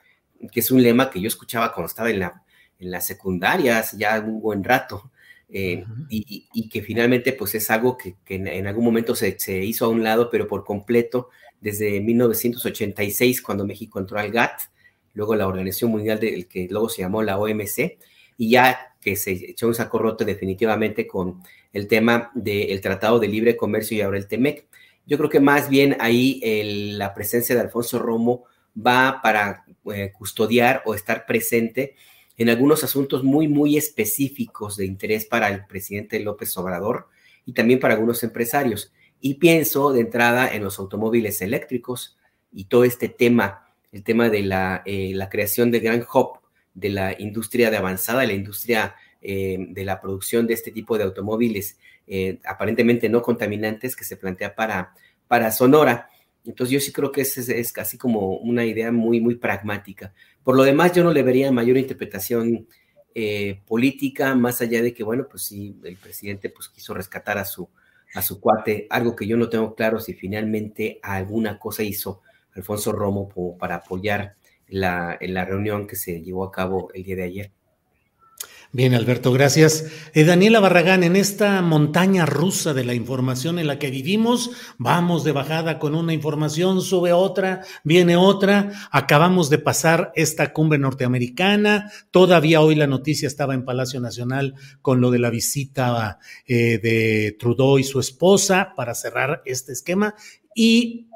que 0.51 0.59
es 0.59 0.71
un 0.71 0.83
lema 0.83 1.09
que 1.09 1.21
yo 1.21 1.27
escuchaba 1.27 1.73
cuando 1.73 1.87
estaba 1.87 2.09
en, 2.09 2.19
la, 2.19 2.43
en 2.79 2.91
las 2.91 3.05
secundarias 3.07 3.93
ya 3.97 4.19
un 4.19 4.41
buen 4.41 4.63
rato. 4.63 5.11
Eh, 5.49 5.85
y, 6.09 6.67
que 6.67 6.81
finalmente 6.81 7.31
pues 7.31 7.55
es 7.55 7.71
algo 7.71 7.97
que, 7.97 8.17
en, 8.27 8.67
algún 8.67 8.83
momento 8.83 9.15
se, 9.15 9.39
se, 9.39 9.63
hizo 9.63 9.85
a 9.85 9.87
un 9.87 10.03
lado, 10.03 10.29
pero 10.29 10.45
por 10.45 10.65
completo 10.65 11.29
desde 11.61 12.01
1986, 12.01 13.41
cuando 13.41 13.65
México 13.65 13.97
entró 13.97 14.19
al 14.19 14.29
GATT, 14.29 14.59
luego 15.17 15.35
la 15.35 15.47
Organización 15.47 15.89
Mundial 15.89 16.19
del 16.19 16.47
que 16.47 16.67
luego 16.69 16.89
se 16.89 17.01
llamó 17.01 17.23
la 17.23 17.39
OMC, 17.39 17.97
y 18.37 18.51
ya 18.51 18.95
que 19.01 19.15
se 19.15 19.31
echó 19.31 19.67
un 19.67 19.73
saco 19.73 19.97
roto 19.97 20.23
definitivamente 20.23 21.07
con 21.07 21.41
el 21.73 21.87
tema 21.87 22.31
del 22.35 22.79
Tratado 22.81 23.17
de 23.17 23.27
Libre 23.27 23.57
Comercio 23.57 23.97
y 23.97 24.01
ahora 24.01 24.19
el 24.19 24.27
TEMEC. 24.27 24.67
Yo 25.07 25.17
creo 25.17 25.29
que 25.29 25.39
más 25.39 25.69
bien 25.69 25.97
ahí 25.99 26.39
la 26.97 27.15
presencia 27.15 27.55
de 27.55 27.61
Alfonso 27.61 27.97
Romo 27.97 28.43
va 28.77 29.21
para 29.23 29.65
eh, 29.91 30.11
custodiar 30.15 30.83
o 30.85 30.93
estar 30.93 31.25
presente 31.25 31.95
en 32.37 32.49
algunos 32.49 32.83
asuntos 32.83 33.23
muy, 33.23 33.47
muy 33.47 33.75
específicos 33.75 34.77
de 34.77 34.85
interés 34.85 35.25
para 35.25 35.49
el 35.49 35.65
presidente 35.65 36.19
López 36.19 36.55
Obrador 36.57 37.07
y 37.43 37.53
también 37.53 37.79
para 37.79 37.95
algunos 37.95 38.21
empresarios. 38.21 38.93
Y 39.19 39.35
pienso 39.35 39.93
de 39.93 40.01
entrada 40.01 40.53
en 40.53 40.63
los 40.63 40.77
automóviles 40.77 41.41
eléctricos 41.41 42.19
y 42.51 42.65
todo 42.65 42.83
este 42.83 43.09
tema 43.09 43.66
el 43.97 44.03
tema 44.03 44.29
de 44.29 44.43
la, 44.43 44.83
eh, 44.85 45.11
la 45.15 45.27
creación 45.27 45.71
del 45.71 45.81
gran 45.81 46.05
hub 46.13 46.39
de 46.75 46.89
la 46.89 47.19
industria 47.19 47.71
de 47.71 47.77
avanzada, 47.77 48.27
la 48.27 48.33
industria 48.33 48.95
eh, 49.23 49.57
de 49.59 49.83
la 49.83 49.99
producción 49.99 50.45
de 50.45 50.53
este 50.53 50.71
tipo 50.71 50.99
de 50.99 51.03
automóviles 51.03 51.79
eh, 52.05 52.39
aparentemente 52.45 53.09
no 53.09 53.23
contaminantes 53.23 53.95
que 53.95 54.03
se 54.03 54.15
plantea 54.15 54.53
para, 54.53 54.93
para 55.27 55.51
Sonora. 55.51 56.09
Entonces 56.45 56.71
yo 56.71 56.79
sí 56.79 56.93
creo 56.93 57.11
que 57.11 57.21
es, 57.21 57.37
es, 57.49 57.73
casi 57.73 57.97
como 57.97 58.37
una 58.37 58.65
idea 58.65 58.91
muy, 58.91 59.19
muy 59.19 59.35
pragmática. 59.35 60.13
Por 60.43 60.55
lo 60.55 60.63
demás, 60.63 60.93
yo 60.93 61.03
no 61.03 61.11
le 61.11 61.23
vería 61.23 61.51
mayor 61.51 61.77
interpretación 61.77 62.67
política, 63.65 64.35
más 64.35 64.61
allá 64.61 64.83
de 64.83 64.93
que, 64.93 65.03
bueno, 65.03 65.25
pues 65.27 65.41
sí, 65.41 65.75
el 65.83 65.97
presidente 65.97 66.51
pues 66.51 66.69
quiso 66.69 66.93
rescatar 66.93 67.39
a 67.39 67.45
su, 67.45 67.67
a 68.13 68.21
su 68.21 68.39
cuate, 68.39 68.85
algo 68.91 69.15
que 69.15 69.25
yo 69.25 69.37
no 69.37 69.49
tengo 69.49 69.73
claro 69.73 69.99
si 69.99 70.13
finalmente 70.13 70.99
alguna 71.01 71.57
cosa 71.57 71.81
hizo 71.81 72.21
Alfonso 72.57 72.91
Romo 72.91 73.29
para 73.57 73.75
apoyar 73.75 74.35
la, 74.67 75.17
la 75.21 75.45
reunión 75.45 75.87
que 75.87 75.95
se 75.95 76.21
llevó 76.21 76.43
a 76.43 76.51
cabo 76.51 76.89
el 76.93 77.03
día 77.03 77.15
de 77.15 77.23
ayer. 77.23 77.51
Bien, 78.73 78.93
Alberto, 78.93 79.31
gracias. 79.31 79.85
Eh, 80.13 80.25
Daniela 80.25 80.59
Barragán, 80.59 81.03
en 81.05 81.15
esta 81.15 81.61
montaña 81.61 82.25
rusa 82.25 82.73
de 82.73 82.83
la 82.83 82.93
información 82.93 83.59
en 83.59 83.67
la 83.67 83.79
que 83.79 83.89
vivimos, 83.89 84.51
vamos 84.77 85.23
de 85.23 85.31
bajada 85.31 85.79
con 85.79 85.95
una 85.95 86.13
información, 86.13 86.81
sube 86.81 87.13
otra, 87.13 87.61
viene 87.85 88.17
otra. 88.17 88.73
Acabamos 88.91 89.49
de 89.49 89.59
pasar 89.59 90.11
esta 90.15 90.51
cumbre 90.51 90.77
norteamericana. 90.79 91.89
Todavía 92.11 92.59
hoy 92.59 92.75
la 92.75 92.87
noticia 92.87 93.27
estaba 93.27 93.53
en 93.53 93.63
Palacio 93.63 94.01
Nacional 94.01 94.53
con 94.81 94.99
lo 94.99 95.11
de 95.11 95.19
la 95.19 95.29
visita 95.29 96.19
eh, 96.45 96.77
de 96.77 97.37
Trudeau 97.39 97.79
y 97.79 97.85
su 97.85 98.01
esposa 98.01 98.73
para 98.75 98.95
cerrar 98.95 99.43
este 99.45 99.71
esquema. 99.71 100.13
Y 100.53 101.06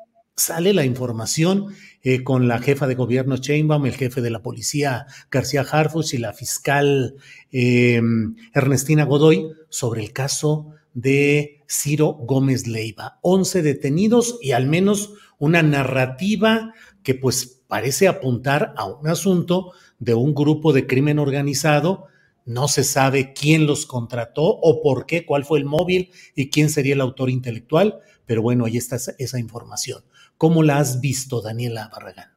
sale 0.41 0.73
la 0.73 0.85
información 0.85 1.67
eh, 2.01 2.23
con 2.23 2.47
la 2.47 2.59
jefa 2.59 2.87
de 2.87 2.95
gobierno 2.95 3.37
Chainbaum, 3.37 3.85
el 3.85 3.95
jefe 3.95 4.21
de 4.21 4.31
la 4.31 4.41
policía 4.41 5.05
García 5.29 5.61
Harfus 5.61 6.13
y 6.13 6.17
la 6.17 6.33
fiscal 6.33 7.15
em, 7.51 8.35
Ernestina 8.53 9.05
Godoy 9.05 9.51
sobre 9.69 10.01
el 10.01 10.11
caso 10.11 10.71
de 10.93 11.61
Ciro 11.69 12.13
Gómez 12.13 12.67
Leiva. 12.67 13.19
Once 13.21 13.61
detenidos 13.61 14.39
y 14.41 14.51
al 14.53 14.67
menos 14.67 15.13
una 15.37 15.61
narrativa 15.61 16.73
que 17.03 17.13
pues 17.13 17.61
parece 17.67 18.07
apuntar 18.07 18.73
a 18.77 18.85
un 18.85 19.07
asunto 19.07 19.73
de 19.99 20.15
un 20.15 20.33
grupo 20.33 20.73
de 20.73 20.87
crimen 20.87 21.19
organizado. 21.19 22.07
No 22.45 22.67
se 22.67 22.83
sabe 22.83 23.33
quién 23.33 23.67
los 23.67 23.85
contrató 23.85 24.43
o 24.43 24.81
por 24.81 25.05
qué, 25.05 25.25
cuál 25.25 25.45
fue 25.45 25.59
el 25.59 25.65
móvil 25.65 26.09
y 26.35 26.49
quién 26.49 26.69
sería 26.69 26.95
el 26.95 27.01
autor 27.01 27.29
intelectual, 27.29 27.99
pero 28.25 28.41
bueno, 28.41 28.65
ahí 28.65 28.77
está 28.77 28.95
esa 28.95 29.39
información. 29.39 30.03
¿Cómo 30.41 30.63
la 30.63 30.79
has 30.79 31.01
visto, 31.01 31.39
Daniela 31.39 31.87
Barragán? 31.89 32.31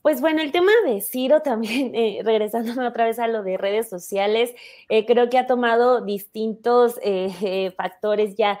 Pues 0.00 0.20
bueno, 0.20 0.40
el 0.42 0.52
tema 0.52 0.70
de 0.86 1.00
Ciro 1.00 1.42
también, 1.42 1.92
eh, 1.94 2.20
regresándome 2.24 2.86
otra 2.86 3.06
vez 3.06 3.18
a 3.18 3.26
lo 3.26 3.42
de 3.42 3.56
redes 3.56 3.88
sociales, 3.88 4.54
eh, 4.88 5.04
creo 5.04 5.28
que 5.28 5.38
ha 5.38 5.46
tomado 5.46 6.02
distintos 6.02 6.98
eh, 7.02 7.72
factores 7.76 8.36
ya. 8.36 8.60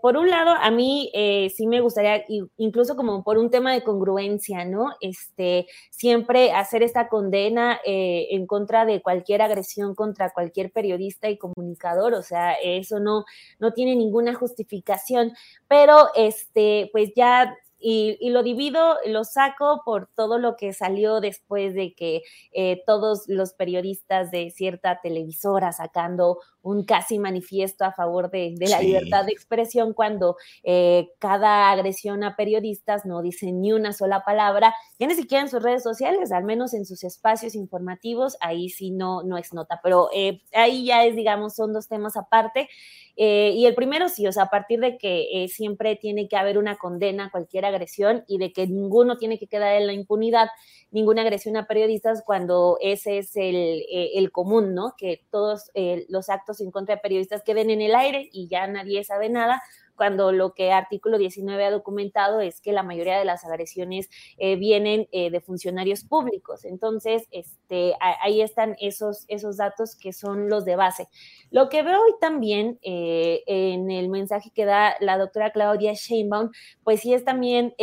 por 0.00 0.16
un 0.16 0.30
lado, 0.30 0.50
a 0.50 0.70
mí 0.70 1.10
sí 1.54 1.66
me 1.66 1.80
gustaría, 1.80 2.24
incluso 2.56 2.96
como 2.96 3.22
por 3.22 3.38
un 3.38 3.50
tema 3.50 3.72
de 3.72 3.82
congruencia, 3.82 4.64
¿no? 4.64 4.90
Este, 5.00 5.66
siempre 5.90 6.52
hacer 6.52 6.82
esta 6.82 7.08
condena 7.08 7.80
en 7.84 8.46
contra 8.46 8.84
de 8.84 9.02
cualquier 9.02 9.42
agresión 9.42 9.94
contra 9.94 10.30
cualquier 10.30 10.72
periodista 10.72 11.28
y 11.28 11.38
comunicador, 11.38 12.14
o 12.14 12.22
sea, 12.22 12.54
eso 12.54 12.98
no, 13.00 13.24
no 13.58 13.72
tiene 13.72 13.94
ninguna 13.96 14.34
justificación, 14.34 15.32
pero 15.68 16.08
este, 16.14 16.88
pues 16.92 17.12
ya 17.14 17.56
y, 17.82 18.30
lo 18.30 18.42
divido, 18.42 18.96
lo 19.06 19.24
saco 19.24 19.82
por 19.84 20.08
todo 20.14 20.38
lo 20.38 20.56
que 20.56 20.72
salió 20.72 21.20
después 21.20 21.74
de 21.74 21.94
que 21.94 22.22
eh, 22.52 22.82
todos 22.86 23.24
los 23.26 23.52
periodistas 23.54 24.30
de 24.30 24.50
cierta 24.50 25.00
televisora 25.02 25.72
sacando 25.72 26.38
un 26.62 26.84
casi 26.84 27.18
manifiesto 27.18 27.84
a 27.84 27.92
favor 27.92 28.30
de, 28.30 28.54
la 28.58 28.80
libertad 28.80 29.24
de 29.24 29.32
expresión 29.32 29.92
cuando 29.92 30.36
eh, 30.62 31.10
cada 31.18 31.70
agresión 31.70 32.22
a 32.22 32.36
periodistas 32.36 33.04
no 33.04 33.20
dice 33.20 33.52
ni 33.52 33.72
una 33.72 33.92
sola 33.92 34.24
palabra, 34.24 34.74
ya 34.98 35.06
ni 35.06 35.14
siquiera 35.14 35.42
en 35.42 35.50
sus 35.50 35.62
redes 35.62 35.82
sociales, 35.82 36.30
al 36.32 36.44
menos 36.44 36.72
en 36.74 36.86
sus 36.86 37.02
espacios 37.04 37.54
informativos, 37.54 38.36
ahí 38.40 38.68
sí 38.68 38.90
no, 38.90 39.22
no 39.22 39.36
es 39.36 39.52
nota, 39.52 39.80
pero 39.82 40.08
eh, 40.14 40.42
ahí 40.52 40.86
ya 40.86 41.04
es, 41.04 41.16
digamos, 41.16 41.54
son 41.54 41.72
dos 41.72 41.88
temas 41.88 42.16
aparte. 42.16 42.68
Eh, 43.14 43.52
y 43.54 43.66
el 43.66 43.74
primero 43.74 44.08
sí, 44.08 44.26
o 44.26 44.32
sea, 44.32 44.44
a 44.44 44.50
partir 44.50 44.80
de 44.80 44.96
que 44.96 45.46
siempre 45.52 45.96
tiene 45.96 46.28
que 46.28 46.36
haber 46.36 46.56
una 46.56 46.78
condena 46.78 47.26
a 47.26 47.30
cualquier 47.30 47.66
agresión 47.66 48.24
y 48.26 48.38
de 48.38 48.54
que 48.54 48.66
ninguno 48.66 49.18
tiene 49.18 49.38
que 49.38 49.48
quedar 49.48 49.76
en 49.76 49.86
la 49.86 49.92
impunidad, 49.92 50.48
ninguna 50.90 51.20
agresión 51.20 51.58
a 51.58 51.66
periodistas 51.66 52.22
cuando 52.24 52.78
ese 52.80 53.18
es 53.18 53.36
el, 53.36 53.84
el 53.90 54.32
común, 54.32 54.74
¿no? 54.74 54.94
Que 54.96 55.26
todos 55.30 55.70
los 56.08 56.30
actos 56.30 56.51
en 56.60 56.70
contra 56.70 56.96
de 56.96 57.00
periodistas 57.00 57.42
queden 57.42 57.70
en 57.70 57.80
el 57.80 57.94
aire 57.94 58.28
y 58.32 58.48
ya 58.48 58.66
nadie 58.66 59.02
sabe 59.04 59.28
nada, 59.28 59.62
cuando 59.96 60.32
lo 60.32 60.54
que 60.54 60.72
artículo 60.72 61.18
19 61.18 61.64
ha 61.64 61.70
documentado 61.70 62.40
es 62.40 62.60
que 62.60 62.72
la 62.72 62.82
mayoría 62.82 63.18
de 63.18 63.24
las 63.24 63.44
agresiones 63.44 64.10
eh, 64.38 64.56
vienen 64.56 65.08
eh, 65.12 65.30
de 65.30 65.40
funcionarios 65.40 66.04
públicos. 66.04 66.64
Entonces, 66.64 67.28
este, 67.30 67.94
ahí 68.00 68.40
están 68.40 68.76
esos, 68.80 69.24
esos 69.28 69.58
datos 69.58 69.96
que 69.96 70.12
son 70.12 70.48
los 70.48 70.64
de 70.64 70.76
base. 70.76 71.08
Lo 71.50 71.68
que 71.68 71.82
veo 71.82 72.00
hoy 72.02 72.14
también 72.20 72.78
eh, 72.82 73.42
en 73.46 73.90
el 73.90 74.08
mensaje 74.08 74.50
que 74.54 74.64
da 74.64 74.96
la 75.00 75.18
doctora 75.18 75.52
Claudia 75.52 75.92
Sheinbaum, 75.92 76.50
pues 76.82 77.00
sí 77.00 77.14
es 77.14 77.24
también 77.24 77.74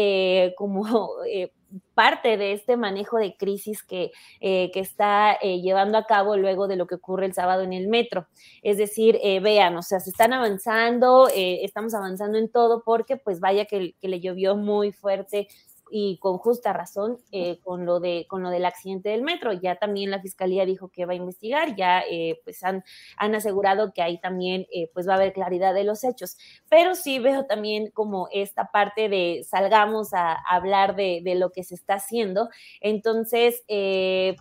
como 0.57 0.83
parte 1.93 2.37
de 2.37 2.53
este 2.53 2.77
manejo 2.77 3.17
de 3.17 3.35
crisis 3.35 3.83
que, 3.83 4.11
eh, 4.39 4.71
que 4.71 4.79
está 4.79 5.33
eh, 5.41 5.61
llevando 5.61 5.97
a 5.97 6.05
cabo 6.05 6.37
luego 6.37 6.67
de 6.67 6.75
lo 6.75 6.87
que 6.87 6.95
ocurre 6.95 7.25
el 7.25 7.33
sábado 7.33 7.63
en 7.63 7.73
el 7.73 7.87
metro. 7.87 8.27
Es 8.61 8.77
decir, 8.77 9.19
eh, 9.21 9.39
vean, 9.39 9.75
o 9.75 9.81
sea, 9.81 9.99
se 9.99 10.09
están 10.09 10.33
avanzando, 10.33 11.29
estamos 11.33 11.93
avanzando 11.93 12.37
en 12.37 12.49
todo 12.49 12.83
porque 12.83 13.17
pues 13.17 13.39
vaya 13.39 13.65
que 13.65 13.95
le 14.01 14.19
llovió 14.19 14.55
muy 14.55 14.91
fuerte 14.91 15.47
y 15.91 16.17
con 16.19 16.37
justa 16.37 16.73
razón 16.73 17.17
eh, 17.31 17.59
con, 17.63 17.85
lo 17.85 17.99
de, 17.99 18.25
con 18.27 18.43
lo 18.43 18.49
del 18.49 18.65
accidente 18.65 19.09
del 19.09 19.21
metro. 19.21 19.53
Ya 19.53 19.75
también 19.75 20.11
la 20.11 20.21
fiscalía 20.21 20.65
dijo 20.65 20.89
que 20.89 21.05
va 21.05 21.13
a 21.13 21.15
investigar, 21.15 21.75
ya 21.75 22.01
eh, 22.09 22.39
pues 22.43 22.63
han, 22.63 22.83
han 23.17 23.35
asegurado 23.35 23.93
que 23.93 24.01
ahí 24.01 24.19
también 24.19 24.65
eh, 24.73 24.89
pues 24.93 25.07
va 25.07 25.13
a 25.13 25.15
haber 25.17 25.33
claridad 25.33 25.73
de 25.73 25.83
los 25.83 26.03
hechos. 26.03 26.37
Pero 26.69 26.95
sí 26.95 27.19
veo 27.19 27.45
también 27.45 27.91
como 27.91 28.27
esta 28.31 28.71
parte 28.71 29.09
de 29.09 29.45
salgamos 29.47 30.13
a, 30.13 30.37
hablar 30.49 30.95
de, 30.95 31.21
de, 31.23 31.35
lo 31.35 31.51
que 31.51 31.63
se 31.63 31.75
está 31.75 31.95
haciendo. 31.95 32.49
Entonces, 32.81 33.63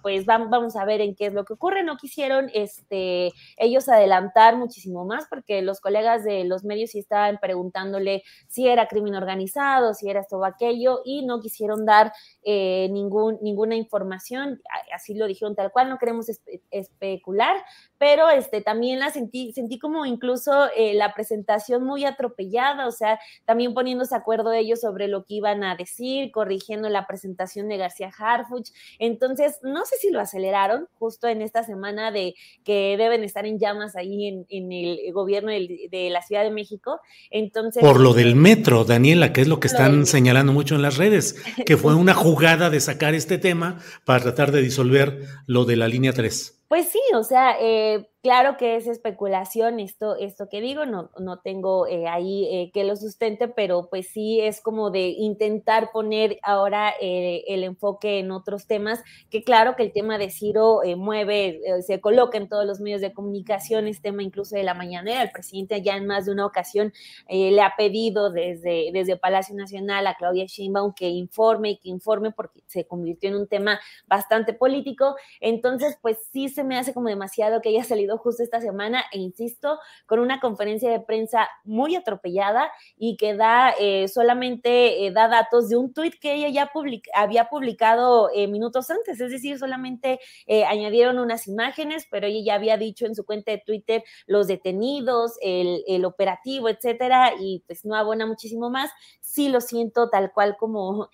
pues 0.03 0.25
vamos 0.27 0.77
a 0.77 0.85
ver 0.85 1.01
en 1.01 1.15
qué 1.15 1.27
es 1.27 1.33
lo 1.33 1.45
que 1.45 1.55
ocurre. 1.55 1.83
No 1.83 1.97
quisieron 1.97 2.51
este, 2.55 3.33
ellos 3.57 3.89
adelantar 3.89 4.57
muchísimo 4.57 5.05
más 5.05 5.27
porque 5.29 5.63
los 5.63 5.81
colegas 5.81 6.25
de 6.25 6.45
los 6.45 6.65
medios 6.65 6.91
sí 6.91 6.99
estaban 6.99 7.39
preguntándole 7.41 8.23
si 8.47 8.69
era 8.69 8.89
crimen 8.89 9.15
organizado, 9.15 9.95
si 9.95 10.09
era 10.09 10.21
esto 10.21 10.39
o 10.39 10.45
aquello 10.45 11.01
y 11.05 11.25
no 11.25 11.38
quisieron 11.41 11.85
dar 11.85 12.13
eh, 12.51 12.89
ningún, 12.91 13.37
ninguna 13.43 13.77
información, 13.77 14.63
así 14.95 15.13
lo 15.13 15.27
dijeron 15.27 15.55
tal 15.55 15.71
cual, 15.71 15.91
no 15.91 15.99
queremos 15.99 16.29
especular, 16.71 17.55
pero 17.99 18.31
este, 18.31 18.63
también 18.63 19.01
la 19.01 19.11
sentí, 19.11 19.53
sentí 19.53 19.79
como 19.79 20.07
incluso 20.07 20.71
eh, 20.75 20.95
la 20.95 21.13
presentación 21.13 21.85
muy 21.85 22.07
atropellada, 22.07 22.87
o 22.87 22.91
sea, 22.91 23.21
también 23.45 23.75
poniéndose 23.75 24.15
acuerdo 24.15 24.55
ellos 24.55 24.81
sobre 24.81 25.09
lo 25.09 25.27
que 25.27 25.35
iban 25.35 25.63
a 25.63 25.77
decir, 25.77 26.31
corrigiendo 26.31 26.89
la 26.89 27.07
presentación 27.07 27.69
de 27.69 27.77
García 27.77 28.11
Harfuch, 28.19 28.71
entonces 28.99 29.59
no 29.63 29.85
sé 29.85 29.97
si 29.99 30.09
lo 30.09 30.19
aceleraron 30.19 30.89
justo 30.99 31.29
en 31.29 31.43
esta 31.43 31.65
semana 31.65 32.13
de 32.13 32.35
que 32.65 32.97
deben 32.97 33.25
estar 33.25 33.45
en 33.45 33.59
llamas 33.59 33.95
ahí 33.95 34.47
en, 34.49 34.73
el 34.73 35.13
gobierno 35.13 35.51
de, 35.51 36.09
la 36.11 36.23
Ciudad 36.23 36.45
de 36.45 36.51
México, 36.51 36.99
entonces... 37.31 37.83
Por 37.83 38.01
lo 38.01 38.15
del 38.15 38.37
metro, 38.37 38.85
Daniela, 38.85 39.35
que 39.35 39.43
es 39.43 39.49
lo 39.49 39.61
que 39.61 39.67
están 39.67 40.07
señalando 40.07 40.55
mucho 40.55 40.77
en 40.77 40.81
las 40.81 40.97
redes 40.97 41.37
que 41.67 41.77
fue 41.77 41.95
una 41.95 42.15
jugada 42.15 42.38
de 42.71 42.81
sacar 42.81 43.15
este 43.15 43.37
tema 43.39 43.79
para 44.05 44.23
tratar 44.23 44.53
de 44.53 44.63
disolver 44.63 45.27
lo 45.47 45.65
de 45.65 45.77
la 45.77 45.89
línea 45.89 46.13
3. 46.13 46.58
Pues 46.69 46.89
sí, 46.91 47.01
o 47.15 47.23
sea, 47.23 47.57
eh, 47.61 48.09
Claro 48.21 48.57
que 48.57 48.75
es 48.75 48.89
especulación 48.89 49.79
esto, 49.79 50.17
esto 50.17 50.49
que 50.51 50.61
digo, 50.61 50.85
no, 50.85 51.11
no 51.21 51.39
tengo 51.39 51.87
eh, 51.87 52.09
ahí 52.09 52.47
eh, 52.51 52.71
que 52.75 52.83
lo 52.83 52.97
sustente, 52.97 53.47
pero 53.47 53.89
pues 53.89 54.09
sí 54.09 54.41
es 54.41 54.61
como 54.61 54.91
de 54.91 55.11
intentar 55.11 55.93
poner 55.93 56.37
ahora 56.43 56.93
eh, 57.01 57.45
el 57.47 57.63
enfoque 57.63 58.19
en 58.19 58.33
otros 58.33 58.67
temas, 58.67 59.01
que 59.31 59.45
claro 59.45 59.77
que 59.77 59.85
el 59.85 59.93
tema 59.93 60.19
de 60.19 60.31
Ciro 60.31 60.81
mueve, 60.97 61.61
se 61.87 62.01
coloca 62.01 62.37
en 62.39 62.49
todos 62.49 62.67
los 62.67 62.81
medios 62.81 63.01
de 63.01 63.13
comunicación, 63.13 63.87
es 63.87 64.03
tema 64.03 64.25
incluso 64.25 64.57
de 64.57 64.65
la 64.65 64.75
mañanera, 64.75 65.23
el 65.23 65.31
presidente 65.31 65.81
ya 65.81 65.97
en 65.97 66.07
más 66.07 66.27
de 66.27 66.33
una 66.33 66.45
ocasión 66.47 66.93
le 67.29 67.61
ha 67.63 67.75
pedido 67.77 68.31
desde, 68.33 68.91
desde 68.93 69.17
Palacio 69.17 69.55
Nacional 69.55 70.09
a 70.09 70.15
Claudia 70.17 70.45
Sheinbaum 70.47 70.93
que 70.93 71.09
informe 71.09 71.71
y 71.71 71.79
que 71.79 71.89
informe 71.89 72.33
porque 72.33 72.63
se 72.67 72.85
convirtió 72.85 73.31
en 73.31 73.37
un 73.37 73.47
tema 73.47 73.79
bastante 74.09 74.55
político, 74.55 75.15
entonces 75.41 75.97
pues 76.03 76.19
sí 76.33 76.49
me 76.65 76.79
hace 76.79 76.95
como 76.95 77.09
demasiado 77.09 77.61
que 77.61 77.71
haya 77.71 77.85
salido 77.85 78.19
justo 78.19 78.43
esta 78.43 78.61
semana 78.61 79.05
e 79.13 79.19
insisto, 79.19 79.79
con 80.07 80.19
una 80.21 80.41
conferencia 80.41 80.91
de 80.91 81.01
prensa 81.01 81.49
muy 81.65 81.97
atropellada 81.97 82.71
y 82.97 83.17
que 83.17 83.35
da 83.35 83.75
eh, 83.79 84.09
solamente 84.09 85.07
eh, 85.07 85.11
da 85.13 85.29
datos 85.29 85.69
de 85.69 85.77
un 85.77 85.93
tuit 85.93 86.15
que 86.21 86.35
ella 86.35 86.49
ya 86.49 86.71
había 87.15 87.49
publicado 87.49 88.31
eh, 88.35 88.47
minutos 88.47 88.91
antes, 88.91 89.21
es 89.21 89.31
decir, 89.31 89.59
solamente 89.59 90.21
añadieron 90.67 91.19
unas 91.19 91.47
imágenes, 91.47 92.07
pero 92.11 92.27
ella 92.27 92.41
ya 92.45 92.55
había 92.55 92.77
dicho 92.77 93.07
en 93.07 93.15
su 93.15 93.25
cuenta 93.25 93.53
de 93.53 93.59
Twitter 93.59 94.05
los 94.27 94.47
detenidos, 94.47 95.37
el, 95.43 95.83
el 95.87 96.05
operativo, 96.05 96.69
etcétera, 96.69 97.33
y 97.39 97.63
pues 97.67 97.85
no 97.85 97.95
abona 97.97 98.27
muchísimo 98.27 98.71
más. 98.71 98.91
Sí 99.21 99.49
lo 99.49 99.61
siento 99.61 100.09
tal 100.11 100.33
cual 100.33 100.57
como 100.57 101.09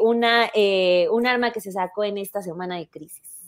una, 0.00 0.50
un 1.10 1.26
arma 1.26 1.52
que 1.52 1.60
se 1.60 1.72
sacó 1.72 2.04
en 2.04 2.18
esta 2.18 2.42
semana 2.42 2.76
de 2.76 2.88
crisis. 2.88 3.39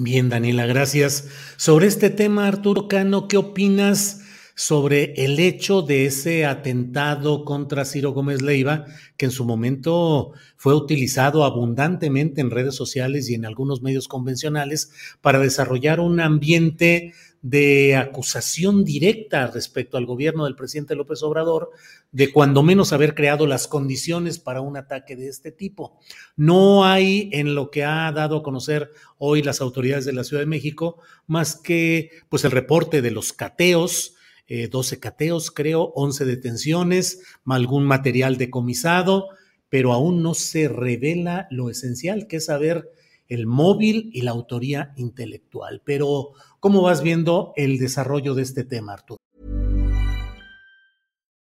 Bien, 0.00 0.28
Daniela, 0.28 0.64
gracias. 0.64 1.26
Sobre 1.56 1.88
este 1.88 2.08
tema, 2.08 2.46
Arturo 2.46 2.86
Cano, 2.86 3.26
¿qué 3.26 3.36
opinas 3.36 4.20
sobre 4.54 5.12
el 5.24 5.40
hecho 5.40 5.82
de 5.82 6.06
ese 6.06 6.46
atentado 6.46 7.44
contra 7.44 7.84
Ciro 7.84 8.12
Gómez 8.12 8.40
Leiva, 8.40 8.86
que 9.16 9.26
en 9.26 9.32
su 9.32 9.44
momento 9.44 10.32
fue 10.56 10.74
utilizado 10.74 11.44
abundantemente 11.44 12.40
en 12.40 12.50
redes 12.50 12.76
sociales 12.76 13.28
y 13.28 13.34
en 13.34 13.44
algunos 13.44 13.82
medios 13.82 14.06
convencionales 14.06 14.90
para 15.20 15.40
desarrollar 15.40 15.98
un 16.00 16.20
ambiente 16.20 17.12
de 17.42 17.94
acusación 17.96 18.84
directa 18.84 19.46
respecto 19.46 19.96
al 19.96 20.06
gobierno 20.06 20.44
del 20.44 20.56
presidente 20.56 20.96
López 20.96 21.22
Obrador 21.22 21.70
de 22.10 22.32
cuando 22.32 22.62
menos 22.62 22.92
haber 22.92 23.14
creado 23.14 23.46
las 23.46 23.68
condiciones 23.68 24.38
para 24.38 24.60
un 24.60 24.76
ataque 24.76 25.14
de 25.14 25.28
este 25.28 25.52
tipo. 25.52 25.98
No 26.36 26.84
hay 26.84 27.30
en 27.32 27.54
lo 27.54 27.70
que 27.70 27.84
ha 27.84 28.10
dado 28.12 28.38
a 28.38 28.42
conocer 28.42 28.90
hoy 29.18 29.42
las 29.42 29.60
autoridades 29.60 30.04
de 30.04 30.12
la 30.12 30.24
Ciudad 30.24 30.42
de 30.42 30.46
México 30.46 30.98
más 31.26 31.56
que 31.56 32.10
pues 32.28 32.44
el 32.44 32.50
reporte 32.50 33.02
de 33.02 33.10
los 33.10 33.32
cateos, 33.32 34.14
12 34.48 34.94
eh, 34.94 34.98
cateos 34.98 35.50
creo, 35.50 35.92
11 35.94 36.24
detenciones, 36.24 37.22
algún 37.46 37.84
material 37.84 38.36
decomisado, 38.36 39.28
pero 39.68 39.92
aún 39.92 40.22
no 40.22 40.34
se 40.34 40.68
revela 40.68 41.46
lo 41.50 41.70
esencial, 41.70 42.26
que 42.26 42.36
es 42.36 42.46
saber 42.46 42.90
el 43.28 43.46
móvil 43.46 44.10
y 44.12 44.22
la 44.22 44.32
autoría 44.32 44.92
intelectual. 44.96 45.82
Pero, 45.84 46.32
¿cómo 46.60 46.82
vas 46.82 47.02
viendo 47.02 47.52
el 47.56 47.78
desarrollo 47.78 48.34
de 48.34 48.42
este 48.42 48.64
tema, 48.64 48.94
Arturo? 48.94 49.18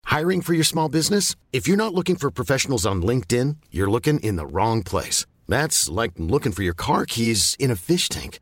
Hiring 0.06 0.40
for 0.40 0.54
your 0.54 0.64
small 0.64 0.88
business? 0.88 1.36
If 1.52 1.68
you're 1.68 1.76
not 1.76 1.92
looking 1.92 2.16
for 2.16 2.30
professionals 2.30 2.86
on 2.86 3.02
LinkedIn, 3.02 3.56
you're 3.70 3.90
looking 3.90 4.18
in 4.20 4.36
the 4.36 4.46
wrong 4.46 4.82
place. 4.82 5.26
That's 5.46 5.90
like 5.90 6.12
looking 6.16 6.52
for 6.52 6.62
your 6.62 6.74
car 6.74 7.04
keys 7.06 7.54
in 7.58 7.70
a 7.70 7.76
fish 7.76 8.08
tank. 8.08 8.38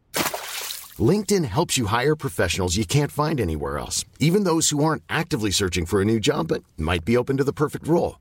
LinkedIn 0.98 1.44
helps 1.46 1.76
you 1.76 1.86
hire 1.86 2.14
professionals 2.14 2.76
you 2.76 2.86
can't 2.86 3.10
find 3.10 3.40
anywhere 3.40 3.78
else, 3.78 4.04
even 4.20 4.44
those 4.44 4.70
who 4.70 4.84
aren't 4.84 5.02
actively 5.08 5.50
searching 5.50 5.86
for 5.86 6.00
a 6.00 6.04
new 6.04 6.20
job 6.20 6.48
but 6.48 6.62
might 6.76 7.04
be 7.04 7.16
open 7.16 7.36
to 7.38 7.44
the 7.44 7.52
perfect 7.52 7.88
role. 7.88 8.20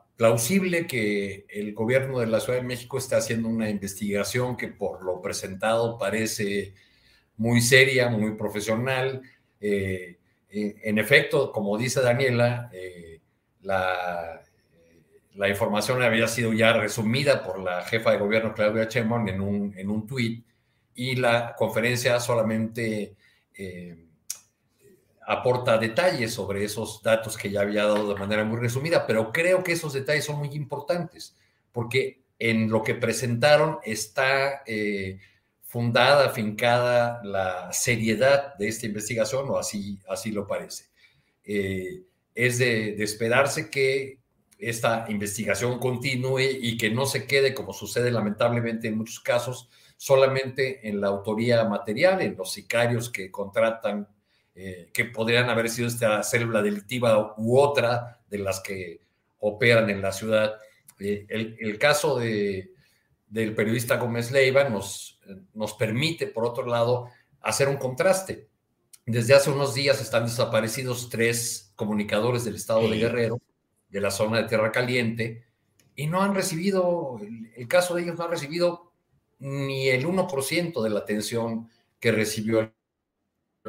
plausible 0.21 0.85
que 0.85 1.47
el 1.49 1.73
gobierno 1.73 2.19
de 2.19 2.27
la 2.27 2.39
Ciudad 2.39 2.59
de 2.59 2.67
México 2.67 2.99
está 2.99 3.17
haciendo 3.17 3.49
una 3.49 3.71
investigación 3.71 4.55
que 4.55 4.67
por 4.67 5.03
lo 5.03 5.19
presentado 5.19 5.97
parece 5.97 6.75
muy 7.37 7.59
seria, 7.59 8.07
muy 8.07 8.35
profesional. 8.35 9.23
Eh, 9.59 10.19
eh, 10.51 10.75
en 10.83 10.99
efecto, 10.99 11.51
como 11.51 11.75
dice 11.75 12.01
Daniela, 12.01 12.69
eh, 12.71 13.19
la, 13.63 14.43
la, 15.33 15.49
información 15.49 16.03
había 16.03 16.27
sido 16.27 16.53
ya 16.53 16.73
resumida 16.73 17.41
por 17.41 17.57
la 17.57 17.81
jefa 17.81 18.11
de 18.11 18.19
gobierno 18.19 18.53
Claudia 18.53 18.85
Sheinbaum 18.87 19.27
en 19.27 19.41
un, 19.41 19.73
en 19.75 19.89
un 19.89 20.05
tuit 20.05 20.45
y 20.93 21.15
la 21.15 21.55
conferencia 21.57 22.19
solamente 22.19 23.15
aporta 25.25 25.77
detalles 25.77 26.33
sobre 26.33 26.63
esos 26.63 27.01
datos 27.03 27.37
que 27.37 27.49
ya 27.49 27.61
había 27.61 27.85
dado 27.85 28.13
de 28.13 28.19
manera 28.19 28.43
muy 28.43 28.59
resumida, 28.59 29.05
pero 29.05 29.31
creo 29.31 29.63
que 29.63 29.73
esos 29.73 29.93
detalles 29.93 30.25
son 30.25 30.37
muy 30.37 30.49
importantes 30.53 31.35
porque 31.71 32.21
en 32.39 32.69
lo 32.69 32.81
que 32.83 32.95
presentaron 32.95 33.77
está 33.83 34.63
eh, 34.65 35.19
fundada, 35.63 36.29
fincada 36.29 37.21
la 37.23 37.71
seriedad 37.71 38.55
de 38.55 38.67
esta 38.67 38.87
investigación, 38.87 39.49
o 39.49 39.57
así, 39.57 39.99
así 40.09 40.31
lo 40.31 40.47
parece. 40.47 40.85
Eh, 41.43 42.03
es 42.33 42.57
de, 42.57 42.93
de, 42.93 43.03
esperarse 43.03 43.69
que 43.69 44.19
esta 44.57 45.05
investigación 45.09 45.79
continúe 45.79 46.39
y 46.61 46.77
que 46.77 46.89
no 46.89 47.05
se 47.05 47.25
quede, 47.25 47.53
como 47.53 47.73
sucede 47.73 48.11
lamentablemente 48.11 48.87
en 48.87 48.97
muchos 48.97 49.19
casos, 49.19 49.69
solamente 49.97 50.87
en 50.87 50.99
la 50.99 51.07
autoría 51.07 51.63
material, 51.65 52.21
en 52.21 52.35
los 52.35 52.51
sicarios 52.51 53.09
que 53.09 53.29
contratan 53.29 54.07
eh, 54.63 54.91
que 54.93 55.05
podrían 55.05 55.49
haber 55.49 55.71
sido 55.71 55.87
esta 55.87 56.21
célula 56.21 56.61
delictiva 56.61 57.33
u 57.35 57.57
otra 57.57 58.21
de 58.29 58.37
las 58.37 58.59
que 58.59 59.01
operan 59.39 59.89
en 59.89 60.03
la 60.03 60.11
ciudad. 60.11 60.53
Eh, 60.99 61.25
el, 61.29 61.79
caso 61.79 62.19
de, 62.19 62.71
del 63.27 63.55
periodista 63.55 63.97
Gómez 63.97 64.29
Leiva 64.29 64.69
nos, 64.69 65.19
nos 65.55 65.73
permite, 65.73 66.27
por 66.27 66.45
otro 66.45 66.67
lado, 66.67 67.09
hacer 67.41 67.69
un 67.69 67.77
contraste. 67.77 68.49
Desde 69.03 69.33
hace 69.33 69.49
unos 69.49 69.73
días 69.73 69.99
están 69.99 70.25
desaparecidos 70.25 71.09
tres 71.09 71.73
comunicadores 71.75 72.45
del 72.45 72.53
estado 72.53 72.87
de 72.87 72.99
Guerrero, 72.99 73.41
de 73.89 73.99
la 73.99 74.11
zona 74.11 74.43
de 74.43 74.47
Tierra 74.47 74.71
Caliente, 74.71 75.43
y 75.95 76.05
no 76.05 76.21
han 76.21 76.35
recibido, 76.35 77.19
el, 77.55 77.67
caso 77.67 77.95
de 77.95 78.03
ellos 78.03 78.15
no 78.15 78.25
ha 78.25 78.27
recibido 78.27 78.91
ni 79.39 79.89
el 79.89 80.05
1% 80.05 80.83
de 80.83 80.89
la 80.91 80.99
atención 80.99 81.67
que 81.99 82.11
recibió 82.11 82.59
el 82.59 82.71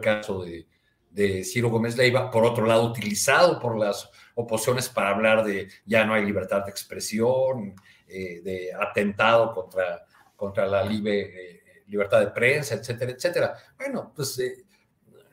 caso 0.02 0.44
de, 0.44 0.66
de 1.12 1.44
Ciro 1.44 1.68
Gómez 1.68 1.96
Leiva, 1.96 2.30
por 2.30 2.44
otro 2.44 2.66
lado, 2.66 2.84
utilizado 2.84 3.58
por 3.60 3.78
las 3.78 4.10
oposiciones 4.34 4.88
para 4.88 5.10
hablar 5.10 5.44
de 5.44 5.68
ya 5.84 6.04
no 6.04 6.14
hay 6.14 6.24
libertad 6.24 6.64
de 6.64 6.70
expresión, 6.70 7.74
eh, 8.08 8.40
de 8.42 8.70
atentado 8.72 9.52
contra, 9.52 10.04
contra 10.34 10.66
la 10.66 10.82
libre, 10.82 11.20
eh, 11.20 11.62
libertad 11.86 12.20
de 12.20 12.28
prensa, 12.28 12.74
etcétera, 12.74 13.12
etcétera. 13.12 13.56
Bueno, 13.78 14.12
pues 14.16 14.38
eh, 14.38 14.64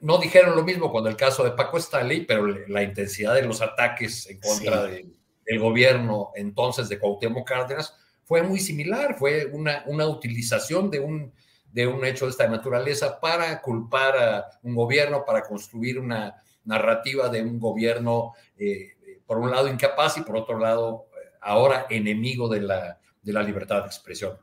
no 0.01 0.17
dijeron 0.17 0.55
lo 0.55 0.63
mismo 0.63 0.91
cuando 0.91 1.09
el 1.09 1.15
caso 1.15 1.43
de 1.43 1.51
Paco 1.51 1.77
Stanley, 1.77 2.25
pero 2.25 2.45
la 2.45 2.83
intensidad 2.83 3.33
de 3.35 3.43
los 3.43 3.61
ataques 3.61 4.29
en 4.29 4.39
contra 4.39 4.83
del 4.83 5.59
gobierno 5.59 6.31
entonces 6.35 6.89
de 6.89 6.99
Cuauhtémoc 6.99 7.47
Cárdenas 7.47 7.95
fue 8.25 8.43
muy 8.43 8.59
similar, 8.59 9.15
fue 9.17 9.45
una, 9.45 9.83
una 9.87 10.07
utilización 10.07 10.91
de 10.91 10.99
un 10.99 11.33
de 11.71 11.87
un 11.87 12.03
hecho 12.05 12.25
de 12.25 12.31
esta 12.31 12.47
naturaleza 12.47 13.19
para 13.19 13.61
culpar 13.61 14.17
a 14.17 14.49
un 14.63 14.75
gobierno, 14.75 15.23
para 15.25 15.43
construir 15.43 15.99
una 15.99 16.35
narrativa 16.65 17.29
de 17.29 17.41
un 17.41 17.59
gobierno, 17.59 18.33
eh, 18.57 19.21
por 19.25 19.37
un 19.37 19.51
lado 19.51 19.67
incapaz 19.67 20.17
y 20.17 20.21
por 20.21 20.37
otro 20.37 20.57
lado 20.57 21.07
ahora 21.41 21.85
enemigo 21.89 22.47
de 22.47 22.61
la, 22.61 22.99
de 23.21 23.33
la 23.33 23.43
libertad 23.43 23.81
de 23.81 23.87
expresión. 23.87 24.37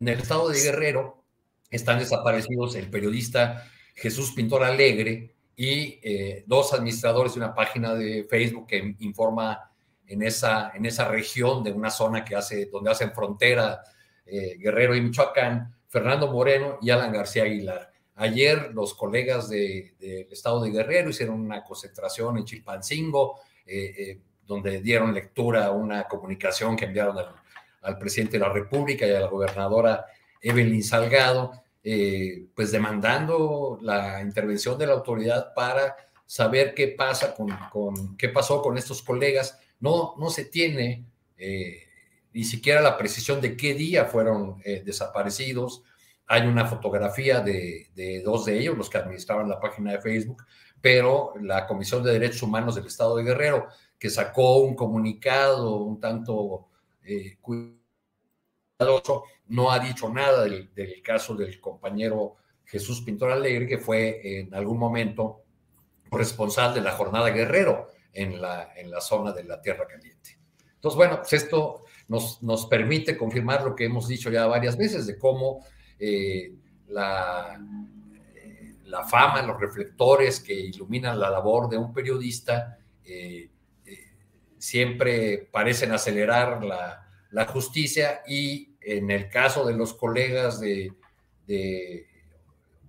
En 0.00 0.08
el 0.08 0.20
estado 0.20 0.48
de 0.48 0.60
Guerrero 0.60 1.24
están 1.70 1.98
desaparecidos 1.98 2.74
el 2.74 2.90
periodista 2.90 3.64
Jesús 3.94 4.32
Pintor 4.32 4.64
Alegre 4.64 5.34
y 5.56 5.98
eh, 6.02 6.44
dos 6.46 6.72
administradores 6.74 7.34
de 7.34 7.40
una 7.40 7.54
página 7.54 7.94
de 7.94 8.24
Facebook 8.28 8.66
que 8.66 8.94
informa 8.98 9.70
en 10.06 10.22
esa, 10.22 10.72
en 10.74 10.84
esa 10.84 11.08
región 11.08 11.64
de 11.64 11.72
una 11.72 11.90
zona 11.90 12.24
que 12.24 12.36
hace, 12.36 12.66
donde 12.66 12.90
hacen 12.90 13.12
frontera 13.12 13.82
eh, 14.26 14.56
Guerrero 14.58 14.94
y 14.94 15.00
Michoacán, 15.00 15.75
Fernando 15.96 16.30
Moreno 16.30 16.78
y 16.82 16.90
Alan 16.90 17.10
García 17.10 17.44
Aguilar. 17.44 17.90
Ayer 18.16 18.70
los 18.74 18.92
colegas 18.92 19.48
del 19.48 19.94
estado 20.30 20.60
de 20.60 20.70
Guerrero 20.70 21.08
hicieron 21.08 21.40
una 21.40 21.64
concentración 21.64 22.36
en 22.36 22.44
Chilpancingo, 22.44 23.40
eh, 23.64 23.94
eh, 23.96 24.20
donde 24.46 24.82
dieron 24.82 25.14
lectura 25.14 25.64
a 25.64 25.70
una 25.70 26.04
comunicación 26.04 26.76
que 26.76 26.84
enviaron 26.84 27.16
al, 27.80 27.98
presidente 27.98 28.32
de 28.38 28.44
la 28.44 28.52
República 28.52 29.06
y 29.06 29.14
a 29.14 29.20
la 29.20 29.28
gobernadora 29.28 30.04
Evelyn 30.42 30.84
Salgado, 30.84 31.62
eh, 31.82 32.44
pues 32.54 32.72
demandando 32.72 33.78
la 33.80 34.20
intervención 34.20 34.76
de 34.76 34.88
la 34.88 34.92
autoridad 34.92 35.54
para 35.54 35.96
saber 36.26 36.74
qué 36.74 36.88
pasa 36.88 37.34
con, 37.34 38.18
qué 38.18 38.28
pasó 38.28 38.60
con 38.60 38.76
estos 38.76 39.00
colegas. 39.00 39.58
No, 39.80 40.14
no 40.18 40.28
se 40.28 40.44
tiene 40.44 41.06
ni 42.36 42.44
siquiera 42.44 42.82
la 42.82 42.98
precisión 42.98 43.40
de 43.40 43.56
qué 43.56 43.72
día 43.72 44.04
fueron 44.04 44.60
eh, 44.62 44.82
desaparecidos. 44.84 45.82
Hay 46.26 46.46
una 46.46 46.66
fotografía 46.66 47.40
de, 47.40 48.20
dos 48.22 48.44
de 48.44 48.58
ellos, 48.58 48.76
los 48.76 48.90
que 48.90 48.98
administraban 48.98 49.48
la 49.48 49.58
página 49.58 49.92
de 49.92 50.02
Facebook, 50.02 50.44
pero 50.78 51.32
la 51.40 51.66
Comisión 51.66 52.02
de 52.02 52.12
Derechos 52.12 52.42
Humanos 52.42 52.74
del 52.74 52.84
Estado 52.84 53.16
de 53.16 53.24
Guerrero, 53.24 53.68
que 53.98 54.10
sacó 54.10 54.58
un 54.58 54.74
comunicado 54.74 55.76
un 55.78 55.98
tanto 55.98 56.68
eh, 57.02 57.38
cuidadoso, 57.40 59.24
no 59.46 59.70
ha 59.72 59.78
dicho 59.78 60.10
nada 60.10 60.44
del, 60.44 60.70
caso 61.02 61.34
del 61.36 61.58
compañero 61.58 62.36
Jesús 62.66 63.00
Pintor 63.00 63.30
Alegre, 63.30 63.66
que 63.66 63.78
fue 63.78 64.40
en 64.40 64.54
algún 64.54 64.76
momento 64.78 65.40
responsable 66.10 66.80
de 66.80 66.84
la 66.84 66.92
jornada 66.92 67.30
Guerrero 67.30 67.86
en 68.12 68.42
la, 68.42 68.74
en 68.76 68.90
la 68.90 69.00
zona 69.00 69.32
de 69.32 69.44
la 69.44 69.62
Tierra 69.62 69.86
Caliente. 69.86 70.38
Entonces, 70.74 70.98
bueno, 70.98 71.16
pues 71.16 71.32
esto 71.32 71.85
nos, 72.08 72.66
permite 72.66 73.16
confirmar 73.16 73.64
lo 73.64 73.74
que 73.74 73.84
hemos 73.84 74.06
dicho 74.06 74.30
ya 74.30 74.46
varias 74.46 74.76
veces 74.76 75.06
de 75.06 75.18
cómo 75.18 75.64
eh, 75.98 76.52
la, 76.88 77.60
eh, 78.36 78.74
la, 78.84 79.04
fama, 79.04 79.42
los 79.42 79.60
reflectores 79.60 80.40
que 80.40 80.54
iluminan 80.54 81.18
la 81.18 81.30
labor 81.30 81.68
de 81.68 81.78
un 81.78 81.92
periodista 81.92 82.78
eh, 83.04 83.50
siempre 84.58 85.48
parecen 85.50 85.92
acelerar 85.92 86.64
la, 86.64 87.02
justicia 87.48 88.22
y 88.26 88.76
en 88.80 89.10
el 89.10 89.28
caso 89.28 89.66
de 89.66 89.74
los 89.74 89.92
colegas 89.92 90.58
de, 90.58 90.90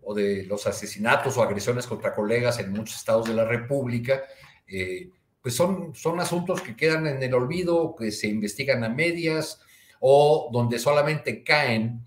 o 0.02 0.14
de 0.14 0.46
los 0.46 0.66
asesinatos 0.66 1.36
o 1.36 1.44
agresiones 1.44 1.86
contra 1.86 2.16
colegas 2.16 2.58
en 2.60 2.72
muchos 2.72 2.96
estados 2.96 3.28
de 3.28 3.34
la 3.34 3.44
República, 3.44 4.24
pues 5.48 5.56
son, 5.56 5.96
son 5.96 6.20
asuntos 6.20 6.62
que 6.62 6.76
quedan 6.76 7.08
en 7.08 7.24
el 7.24 7.34
olvido, 7.34 7.96
que 7.96 8.12
se 8.12 8.28
investigan 8.28 8.84
a 8.84 8.90
medias 8.90 9.62
o 10.02 10.50
donde 10.52 10.78
solamente 10.78 11.42
caen 11.42 12.02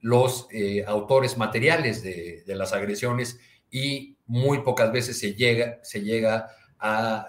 los 0.00 0.48
eh, 0.50 0.82
autores 0.86 1.36
materiales 1.36 2.02
de, 2.02 2.42
las 2.46 2.72
agresiones 2.72 3.38
y 3.70 4.16
muy 4.24 4.62
pocas 4.62 4.90
veces 4.92 5.18
se 5.18 5.34
llega, 5.34 5.78
se 5.82 6.00
llega 6.00 6.48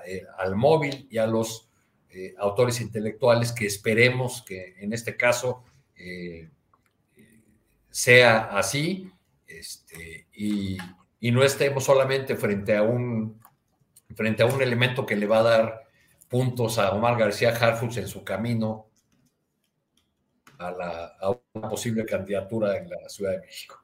eh, 0.05 0.23
al 0.37 0.55
móvil 0.55 1.05
y 1.11 1.17
a 1.17 1.27
los 1.27 1.69
eh, 2.11 2.33
autores 2.37 2.79
intelectuales 2.79 3.51
que 3.51 3.65
esperemos 3.65 4.43
que 4.43 4.73
en 4.79 4.93
este 4.93 5.17
caso 5.17 5.65
sea 7.89 8.57
así 8.57 9.11
este, 9.45 10.27
y 10.31 10.77
no 11.29 11.43
estemos 11.43 11.83
solamente 11.83 12.37
frente 12.37 12.77
a 12.77 12.83
un, 12.83 13.37
frente 14.15 14.43
a 14.43 14.45
un 14.45 14.61
elemento 14.61 15.05
que 15.05 15.15
le 15.15 15.27
va 15.27 15.39
a 15.39 15.43
dar 15.43 15.87
puntos 16.27 16.77
a 16.77 16.91
Omar 16.91 17.17
García 17.17 17.49
Harfuch 17.49 17.97
en 17.97 18.07
su 18.07 18.23
camino 18.23 18.87
a, 20.57 20.71
la, 20.71 21.39
una 21.53 21.69
posible 21.69 22.05
candidatura 22.05 22.77
en 22.77 22.89
la 22.89 23.09
Ciudad 23.09 23.31
de 23.31 23.39
México. 23.39 23.83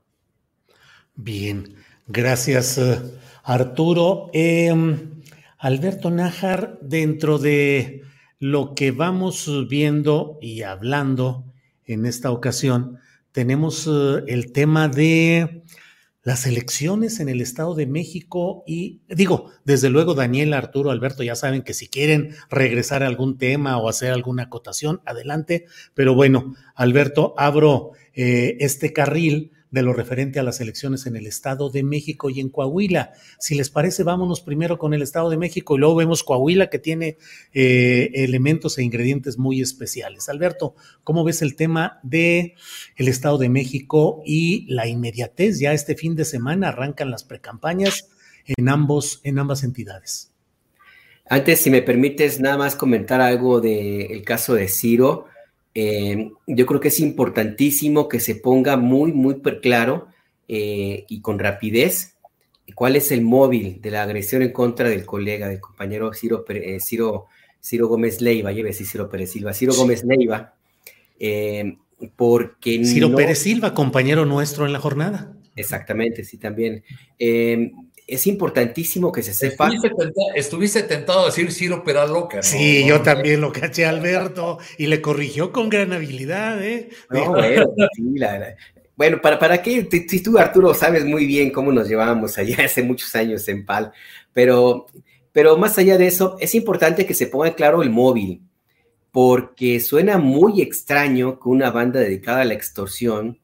Bien, 1.16 1.76
gracias 2.08 2.78
eh, 2.78 3.00
Arturo. 3.44 4.30
Em, 4.34 5.22
Alberto 5.60 6.10
Nájar, 6.10 6.80
dentro 6.82 7.38
de 7.38 8.02
lo 8.40 8.74
que 8.76 8.92
vamos 8.92 9.50
viendo 9.70 10.40
y 10.42 10.64
hablando 10.64 11.46
en 11.86 12.06
esta 12.06 12.32
ocasión, 12.32 13.00
tenemos 13.32 13.88
eh, 13.88 14.24
el 14.28 14.52
tema 14.52 14.90
de 14.90 15.64
las 16.24 16.46
elecciones 16.46 17.20
en 17.20 17.30
el 17.30 17.42
Estado 17.42 17.76
de 17.76 17.86
México 17.86 18.64
y 18.66 19.02
digo, 19.10 19.52
desde 19.66 19.90
luego 19.90 20.14
Daniel, 20.14 20.54
Arturo, 20.54 20.92
Alberto, 20.92 21.24
ya 21.24 21.36
saben 21.36 21.64
que 21.64 21.74
si 21.74 21.88
quieren 21.88 22.36
regresar 22.50 23.04
a 23.04 23.08
algún 23.08 23.38
tema 23.38 23.78
o 23.78 23.90
hacer 23.90 24.12
alguna 24.12 24.44
acotación, 24.44 25.02
adelante, 25.06 25.66
pero 25.94 26.16
bueno, 26.16 26.56
Alberto, 26.76 27.34
abro 27.38 27.92
eh, 28.14 28.58
este 28.60 28.94
carril 28.94 29.53
de 29.74 29.82
lo 29.82 29.92
referente 29.92 30.40
a 30.40 30.44
las 30.44 30.62
elecciones 30.62 31.08
en 31.08 31.16
el 31.16 31.26
Estado 31.26 31.72
de 31.72 31.82
México 31.82 32.30
y 32.30 32.40
en 32.40 32.50
Coahuila. 32.50 33.14
Si 33.40 33.56
les 33.56 33.72
parece, 33.72 34.04
vámonos 34.04 34.40
primero 34.40 34.78
con 34.78 34.94
el 34.94 35.02
Estado 35.02 35.32
de 35.32 35.38
México 35.38 35.76
y 35.76 35.80
luego 35.80 35.96
vemos 35.96 36.24
Coahuila 36.24 36.70
que 36.70 36.78
tiene 36.78 37.18
eh, 37.54 38.12
elementos 38.14 38.78
e 38.78 38.84
ingredientes 38.84 39.40
muy 39.40 39.62
especiales. 39.62 40.30
Alberto, 40.30 40.76
¿cómo 41.04 41.24
ves 41.24 41.42
el 41.42 41.56
tema 41.56 42.00
de 42.04 42.54
el 42.98 43.08
Estado 43.08 43.40
de 43.40 43.50
México 43.50 44.22
y 44.24 44.72
la 44.72 44.88
inmediatez? 44.88 45.60
Ya 45.60 45.74
este 45.74 45.96
fin 45.96 46.16
de 46.16 46.26
semana 46.26 46.68
arrancan 46.68 47.10
las 47.10 47.24
precampañas 47.24 48.10
en 48.46 48.70
ambos 48.70 49.22
en 49.24 49.40
ambas 49.40 49.64
entidades. 49.64 50.32
Antes, 51.28 51.62
si 51.62 51.72
me 51.72 51.82
permites, 51.82 52.40
nada 52.40 52.58
más 52.58 52.76
comentar 52.76 53.22
algo 53.22 53.60
del 53.60 54.24
caso 54.24 54.54
de 54.54 54.68
Ciro. 54.68 55.26
Eh, 55.76 56.32
yo 56.46 56.66
creo 56.66 56.80
que 56.80 56.90
es 56.90 57.00
importantísimo 57.00 58.08
que 58.08 58.20
se 58.20 58.36
ponga 58.36 58.78
muy, 58.78 59.12
muy 59.12 59.42
claro 59.62 60.08
eh, 60.48 61.06
y 61.08 61.22
con 61.22 61.40
rapidez 61.40 62.16
cuál 62.76 62.96
es 62.96 63.12
el 63.12 63.22
móvil 63.22 63.82
de 63.82 63.92
la 63.92 64.04
agresión 64.04 64.42
en 64.42 64.52
contra 64.52 64.90
del 64.90 65.06
colega, 65.06 65.48
del 65.48 65.60
compañero 65.60 66.14
Ciro, 66.14 66.46
eh, 66.50 66.80
Ciro, 66.80 67.26
Ciro 67.62 67.88
Gómez 67.88 68.22
Leiva, 68.22 68.52
lleve 68.52 68.70
decir 68.70 68.88
Ciro 68.88 69.10
Pérez 69.10 69.32
Silva, 69.32 69.54
Ciro 69.54 69.74
Gómez 69.74 70.04
Leiva, 70.04 70.54
porque... 72.16 72.86
Ciro 72.86 73.16
Pérez 73.16 73.40
Silva, 73.40 73.74
compañero 73.74 74.26
nuestro 74.26 74.66
en 74.66 74.74
la 74.74 74.80
jornada. 74.80 75.34
Exactamente, 75.56 76.24
sí, 76.24 76.38
también 76.38 76.84
es 78.08 78.28
importantísimo 78.28 79.12
que 79.12 79.24
se 79.24 79.34
sepa. 79.34 79.72
Estuviste 80.36 80.84
tentado, 80.84 81.24
a 81.24 81.26
decir 81.28 81.52
Ciro 81.52 81.84
Peraloca. 81.84 82.38
¿no? 82.38 82.44
Sí, 82.44 82.86
yo 82.86 83.02
también 83.02 83.42
lo 83.42 83.52
caché 83.52 83.86
a 83.86 83.90
Alberto 83.90 84.60
y 84.78 84.88
le 84.88 85.02
corrigió 85.02 85.52
con 85.52 85.70
gran 85.70 85.94
habilidad, 85.94 86.64
¿eh? 86.64 86.90
bueno, 88.96 89.22
¿para, 89.22 89.40
¿para 89.40 89.62
qué? 89.62 89.88
Si 90.08 90.22
tú, 90.22 90.38
Arturo, 90.38 90.74
sabes 90.74 91.06
muy 91.06 91.26
bien 91.26 91.52
cómo 91.52 91.72
nos 91.72 91.88
llevábamos 91.88 92.38
allá 92.38 92.66
hace 92.66 92.84
muchos 92.84 93.16
años 93.16 93.48
en 93.48 93.66
PAL, 93.66 93.92
pero, 94.34 94.88
pero 95.32 95.58
más 95.58 95.78
allá 95.78 95.98
de 95.98 96.08
eso, 96.08 96.38
es 96.40 96.56
importante 96.56 97.06
que 97.06 97.14
se 97.14 97.28
ponga 97.28 97.56
claro 97.56 97.82
el 97.82 97.90
móvil, 97.90 98.42
porque 99.12 99.80
suena 99.80 100.18
muy 100.18 100.62
extraño 100.62 101.40
que 101.40 101.50
una 101.50 101.72
banda 101.72 102.00
dedicada 102.00 102.42
a 102.42 102.46
la 102.46 102.56
extorsión, 102.56 103.40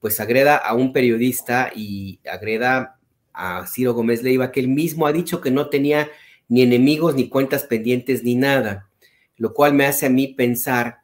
pues 0.00 0.20
agreda 0.20 0.56
a 0.56 0.74
un 0.74 0.92
periodista 0.92 1.70
y 1.74 2.18
agreda 2.30 2.93
a 3.34 3.66
Ciro 3.66 3.92
Gómez 3.92 4.22
Leiva, 4.22 4.52
que 4.52 4.60
él 4.60 4.68
mismo 4.68 5.06
ha 5.06 5.12
dicho 5.12 5.40
que 5.40 5.50
no 5.50 5.68
tenía 5.68 6.08
ni 6.48 6.62
enemigos, 6.62 7.14
ni 7.14 7.28
cuentas 7.28 7.64
pendientes, 7.64 8.22
ni 8.22 8.36
nada, 8.36 8.88
lo 9.36 9.52
cual 9.52 9.74
me 9.74 9.86
hace 9.86 10.06
a 10.06 10.10
mí 10.10 10.28
pensar 10.28 10.98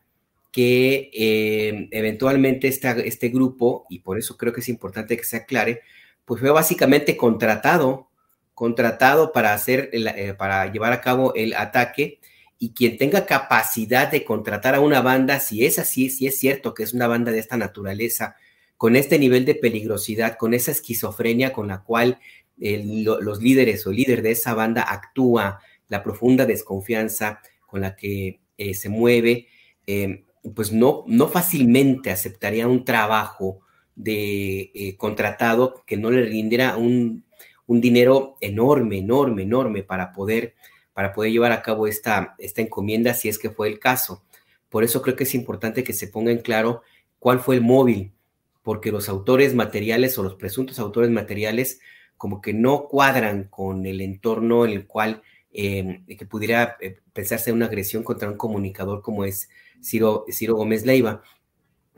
que 0.53 1.11
eh, 1.13 1.89
eventualmente 1.91 2.69
este 2.69 3.29
grupo, 3.29 3.87
y 3.89 4.01
por 4.01 4.19
eso 4.19 4.37
creo 4.37 4.53
que 4.53 4.61
es 4.61 4.69
importante 4.69 5.17
que 5.17 5.25
se 5.25 5.37
aclare, 5.37 5.83
pues 6.25 6.41
fue 6.41 6.51
básicamente 6.51 7.17
contratado, 7.17 8.09
contratado 8.55 9.33
para 9.33 9.55
hacer, 9.55 9.91
eh, 9.93 10.35
para 10.37 10.71
llevar 10.71 10.93
a 10.93 11.01
cabo 11.01 11.35
el 11.35 11.55
ataque, 11.55 12.21
y 12.59 12.73
quien 12.73 12.99
tenga 12.99 13.25
capacidad 13.25 14.11
de 14.11 14.23
contratar 14.23 14.75
a 14.75 14.81
una 14.81 15.01
banda, 15.01 15.41
si 15.41 15.65
es 15.65 15.79
así, 15.79 16.11
si 16.11 16.27
es 16.27 16.39
cierto 16.39 16.75
que 16.75 16.83
es 16.83 16.93
una 16.93 17.07
banda 17.07 17.33
de 17.33 17.39
esta 17.39 17.57
naturaleza, 17.57 18.37
con 18.81 18.97
este 18.97 19.19
nivel 19.19 19.45
de 19.45 19.57
peligrosidad, 19.57 20.39
con 20.39 20.55
esa 20.55 20.71
esquizofrenia 20.71 21.53
con 21.53 21.69
la 21.69 21.83
cual 21.83 22.19
los 22.57 23.43
líderes 23.43 23.87
o 23.87 23.91
el 23.91 23.97
líder 23.97 24.23
de 24.23 24.31
esa 24.31 24.55
banda 24.55 24.81
actúa, 24.81 25.61
la 25.89 26.03
profunda 26.03 26.47
desconfianza 26.47 27.43
con 27.67 27.83
la 27.83 27.95
que 27.95 28.41
eh, 28.57 28.73
se 28.73 28.89
mueve, 28.89 29.49
eh, 29.87 30.25
pues 30.55 30.73
no, 30.73 31.05
no 31.07 31.29
fácilmente 31.29 32.11
aceptaría 32.11 32.67
un 32.67 32.87
trabajo 32.87 33.61
de 33.97 34.71
eh, 34.75 34.97
contratado 34.97 35.83
que 35.85 35.99
no 35.99 36.11
le 36.11 36.23
rindiera 36.23 36.79
un, 36.79 37.27
un, 37.67 37.83
dinero 37.83 38.39
enorme, 38.41 38.97
enorme, 38.97 39.43
enorme 39.43 39.83
para 39.83 40.11
poder, 40.11 40.55
para 40.95 41.13
poder 41.13 41.33
llevar 41.33 41.53
a 41.53 41.61
cabo 41.61 41.87
esta, 41.87 42.35
esta 42.39 42.63
encomienda, 42.63 43.13
si 43.13 43.29
es 43.29 43.39
que 43.39 43.51
fue 43.51 43.69
el 43.69 43.79
caso. 43.79 44.25
Por 44.71 44.85
eso 44.85 45.03
creo 45.03 45.17
que 45.17 45.25
es 45.25 45.35
importante 45.35 45.85
que 45.85 45.93
se 45.93 46.09
ponga 46.09 46.33
en 46.33 46.39
claro 46.39 46.81
cuál 47.19 47.41
fue 47.41 47.57
el 47.57 47.61
móvil 47.61 48.15
porque 48.63 48.93
los 48.93 49.09
autores 49.09 49.55
materiales 49.55 50.19
o 50.19 50.23
los 50.23 50.35
presuntos 50.35 50.79
autores 50.79 51.11
materiales 51.11 51.81
como 52.17 52.41
que 52.41 52.53
no 52.53 52.87
cuadran 52.87 53.45
con 53.45 53.87
el 53.87 54.01
entorno 54.01 54.67
en 54.67 54.73
el 54.73 54.87
cual 54.87 55.23
em, 55.53 56.05
que 56.05 56.27
pudiera 56.27 56.77
eh, 56.81 56.99
pensarse 57.13 57.51
una 57.51 57.67
agresión 57.67 58.03
contra 58.03 58.29
un 58.29 58.37
comunicador 58.37 59.01
como 59.01 59.25
es 59.25 59.49
Ciro, 59.83 60.27
Ciro 60.31 60.55
Gómez 60.55 60.85
Leiva. 60.85 61.23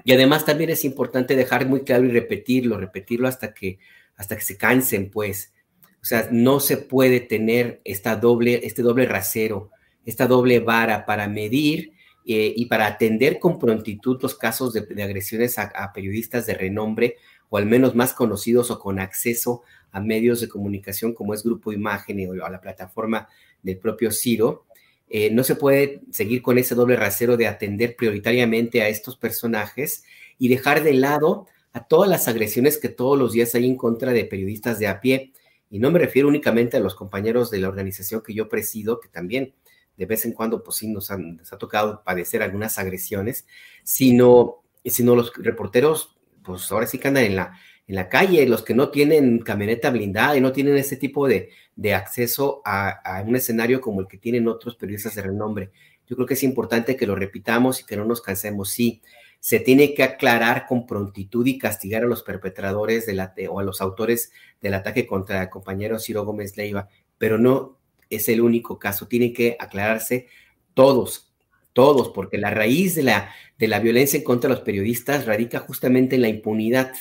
Y 0.05 0.13
además 0.13 0.45
también 0.45 0.71
es 0.71 0.85
importante 0.85 1.37
dejar 1.37 1.67
muy 1.67 1.83
claro 1.83 2.05
y 2.05 2.11
repetirlo, 2.11 2.79
repetirlo 2.79 3.29
hasta 3.29 3.53
que, 3.53 3.79
hasta 4.17 4.37
que 4.37 4.43
se 4.43 4.57
cansen, 4.57 5.11
pues. 5.11 5.53
O 6.01 6.05
sea, 6.05 6.29
no 6.31 6.61
se 6.61 6.77
puede 6.77 7.21
tener 7.21 7.81
esta 7.85 8.17
doble, 8.17 8.61
este 8.65 8.83
doble 8.83 9.07
rasero, 9.07 9.71
esta 10.05 10.27
doble 10.27 10.61
vara 10.61 11.07
para 11.07 11.29
medir 11.29 11.93
eh, 12.25 12.53
y 12.57 12.67
para 12.67 12.87
atender 12.87 13.39
con 13.39 13.59
prontitud 13.59 14.19
los 14.23 14.37
casos 14.37 14.73
de, 14.73 15.03
agresiones 15.03 15.59
a, 15.59 15.93
periodistas 15.93 16.47
de 16.47 16.55
renombre 16.55 17.17
o 17.49 17.57
al 17.57 17.67
menos 17.67 17.95
más 17.95 18.13
conocidos 18.13 18.71
o 18.71 18.79
con 18.79 18.99
acceso 18.99 19.63
a 19.91 20.01
medios 20.01 20.41
de 20.41 20.49
comunicación 20.49 21.15
como 21.15 21.35
es 21.35 21.43
Grupo 21.43 21.73
Imagen 21.73 22.27
o 22.29 22.45
a 22.45 22.51
la 22.51 22.61
plataforma 22.61 23.29
del 23.63 23.79
propio 23.79 24.11
Ciro, 24.11 24.67
eh, 25.15 25.31
no 25.31 25.45
se 25.45 25.57
puede 25.57 26.01
seguir 26.11 26.41
con 26.41 26.57
ese 26.57 26.75
doble 26.75 26.97
rasero 26.97 27.37
de 27.37 27.47
atender 27.47 27.97
prioritariamente 27.97 28.81
a 28.81 28.89
estos 28.89 29.17
personajes 29.17 30.05
y 30.39 30.49
dejar 30.49 30.83
de 30.83 30.95
lado 30.95 31.47
a 31.75 31.85
todas 31.87 32.09
las 32.09 32.29
agresiones 32.29 32.79
que 32.79 32.89
todos 32.89 33.19
los 33.19 33.33
días 33.33 33.55
hay 33.55 33.67
en 33.67 33.77
contra 33.77 34.13
de 34.13 34.25
periodistas 34.25 34.79
de 34.79 34.87
a 34.87 35.01
pie. 35.01 35.33
Y 35.71 35.81
no 35.81 35.91
me 35.91 35.99
refiero 35.99 36.29
únicamente 36.29 36.77
a 36.77 36.81
los 36.81 36.95
compañeros 36.95 37.51
de 37.51 37.59
la 37.59 37.69
organización 37.69 38.23
que 38.23 38.33
yo 38.33 38.49
presido, 38.49 39.01
que 39.01 39.09
también 39.09 39.53
de 39.97 40.07
vez 40.07 40.25
en 40.25 40.33
cuando, 40.33 40.63
pues 40.63 40.77
sí, 40.77 40.89
nos, 40.89 41.11
han, 41.11 41.41
ha 41.51 41.59
tocado 41.59 42.03
padecer 42.05 42.43
algunas 42.43 42.79
agresiones, 42.79 43.47
sino, 43.83 44.63
sino 44.85 45.15
los 45.15 45.33
reporteros, 45.37 46.17
pues 46.43 46.71
ahora 46.73 46.87
sí 46.87 46.99
que 46.99 47.09
andan 47.09 47.25
en 47.25 47.37
la, 47.37 47.59
en 47.87 47.95
la 47.95 48.09
calle, 48.09 48.47
los 48.47 48.63
que 48.63 48.75
no 48.75 48.91
tienen 48.91 49.39
camioneta 49.41 49.91
blindada 49.91 50.37
y 50.37 50.41
no 50.41 50.53
tienen 50.53 50.77
ese 50.77 50.97
tipo 50.97 51.29
de, 51.29 51.51
de 51.77 51.95
acceso 51.95 52.63
a, 52.65 52.89
a, 52.89 53.23
un 53.23 53.37
escenario 53.37 53.81
como 53.81 54.01
el 54.01 54.07
que 54.07 54.19
tienen 54.19 54.49
otros 54.49 54.77
periodistas 54.77 55.15
de 55.15 55.23
renombre. 55.23 55.71
Yo 56.07 56.17
creo 56.17 56.27
que 56.27 56.35
es 56.35 56.43
importante 56.43 56.97
que 56.97 57.07
lo 57.07 57.15
repitamos 57.15 57.81
y 57.81 57.85
que 57.85 57.97
no 57.97 58.05
nos 58.05 58.21
cansemos. 58.21 58.71
Sí, 58.71 59.03
se 59.41 59.59
tiene 59.59 59.93
que 59.93 60.05
aclarar 60.05 60.67
con 60.67 60.87
prontitud 60.87 61.45
y 61.47 61.59
castigar 61.59 62.05
a 62.05 62.07
los 62.07 62.23
perpetradores 62.23 63.07
de 63.07 63.15
la, 63.15 63.35
o 63.51 63.59
a 63.59 63.65
los 63.65 63.81
autores 63.81 64.31
del 64.61 64.75
ataque 64.75 65.05
contra 65.05 65.43
el 65.43 65.49
compañero 65.49 65.99
Ciro 65.99 66.25
Gómez 66.25 66.57
Leiva, 66.57 66.89
pero 67.19 67.39
no 67.39 67.82
es 68.17 68.29
el 68.29 68.41
único 68.41 68.79
caso. 68.79 69.09
Tienen 69.09 69.33
que 69.33 69.57
aclararse 69.59 70.27
todos, 70.75 71.33
todos, 71.73 72.11
porque 72.11 72.39
la 72.39 72.51
raíz 72.51 72.95
de 72.95 73.03
la, 73.03 73.31
de 73.59 73.69
la 73.69 73.81
violencia 73.81 74.17
en 74.17 74.25
contra 74.25 74.49
de 74.49 74.57
los 74.57 74.65
periodistas 74.65 75.27
radica 75.27 75.59
justamente 75.61 76.17
en 76.17 76.23
la 76.23 76.29
impunidad, 76.29 76.93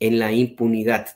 en 0.00 0.18
la 0.18 0.32
impunidad. 0.32 1.08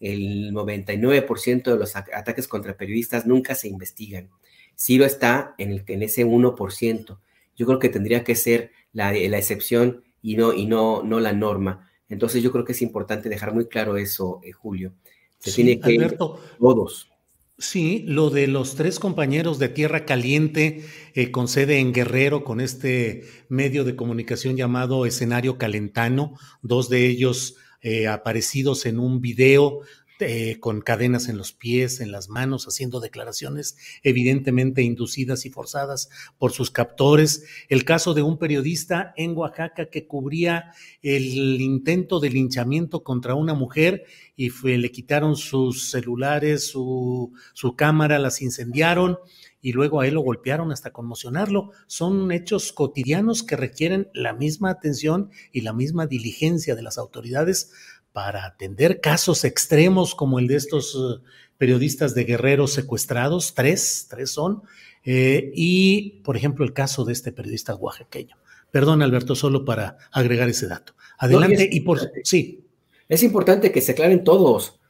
El 0.00 0.52
99% 0.52 1.62
de 1.62 1.78
los 1.78 1.94
ataques 1.96 2.48
contra 2.48 2.76
periodistas 2.76 3.26
nunca 3.26 3.54
se 3.54 3.68
investigan. 3.68 4.30
Ciro 4.76 5.04
está 5.04 5.54
en, 5.58 5.72
el, 5.72 5.84
en 5.86 6.02
ese 6.02 6.26
1%. 6.26 7.18
Yo 7.54 7.66
creo 7.66 7.78
que 7.78 7.88
tendría 7.88 8.24
que 8.24 8.34
ser 8.34 8.72
la, 8.92 9.12
la 9.12 9.38
excepción 9.38 10.02
y, 10.22 10.36
no, 10.36 10.52
y 10.52 10.66
no, 10.66 11.02
no 11.02 11.20
la 11.20 11.32
norma. 11.32 11.88
Entonces 12.08 12.42
yo 12.42 12.52
creo 12.52 12.64
que 12.64 12.72
es 12.72 12.82
importante 12.82 13.28
dejar 13.28 13.54
muy 13.54 13.66
claro 13.66 13.96
eso, 13.96 14.40
eh, 14.42 14.52
Julio. 14.52 14.92
Se 15.38 15.52
tiene 15.52 15.80
que 15.80 15.96
Alberto, 15.96 16.40
todos. 16.58 17.11
Sí, 17.62 18.02
lo 18.08 18.28
de 18.30 18.48
los 18.48 18.74
tres 18.74 18.98
compañeros 18.98 19.60
de 19.60 19.68
Tierra 19.68 20.04
Caliente 20.04 20.84
eh, 21.14 21.30
con 21.30 21.46
sede 21.46 21.78
en 21.78 21.92
Guerrero, 21.92 22.42
con 22.42 22.60
este 22.60 23.22
medio 23.48 23.84
de 23.84 23.94
comunicación 23.94 24.56
llamado 24.56 25.06
Escenario 25.06 25.58
Calentano, 25.58 26.34
dos 26.62 26.88
de 26.88 27.06
ellos 27.06 27.54
eh, 27.80 28.08
aparecidos 28.08 28.84
en 28.84 28.98
un 28.98 29.20
video 29.20 29.82
eh, 30.22 30.60
con 30.60 30.80
cadenas 30.80 31.28
en 31.28 31.36
los 31.36 31.52
pies, 31.52 32.00
en 32.00 32.12
las 32.12 32.28
manos, 32.28 32.66
haciendo 32.66 33.00
declaraciones 33.00 33.76
evidentemente 34.02 34.82
inducidas 34.82 35.44
y 35.44 35.50
forzadas 35.50 36.08
por 36.38 36.52
sus 36.52 36.70
captores. 36.70 37.44
El 37.68 37.84
caso 37.84 38.14
de 38.14 38.22
un 38.22 38.38
periodista 38.38 39.12
en 39.16 39.36
Oaxaca 39.36 39.90
que 39.90 40.06
cubría 40.06 40.72
el 41.02 41.60
intento 41.60 42.20
de 42.20 42.30
linchamiento 42.30 43.02
contra 43.02 43.34
una 43.34 43.54
mujer 43.54 44.04
y 44.36 44.50
le 44.78 44.90
quitaron 44.90 45.36
sus 45.36 45.90
celulares, 45.90 46.66
su, 46.66 47.32
su 47.52 47.76
cámara, 47.76 48.18
las 48.18 48.40
incendiaron 48.40 49.18
y 49.60 49.72
luego 49.72 50.00
a 50.00 50.08
él 50.08 50.14
lo 50.14 50.20
golpearon 50.22 50.72
hasta 50.72 50.92
conmocionarlo. 50.92 51.70
Son 51.86 52.32
hechos 52.32 52.72
cotidianos 52.72 53.44
que 53.44 53.56
requieren 53.56 54.08
la 54.12 54.32
misma 54.32 54.70
atención 54.70 55.30
y 55.52 55.60
la 55.60 55.72
misma 55.72 56.06
diligencia 56.06 56.74
de 56.74 56.82
las 56.82 56.98
autoridades 56.98 57.70
para 58.12 58.44
atender 58.44 59.00
casos 59.00 59.44
extremos 59.44 60.14
como 60.14 60.38
el 60.38 60.46
de 60.46 60.56
estos 60.56 60.94
eh, 60.94 61.22
periodistas 61.58 62.14
de 62.14 62.24
guerreros 62.24 62.72
secuestrados, 62.72 63.54
tres, 63.54 64.06
tres 64.10 64.30
son, 64.30 64.62
eh, 65.04 65.50
y 65.54 66.20
por 66.24 66.36
ejemplo 66.36 66.64
el 66.64 66.72
caso 66.72 67.04
de 67.04 67.12
este 67.12 67.32
periodista 67.32 67.74
oaxaqueño. 67.74 68.36
Perdón, 68.70 69.02
Alberto, 69.02 69.34
solo 69.34 69.64
para 69.64 69.98
agregar 70.10 70.48
ese 70.48 70.66
dato. 70.66 70.94
Adelante 71.18 71.68
y, 71.70 71.80
por 71.80 72.00
sí. 72.24 72.64
Es 73.08 73.22
importante 73.22 73.70
que 73.70 73.82
se 73.82 73.92
aclaren 73.92 74.24
todos. 74.24 74.80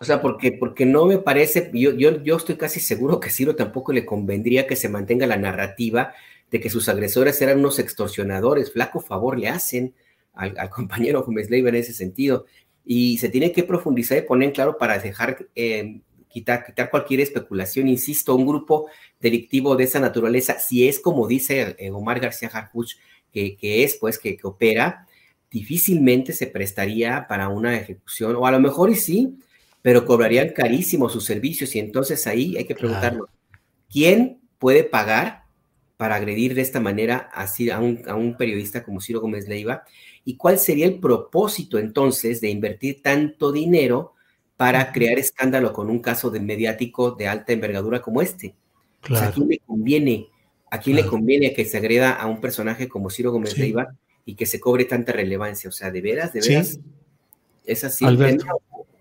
O 0.00 0.04
sea, 0.04 0.20
porque, 0.20 0.52
porque 0.52 0.86
no 0.86 1.06
me 1.06 1.18
parece, 1.18 1.70
yo, 1.74 1.92
yo, 1.92 2.22
yo 2.22 2.36
estoy 2.36 2.56
casi 2.56 2.80
seguro 2.80 3.20
que 3.20 3.30
Ciro 3.30 3.54
tampoco 3.56 3.92
le 3.92 4.04
convendría 4.04 4.66
que 4.66 4.76
se 4.76 4.88
mantenga 4.88 5.26
la 5.26 5.36
narrativa 5.36 6.12
de 6.50 6.60
que 6.60 6.70
sus 6.70 6.88
agresores 6.88 7.40
eran 7.42 7.58
unos 7.58 7.78
extorsionadores. 7.78 8.72
Flaco 8.72 9.00
favor 9.00 9.38
le 9.38 9.48
hacen 9.48 9.94
al, 10.34 10.54
compañero 10.70 11.22
Gómez 11.24 11.50
Leiva 11.50 11.68
en 11.68 11.76
ese 11.76 11.92
sentido 11.92 12.46
y 12.84 13.18
se 13.18 13.28
tiene 13.28 13.52
que 13.52 13.62
profundizar 13.62 14.18
y 14.18 14.22
poner 14.22 14.48
en 14.48 14.54
claro 14.54 14.76
para 14.78 14.98
dejar, 14.98 15.46
eh, 15.54 16.00
quitar, 16.28 16.64
quitar 16.64 16.90
cualquier 16.90 17.20
especulación. 17.20 17.88
Insisto, 17.88 18.34
un 18.34 18.46
grupo 18.46 18.88
delictivo 19.20 19.76
de 19.76 19.84
esa 19.84 20.00
naturaleza, 20.00 20.58
si 20.58 20.88
es 20.88 20.98
como 20.98 21.28
dice 21.28 21.76
eh, 21.78 21.90
Omar 21.90 22.20
García 22.20 22.50
Harfuch, 22.52 22.96
que, 23.32 23.56
que, 23.56 23.84
es, 23.84 23.96
pues, 23.96 24.18
que, 24.18 24.36
que, 24.36 24.46
opera, 24.46 25.06
difícilmente 25.50 26.32
se 26.32 26.46
prestaría 26.46 27.26
para 27.28 27.48
una 27.48 27.76
ejecución, 27.76 28.36
o 28.36 28.46
a 28.46 28.50
lo 28.50 28.60
mejor 28.60 28.90
y 28.90 28.94
sí, 28.94 29.38
pero 29.82 30.04
cobrarían 30.04 30.50
carísimo 30.50 31.08
sus 31.08 31.24
servicios 31.24 31.74
y 31.74 31.80
entonces 31.80 32.26
ahí 32.26 32.56
hay 32.56 32.64
que 32.64 32.74
preguntarnos, 32.74 33.28
¿quién 33.90 34.40
puede 34.58 34.84
pagar 34.84 35.42
para 35.96 36.14
agredir 36.14 36.54
de 36.54 36.62
esta 36.62 36.80
manera 36.80 37.30
así 37.32 37.68
a 37.70 37.80
un, 37.80 38.02
a 38.06 38.14
un 38.14 38.36
periodista 38.36 38.82
como 38.84 39.00
Ciro 39.00 39.20
Gómez 39.20 39.48
Leiva? 39.48 39.84
¿Y 40.24 40.36
cuál 40.36 40.58
sería 40.58 40.86
el 40.86 41.00
propósito 41.00 41.78
entonces 41.78 42.40
de 42.40 42.50
invertir 42.50 43.02
tanto 43.02 43.50
dinero 43.50 44.14
para 44.56 44.92
crear 44.92 45.18
escándalo 45.18 45.72
con 45.72 45.90
un 45.90 45.98
caso 45.98 46.30
de 46.30 46.40
mediático 46.40 47.12
de 47.12 47.26
alta 47.26 47.52
envergadura 47.52 48.00
como 48.00 48.22
este? 48.22 48.54
¿A 49.10 49.32
quién 49.32 49.48
le 49.48 49.58
conviene? 49.58 50.28
¿A 50.70 50.78
quién 50.78 50.96
le 50.96 51.06
conviene 51.06 51.52
que 51.52 51.64
se 51.64 51.76
agreda 51.76 52.12
a 52.12 52.26
un 52.26 52.40
personaje 52.40 52.88
como 52.88 53.10
Ciro 53.10 53.32
Gómez 53.32 53.58
Leiva 53.58 53.94
y 54.24 54.36
que 54.36 54.46
se 54.46 54.60
cobre 54.60 54.84
tanta 54.84 55.12
relevancia? 55.12 55.68
O 55.68 55.72
sea, 55.72 55.90
¿de 55.90 56.00
veras? 56.00 56.32
¿De 56.32 56.40
veras? 56.40 56.78
¿Es 57.64 57.84
así? 57.84 58.04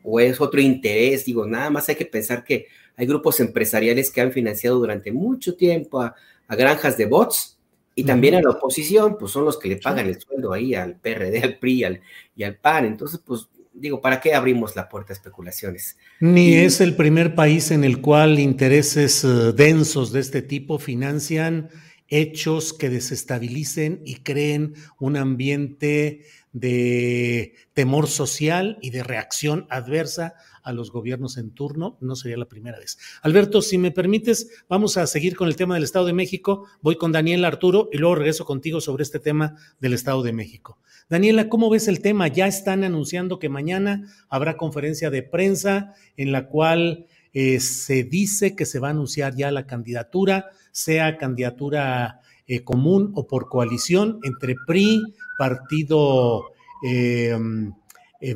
¿O 0.04 0.20
es 0.20 0.42
otro 0.42 0.60
interés? 0.60 1.26
Digo, 1.26 1.46
nada 1.46 1.70
más 1.70 1.88
hay 1.88 1.96
que 1.96 2.06
pensar 2.06 2.44
que 2.44 2.66
hay 2.96 3.06
grupos 3.06 3.40
empresariales 3.40 4.10
que 4.12 4.22
han 4.22 4.32
financiado 4.32 4.80
durante 4.80 5.12
mucho 5.12 5.56
tiempo 5.56 6.02
a, 6.02 6.16
a 6.48 6.56
granjas 6.56 6.98
de 6.98 7.06
bots 7.06 7.60
y 7.94 8.04
también 8.04 8.36
a 8.36 8.42
la 8.42 8.52
oposición, 8.52 9.18
pues 9.18 9.32
son 9.32 9.46
los 9.46 9.60
que 9.60 9.70
le 9.70 9.78
pagan 9.78 10.08
el 10.08 10.20
sueldo 10.20 10.54
ahí 10.54 10.74
al 10.74 10.96
PRD, 10.96 11.44
al 11.44 11.58
PRI 11.58 11.84
al, 11.84 12.02
y 12.36 12.44
al 12.44 12.56
PAN. 12.56 12.86
Entonces, 12.86 13.20
pues 13.26 13.50
digo, 13.74 14.02
¿para 14.02 14.22
qué 14.22 14.34
abrimos 14.34 14.76
la 14.76 14.88
puerta 14.88 15.14
a 15.14 15.16
especulaciones? 15.16 15.98
Ni 16.20 16.54
es 16.54 16.82
el 16.82 16.96
primer 16.96 17.36
país 17.36 17.72
en 17.72 17.84
el 17.84 18.02
cual 18.02 18.40
intereses 18.40 19.24
eh, 19.24 19.28
densos 19.54 20.12
de 20.12 20.20
este 20.22 20.42
tipo 20.42 20.80
financian 20.80 21.70
hechos 22.08 22.74
que 22.74 22.90
desestabilicen 22.90 24.02
y 24.06 24.16
creen 24.16 24.74
un 25.00 25.16
ambiente 25.16 26.26
de 26.52 27.56
temor 27.74 28.08
social 28.08 28.78
y 28.82 28.90
de 28.90 29.04
reacción 29.04 29.66
adversa 29.70 30.36
a 30.64 30.74
los 30.74 30.92
gobiernos 30.92 31.38
en 31.38 31.52
turno. 31.52 31.98
No 32.02 32.16
sería 32.16 32.38
la 32.38 32.48
primera 32.48 32.80
vez. 32.80 32.98
Alberto, 33.22 33.62
si 33.62 33.78
me 33.78 33.92
permites, 33.92 34.64
vamos 34.70 34.98
a 34.98 35.08
seguir 35.08 35.36
con 35.36 35.48
el 35.48 35.56
tema 35.56 35.76
del 35.76 35.84
Estado 35.84 36.06
de 36.06 36.14
México. 36.14 36.66
Voy 36.82 36.96
con 36.96 37.12
Daniela 37.12 37.48
Arturo 37.48 37.90
y 37.92 37.98
luego 37.98 38.16
regreso 38.16 38.46
contigo 38.46 38.82
sobre 38.82 39.04
este 39.04 39.20
tema 39.20 39.56
del 39.80 39.94
Estado 39.94 40.24
de 40.24 40.34
México. 40.34 40.78
Daniela, 41.10 41.50
¿cómo 41.50 41.70
ves 41.70 41.88
el 41.88 42.02
tema? 42.02 42.28
Ya 42.28 42.48
están 42.48 42.84
anunciando 42.84 43.40
que 43.40 43.50
mañana 43.50 44.08
habrá 44.30 44.58
conferencia 44.58 45.10
de 45.10 45.24
prensa 45.24 45.94
en 46.18 46.32
la 46.32 46.48
cual 46.48 47.08
eh, 47.34 47.60
se 47.60 48.04
dice 48.04 48.56
que 48.56 48.66
se 48.66 48.80
va 48.80 48.90
a 48.90 48.92
anunciar 48.92 49.36
ya 49.36 49.52
la 49.52 49.66
candidatura, 49.66 50.50
sea 50.72 51.18
candidatura 51.18 52.20
eh, 52.48 52.64
común 52.64 53.12
o 53.16 53.28
por 53.28 53.48
coalición 53.48 54.20
entre 54.24 54.56
PRI, 54.68 55.02
Partido 55.38 56.52
eh, 56.86 57.38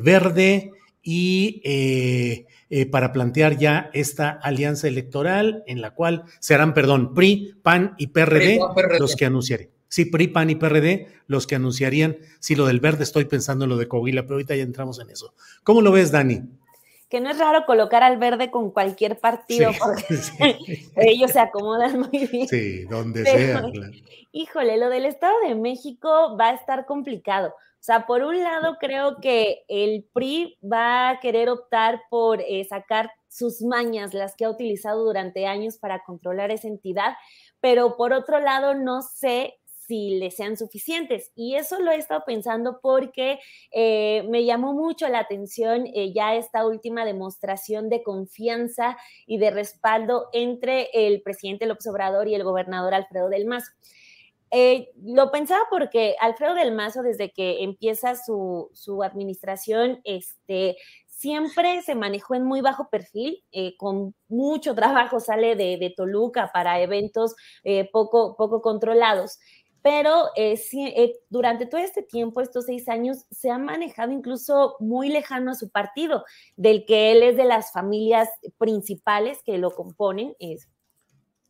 Verde 0.02 0.72
y 1.08 1.62
eh, 1.62 2.46
eh, 2.68 2.86
para 2.86 3.12
plantear 3.12 3.56
ya 3.56 3.90
esta 3.92 4.28
alianza 4.28 4.88
electoral 4.88 5.62
en 5.68 5.80
la 5.80 5.94
cual 5.94 6.24
serán, 6.40 6.74
perdón, 6.74 7.14
PRI, 7.14 7.54
PAN 7.62 7.94
y 7.96 8.08
PRD, 8.08 8.58
los 8.98 9.14
que 9.14 9.24
anunciarían. 9.24 9.70
Sí, 9.86 10.06
PRI, 10.06 10.26
PAN 10.26 10.50
y 10.50 10.56
PRD 10.56 11.06
los 11.28 11.46
que 11.46 11.54
anunciarían. 11.54 12.16
Sí, 12.40 12.56
lo 12.56 12.66
del 12.66 12.80
verde 12.80 13.04
estoy 13.04 13.26
pensando 13.26 13.66
en 13.66 13.68
lo 13.68 13.76
de 13.76 13.86
Coahuila, 13.86 14.22
pero 14.22 14.34
ahorita 14.34 14.56
ya 14.56 14.64
entramos 14.64 14.98
en 14.98 15.08
eso. 15.10 15.32
¿Cómo 15.62 15.80
lo 15.80 15.92
ves, 15.92 16.10
Dani? 16.10 16.42
que 17.08 17.20
no 17.20 17.30
es 17.30 17.38
raro 17.38 17.64
colocar 17.66 18.02
al 18.02 18.16
verde 18.18 18.50
con 18.50 18.72
cualquier 18.72 19.20
partido, 19.20 19.70
porque 19.78 20.04
ellos 20.96 21.30
se 21.30 21.38
acomodan 21.38 22.00
muy 22.00 22.26
bien. 22.26 22.48
Sí, 22.48 22.84
donde 22.84 23.24
sea. 23.24 23.62
Híjole, 24.32 24.76
lo 24.76 24.90
del 24.90 25.04
Estado 25.04 25.34
de 25.46 25.54
México 25.54 26.36
va 26.36 26.48
a 26.48 26.54
estar 26.54 26.84
complicado, 26.84 27.54
sea, 27.86 28.04
por 28.06 28.22
un 28.22 28.42
lado 28.42 28.76
creo 28.80 29.20
que 29.20 29.64
el 29.68 30.08
PRI 30.12 30.58
va 30.60 31.10
a 31.10 31.20
querer 31.20 31.48
optar 31.48 32.02
por 32.10 32.40
eh, 32.40 32.64
sacar 32.68 33.12
sus 33.28 33.62
mañas, 33.62 34.12
las 34.12 34.34
que 34.34 34.44
ha 34.44 34.50
utilizado 34.50 35.04
durante 35.04 35.46
años 35.46 35.78
para 35.78 36.02
controlar 36.02 36.50
esa 36.50 36.66
entidad, 36.66 37.14
pero 37.60 37.96
por 37.96 38.12
otro 38.12 38.40
lado 38.40 38.74
no 38.74 39.02
sé 39.02 39.54
si 39.86 40.18
le 40.18 40.30
sean 40.30 40.56
suficientes. 40.56 41.30
Y 41.36 41.54
eso 41.54 41.78
lo 41.78 41.92
he 41.92 41.96
estado 41.96 42.24
pensando 42.26 42.80
porque 42.82 43.38
eh, 43.70 44.24
me 44.28 44.44
llamó 44.44 44.72
mucho 44.72 45.08
la 45.08 45.20
atención 45.20 45.86
eh, 45.94 46.12
ya 46.12 46.34
esta 46.34 46.66
última 46.66 47.04
demostración 47.04 47.88
de 47.88 48.02
confianza 48.02 48.96
y 49.26 49.38
de 49.38 49.50
respaldo 49.50 50.28
entre 50.32 50.88
el 50.92 51.22
presidente 51.22 51.66
López 51.66 51.86
Obrador 51.86 52.26
y 52.26 52.34
el 52.34 52.42
gobernador 52.42 52.94
Alfredo 52.94 53.28
del 53.28 53.46
Mazo. 53.46 53.70
Eh, 54.58 54.88
lo 55.04 55.30
pensaba 55.30 55.60
porque 55.68 56.16
Alfredo 56.18 56.54
del 56.54 56.72
Mazo, 56.72 57.02
desde 57.02 57.30
que 57.30 57.62
empieza 57.62 58.14
su, 58.14 58.70
administración, 59.04 60.00
este, 60.02 60.78
siempre 61.06 61.82
se 61.82 61.94
manejó 61.94 62.36
en 62.36 62.44
muy 62.44 62.62
bajo 62.62 62.88
perfil, 62.88 63.44
eh, 63.52 63.76
con 63.76 64.14
mucho 64.28 64.74
trabajo 64.74 65.20
sale 65.20 65.56
de, 65.56 65.92
Toluca 65.94 66.50
para 66.54 66.80
eventos 66.80 67.36
eh, 67.64 67.90
poco, 67.92 68.34
poco 68.34 68.62
controlados. 68.62 69.38
Pero 69.82 70.30
durante 71.28 71.66
todo 71.66 71.82
este 71.82 72.02
tiempo, 72.02 72.40
estos 72.40 72.64
seis 72.64 72.88
años, 72.88 73.26
se 73.30 73.50
ha 73.50 73.58
manejado 73.58 74.10
incluso 74.10 74.76
muy 74.80 75.10
lejano 75.10 75.50
a 75.50 75.54
su 75.54 75.68
partido, 75.68 76.24
del 76.56 76.86
que 76.86 77.12
él 77.12 77.22
es 77.22 77.36
de 77.36 77.44
las 77.44 77.72
familias 77.72 78.30
principales 78.56 79.42
que 79.44 79.58
lo 79.58 79.72
componen, 79.72 80.34
es 80.38 80.66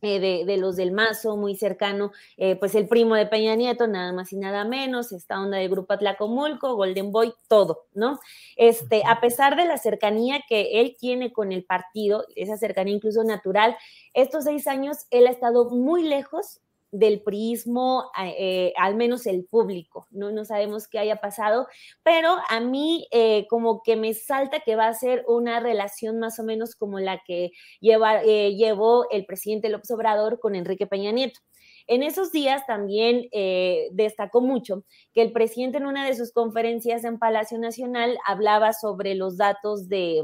eh, 0.01 0.45
de, 0.45 0.57
los 0.57 0.75
del 0.75 0.91
Mazo, 0.91 1.37
muy 1.37 1.55
cercano, 1.55 2.11
eh, 2.37 2.55
pues 2.55 2.75
el 2.75 2.87
primo 2.87 3.15
de 3.15 3.25
Peña 3.25 3.55
Nieto, 3.55 3.87
nada 3.87 4.13
más 4.13 4.31
y 4.31 4.37
nada 4.37 4.63
menos, 4.63 5.11
esta 5.11 5.41
onda 5.41 5.57
del 5.57 5.69
grupo 5.69 5.93
Atlacomulco, 5.93 6.75
Golden 6.75 7.11
Boy, 7.11 7.33
todo, 7.47 7.85
¿no? 7.93 8.19
Este, 8.57 9.01
a 9.07 9.19
pesar 9.21 9.55
de 9.55 9.65
la 9.65 9.77
cercanía 9.77 10.43
que 10.47 10.81
él 10.81 10.95
tiene 10.99 11.33
con 11.33 11.51
el 11.51 11.63
partido, 11.63 12.25
esa 12.35 12.57
cercanía 12.57 12.93
incluso 12.93 13.23
natural, 13.23 13.75
estos 14.13 14.43
seis 14.43 14.67
años 14.67 15.07
él 15.09 15.25
ha 15.25 15.31
estado 15.31 15.69
muy 15.71 16.03
lejos 16.03 16.61
del 16.91 17.21
prismo, 17.21 18.09
eh, 18.23 18.73
al 18.77 18.95
menos 18.95 19.25
el 19.25 19.45
público, 19.45 20.07
¿no? 20.11 20.31
No 20.31 20.45
sabemos 20.45 20.87
qué 20.87 20.99
haya 20.99 21.17
pasado, 21.17 21.67
pero 22.03 22.37
a 22.49 22.59
mí 22.59 23.07
eh, 23.11 23.45
como 23.49 23.81
que 23.83 23.95
me 23.95 24.13
salta 24.13 24.61
que 24.61 24.75
va 24.75 24.87
a 24.87 24.93
ser 24.93 25.23
una 25.27 25.59
relación 25.59 26.19
más 26.19 26.39
o 26.39 26.43
menos 26.43 26.75
como 26.75 26.99
la 26.99 27.21
que 27.25 27.51
lleva, 27.81 28.23
eh, 28.23 28.55
llevó 28.55 29.09
el 29.11 29.25
presidente 29.25 29.69
López 29.69 29.91
Obrador 29.91 30.39
con 30.39 30.55
Enrique 30.55 30.87
Peña 30.87 31.11
Nieto. 31.11 31.39
En 31.87 32.03
esos 32.03 32.33
días 32.33 32.65
también 32.67 33.29
destacó 33.93 34.41
mucho 34.41 34.83
que 35.13 35.21
el 35.21 35.31
presidente 35.31 35.77
en 35.77 35.85
una 35.85 36.05
de 36.05 36.15
sus 36.15 36.33
conferencias 36.33 37.05
en 37.05 37.17
Palacio 37.17 37.57
Nacional 37.59 38.17
hablaba 38.25 38.73
sobre 38.73 39.15
los 39.15 39.37
datos 39.37 39.87
de 39.87 40.21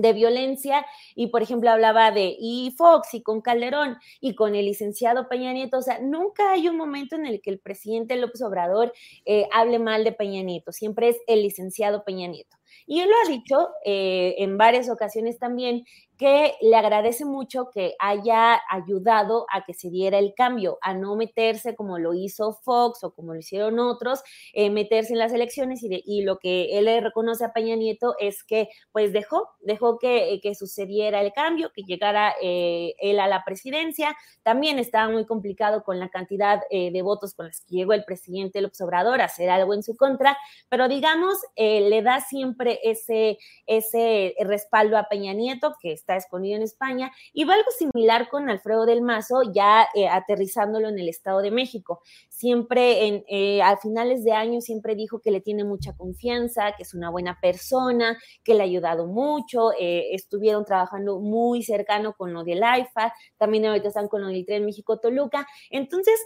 de 0.00 0.12
violencia 0.12 0.84
y 1.14 1.28
por 1.28 1.42
ejemplo 1.42 1.70
hablaba 1.70 2.10
de 2.10 2.36
y 2.38 2.74
Fox 2.76 3.14
y 3.14 3.22
con 3.22 3.40
Calderón 3.40 3.96
y 4.20 4.34
con 4.34 4.54
el 4.54 4.66
licenciado 4.66 5.28
Peña 5.28 5.52
Nieto, 5.52 5.78
o 5.78 5.82
sea, 5.82 5.98
nunca 6.00 6.52
hay 6.52 6.68
un 6.68 6.76
momento 6.76 7.16
en 7.16 7.26
el 7.26 7.40
que 7.40 7.50
el 7.50 7.58
presidente 7.58 8.16
López 8.16 8.42
Obrador 8.42 8.92
eh, 9.24 9.46
hable 9.52 9.78
mal 9.78 10.04
de 10.04 10.12
Peña 10.12 10.42
Nieto, 10.42 10.72
siempre 10.72 11.08
es 11.08 11.16
el 11.26 11.42
licenciado 11.42 12.04
Peña 12.04 12.28
Nieto. 12.28 12.56
Y 12.86 13.00
él 13.00 13.08
lo 13.08 13.16
ha 13.16 13.30
dicho 13.30 13.68
eh, 13.84 14.36
en 14.38 14.58
varias 14.58 14.88
ocasiones 14.88 15.38
también, 15.38 15.84
que 16.18 16.54
le 16.62 16.76
agradece 16.76 17.24
mucho 17.24 17.70
que 17.70 17.94
haya 17.98 18.60
ayudado 18.70 19.46
a 19.52 19.64
que 19.64 19.74
se 19.74 19.90
diera 19.90 20.18
el 20.18 20.34
cambio, 20.34 20.78
a 20.80 20.94
no 20.94 21.14
meterse 21.16 21.74
como 21.74 21.98
lo 21.98 22.14
hizo 22.14 22.54
Fox 22.62 23.04
o 23.04 23.14
como 23.14 23.34
lo 23.34 23.40
hicieron 23.40 23.78
otros, 23.78 24.22
eh, 24.54 24.70
meterse 24.70 25.12
en 25.12 25.18
las 25.18 25.32
elecciones 25.32 25.82
y, 25.82 26.02
y, 26.06 26.22
lo 26.22 26.38
que 26.38 26.78
él 26.78 26.86
reconoce 27.02 27.44
a 27.44 27.52
Peña 27.52 27.76
Nieto 27.76 28.14
es 28.18 28.44
que 28.44 28.68
pues 28.92 29.12
dejó, 29.12 29.50
dejó 29.60 29.98
que, 29.98 30.40
que 30.42 30.54
sucediera 30.54 31.20
el 31.20 31.32
cambio, 31.32 31.70
que 31.74 31.82
llegara 31.82 32.34
eh, 32.40 32.94
él 32.98 33.20
a 33.20 33.28
la 33.28 33.44
presidencia. 33.44 34.16
También 34.42 34.78
estaba 34.78 35.12
muy 35.12 35.26
complicado 35.26 35.84
con 35.84 36.00
la 36.00 36.08
cantidad 36.08 36.62
eh, 36.70 36.90
de 36.90 37.02
votos 37.02 37.34
con 37.34 37.46
las 37.46 37.60
que 37.60 37.76
llegó 37.76 37.92
el 37.92 38.04
presidente 38.04 38.60
López 38.60 38.80
Obrador 38.80 39.20
a 39.20 39.24
hacer 39.24 39.50
algo 39.50 39.74
en 39.74 39.82
su 39.82 39.96
contra, 39.96 40.36
pero 40.68 40.88
digamos, 40.88 41.38
le 41.56 42.02
da 42.02 42.20
siempre 42.20 42.80
ese, 42.82 43.38
ese 43.66 44.34
respaldo 44.40 44.96
a 44.96 45.08
Peña 45.08 45.32
Nieto, 45.32 45.74
que 45.80 45.92
está 46.06 46.16
escondido 46.16 46.56
en 46.56 46.62
España, 46.62 47.10
y 47.32 47.44
va 47.44 47.54
algo 47.54 47.70
similar 47.76 48.28
con 48.28 48.48
Alfredo 48.48 48.86
del 48.86 49.02
Mazo, 49.02 49.42
ya 49.52 49.88
eh, 49.94 50.08
aterrizándolo 50.08 50.88
en 50.88 50.98
el 51.00 51.08
Estado 51.08 51.40
de 51.40 51.50
México. 51.50 52.00
Siempre, 52.36 53.06
en, 53.06 53.24
eh, 53.28 53.62
a 53.62 53.78
finales 53.78 54.22
de 54.22 54.32
año, 54.32 54.60
siempre 54.60 54.94
dijo 54.94 55.20
que 55.20 55.30
le 55.30 55.40
tiene 55.40 55.64
mucha 55.64 55.96
confianza, 55.96 56.72
que 56.76 56.82
es 56.82 56.92
una 56.92 57.08
buena 57.08 57.38
persona, 57.40 58.18
que 58.44 58.52
le 58.52 58.60
ha 58.60 58.64
ayudado 58.64 59.06
mucho, 59.06 59.72
eh, 59.80 60.08
estuvieron 60.12 60.66
trabajando 60.66 61.18
muy 61.18 61.62
cercano 61.62 62.12
con 62.12 62.34
lo 62.34 62.44
del 62.44 62.62
AIFA, 62.62 63.14
también 63.38 63.64
ahorita 63.64 63.88
están 63.88 64.08
con 64.08 64.20
lo 64.20 64.28
del 64.28 64.44
Tren 64.44 64.66
México-Toluca. 64.66 65.46
Entonces, 65.70 66.20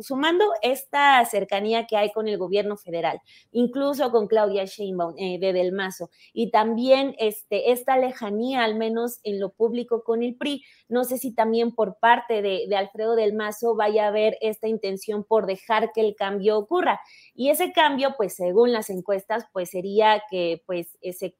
sumando 0.00 0.44
esta 0.62 1.24
cercanía 1.24 1.86
que 1.86 1.96
hay 1.96 2.10
con 2.10 2.26
el 2.26 2.38
gobierno 2.38 2.76
federal, 2.76 3.20
incluso 3.52 4.10
con 4.10 4.26
Claudia 4.26 4.64
Sheinbaum 4.64 5.14
de 5.14 5.52
Del 5.52 5.70
Mazo, 5.70 6.10
y 6.32 6.50
también 6.50 7.14
este, 7.18 7.70
esta 7.70 7.96
lejanía, 7.96 8.64
al 8.64 8.74
menos 8.74 9.20
en 9.22 9.38
lo 9.38 9.50
público 9.50 10.02
con 10.02 10.22
el 10.22 10.34
PRI. 10.36 10.64
No 10.88 11.04
sé 11.04 11.18
si 11.18 11.32
también 11.32 11.74
por 11.74 11.98
parte 11.98 12.42
de, 12.42 12.74
Alfredo 12.76 13.14
del 13.14 13.34
Mazo 13.34 13.74
vaya 13.74 14.04
a 14.04 14.08
haber 14.08 14.36
esta 14.40 14.68
intención 14.68 15.24
por 15.24 15.35
dejar 15.44 15.92
que 15.92 16.00
el 16.00 16.16
cambio 16.16 16.56
ocurra. 16.56 17.02
Y 17.34 17.50
ese 17.50 17.72
cambio, 17.72 18.14
pues 18.16 18.34
según 18.36 18.72
las 18.72 18.88
encuestas, 18.88 19.44
pues 19.52 19.68
sería 19.68 20.22
que 20.30 20.62
pues 20.64 20.96
se, 21.02 21.34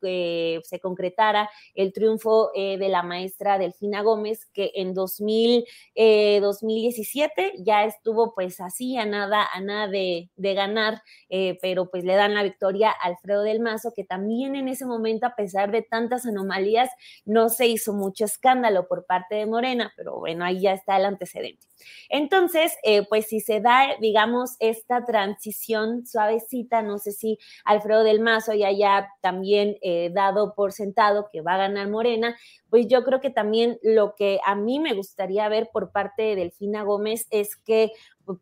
se 0.62 0.80
concretara 0.80 1.48
el 1.74 1.94
triunfo 1.94 2.50
eh, 2.54 2.76
de 2.76 2.90
la 2.90 3.02
maestra 3.02 3.58
Delfina 3.58 4.02
Gómez, 4.02 4.44
que 4.52 4.72
en 4.74 4.92
2000, 4.92 5.64
2017 6.42 7.46
eh, 7.46 7.52
ya 7.58 7.84
estuvo 7.84 8.34
pues 8.34 8.60
así 8.60 8.96
a 8.96 9.06
nada, 9.06 9.46
a 9.52 9.60
nada 9.60 9.88
de, 9.88 10.30
ganar, 10.36 11.02
eh, 11.28 11.58
pero 11.60 11.90
pues 11.90 12.04
le 12.04 12.14
dan 12.14 12.34
la 12.34 12.42
victoria 12.42 12.90
a 12.90 13.06
Alfredo 13.06 13.42
del 13.42 13.60
Mazo, 13.60 13.92
que 13.94 14.04
también 14.04 14.56
en 14.56 14.68
ese 14.68 14.86
momento, 14.86 15.26
a 15.26 15.34
pesar 15.34 15.70
de 15.70 15.82
tantas 15.82 16.26
anomalías, 16.26 16.90
no 17.24 17.48
se 17.48 17.66
hizo 17.66 17.92
mucho 17.92 18.24
escándalo 18.24 18.86
por 18.88 19.06
parte 19.06 19.34
de 19.36 19.46
Morena, 19.46 19.92
pero 19.96 20.18
bueno, 20.18 20.44
ahí 20.44 20.60
ya 20.60 20.72
está 20.72 20.96
el 20.96 21.04
antecedente. 21.04 21.66
Entonces, 22.08 22.76
eh, 22.82 23.06
pues 23.08 23.26
si 23.26 23.40
se 23.40 23.60
da, 23.60 23.85
digamos, 24.00 24.56
esta 24.60 25.04
transición 25.04 26.06
suavecita, 26.06 26.82
no 26.82 26.98
sé 26.98 27.12
si 27.12 27.38
Alfredo 27.64 28.04
del 28.04 28.20
Mazo 28.20 28.52
ya 28.54 28.68
haya 28.68 29.08
también 29.20 29.76
eh, 29.82 30.10
dado 30.12 30.54
por 30.54 30.72
sentado 30.72 31.28
que 31.32 31.40
va 31.40 31.54
a 31.54 31.58
ganar 31.58 31.88
Morena, 31.88 32.36
pues 32.70 32.86
yo 32.88 33.04
creo 33.04 33.20
que 33.20 33.30
también 33.30 33.78
lo 33.82 34.14
que 34.14 34.40
a 34.44 34.54
mí 34.54 34.80
me 34.80 34.94
gustaría 34.94 35.48
ver 35.48 35.70
por 35.72 35.92
parte 35.92 36.22
de 36.22 36.36
Delfina 36.36 36.82
Gómez 36.82 37.26
es 37.30 37.56
que 37.56 37.92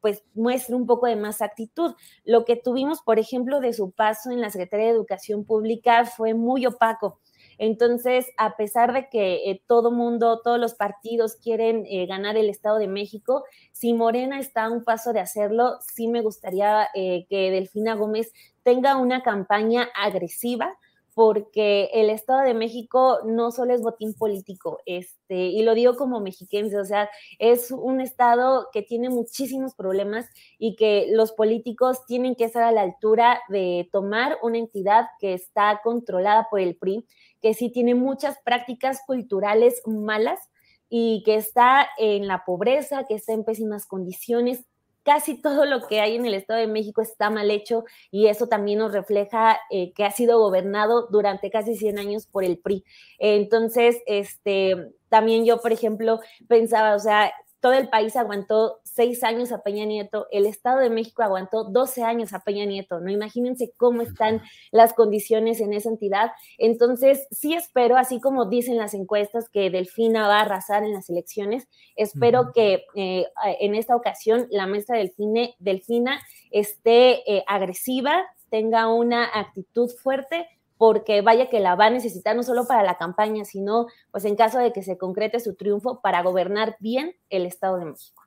pues 0.00 0.22
muestre 0.34 0.74
un 0.74 0.86
poco 0.86 1.06
de 1.06 1.16
más 1.16 1.42
actitud. 1.42 1.94
Lo 2.24 2.44
que 2.44 2.56
tuvimos, 2.56 3.02
por 3.02 3.18
ejemplo, 3.18 3.60
de 3.60 3.72
su 3.72 3.90
paso 3.90 4.30
en 4.30 4.40
la 4.40 4.50
Secretaría 4.50 4.86
de 4.86 4.92
Educación 4.92 5.44
Pública 5.44 6.04
fue 6.06 6.34
muy 6.34 6.66
opaco. 6.66 7.20
Entonces, 7.58 8.26
a 8.36 8.56
pesar 8.56 8.92
de 8.92 9.08
que 9.08 9.50
eh, 9.50 9.62
todo 9.66 9.90
mundo, 9.90 10.40
todos 10.42 10.58
los 10.58 10.74
partidos 10.74 11.36
quieren 11.36 11.84
eh, 11.86 12.06
ganar 12.06 12.36
el 12.36 12.48
Estado 12.48 12.78
de 12.78 12.88
México, 12.88 13.44
si 13.72 13.94
Morena 13.94 14.40
está 14.40 14.64
a 14.64 14.70
un 14.70 14.84
paso 14.84 15.12
de 15.12 15.20
hacerlo, 15.20 15.78
sí 15.80 16.08
me 16.08 16.22
gustaría 16.22 16.88
eh, 16.94 17.26
que 17.28 17.50
Delfina 17.50 17.94
Gómez 17.94 18.32
tenga 18.62 18.96
una 18.96 19.22
campaña 19.22 19.88
agresiva 19.94 20.76
porque 21.14 21.90
el 21.94 22.10
Estado 22.10 22.40
de 22.40 22.54
México 22.54 23.20
no 23.24 23.50
solo 23.52 23.72
es 23.72 23.82
botín 23.82 24.14
político, 24.14 24.80
este, 24.84 25.36
y 25.36 25.62
lo 25.62 25.74
digo 25.74 25.96
como 25.96 26.20
mexiquense, 26.20 26.78
o 26.78 26.84
sea, 26.84 27.08
es 27.38 27.70
un 27.70 28.00
Estado 28.00 28.68
que 28.72 28.82
tiene 28.82 29.08
muchísimos 29.08 29.74
problemas 29.74 30.26
y 30.58 30.76
que 30.76 31.06
los 31.10 31.32
políticos 31.32 32.04
tienen 32.06 32.34
que 32.34 32.44
estar 32.44 32.64
a 32.64 32.72
la 32.72 32.82
altura 32.82 33.40
de 33.48 33.88
tomar 33.92 34.38
una 34.42 34.58
entidad 34.58 35.06
que 35.20 35.34
está 35.34 35.80
controlada 35.82 36.48
por 36.50 36.60
el 36.60 36.76
PRI, 36.76 37.06
que 37.40 37.54
sí 37.54 37.70
tiene 37.70 37.94
muchas 37.94 38.36
prácticas 38.44 39.00
culturales 39.06 39.82
malas 39.86 40.40
y 40.88 41.22
que 41.24 41.36
está 41.36 41.88
en 41.98 42.26
la 42.26 42.44
pobreza, 42.44 43.04
que 43.04 43.14
está 43.14 43.32
en 43.32 43.44
pésimas 43.44 43.86
condiciones, 43.86 44.64
casi 45.04 45.40
todo 45.40 45.66
lo 45.66 45.86
que 45.86 46.00
hay 46.00 46.16
en 46.16 46.26
el 46.26 46.34
Estado 46.34 46.60
de 46.60 46.66
México 46.66 47.02
está 47.02 47.30
mal 47.30 47.50
hecho 47.50 47.84
y 48.10 48.26
eso 48.26 48.48
también 48.48 48.78
nos 48.78 48.92
refleja 48.92 49.58
eh, 49.70 49.92
que 49.92 50.04
ha 50.04 50.10
sido 50.10 50.38
gobernado 50.38 51.08
durante 51.10 51.50
casi 51.50 51.76
100 51.76 51.98
años 51.98 52.26
por 52.26 52.44
el 52.44 52.58
PRI. 52.58 52.84
Entonces, 53.18 54.02
este, 54.06 54.92
también 55.08 55.44
yo, 55.44 55.60
por 55.60 55.72
ejemplo, 55.72 56.20
pensaba, 56.48 56.94
o 56.96 56.98
sea, 56.98 57.32
todo 57.64 57.72
el 57.72 57.88
país 57.88 58.14
aguantó 58.14 58.80
seis 58.82 59.24
años 59.24 59.50
a 59.50 59.62
Peña 59.62 59.86
Nieto, 59.86 60.26
el 60.30 60.44
Estado 60.44 60.80
de 60.80 60.90
México 60.90 61.22
aguantó 61.22 61.64
12 61.64 62.02
años 62.02 62.34
a 62.34 62.40
Peña 62.40 62.66
Nieto, 62.66 63.00
¿no? 63.00 63.10
Imagínense 63.10 63.72
cómo 63.78 64.02
están 64.02 64.42
las 64.70 64.92
condiciones 64.92 65.62
en 65.62 65.72
esa 65.72 65.88
entidad. 65.88 66.32
Entonces, 66.58 67.26
sí 67.30 67.54
espero, 67.54 67.96
así 67.96 68.20
como 68.20 68.44
dicen 68.50 68.76
las 68.76 68.92
encuestas, 68.92 69.48
que 69.48 69.70
Delfina 69.70 70.28
va 70.28 70.40
a 70.40 70.42
arrasar 70.42 70.84
en 70.84 70.92
las 70.92 71.08
elecciones, 71.08 71.66
espero 71.96 72.52
que 72.52 72.84
eh, 72.96 73.28
en 73.60 73.74
esta 73.74 73.96
ocasión 73.96 74.46
la 74.50 74.66
maestra 74.66 74.98
Delfine, 74.98 75.54
Delfina 75.58 76.20
esté 76.50 77.22
eh, 77.26 77.44
agresiva, 77.46 78.26
tenga 78.50 78.92
una 78.92 79.24
actitud 79.24 79.88
fuerte 79.88 80.46
porque 80.76 81.20
vaya 81.22 81.48
que 81.48 81.60
la 81.60 81.74
va 81.74 81.86
a 81.86 81.90
necesitar 81.90 82.36
no 82.36 82.42
solo 82.42 82.66
para 82.66 82.82
la 82.82 82.96
campaña, 82.96 83.44
sino 83.44 83.86
pues 84.10 84.24
en 84.24 84.36
caso 84.36 84.58
de 84.58 84.72
que 84.72 84.82
se 84.82 84.98
concrete 84.98 85.40
su 85.40 85.54
triunfo 85.54 86.00
para 86.00 86.22
gobernar 86.22 86.76
bien 86.80 87.16
el 87.30 87.46
Estado 87.46 87.78
de 87.78 87.86
México. 87.86 88.24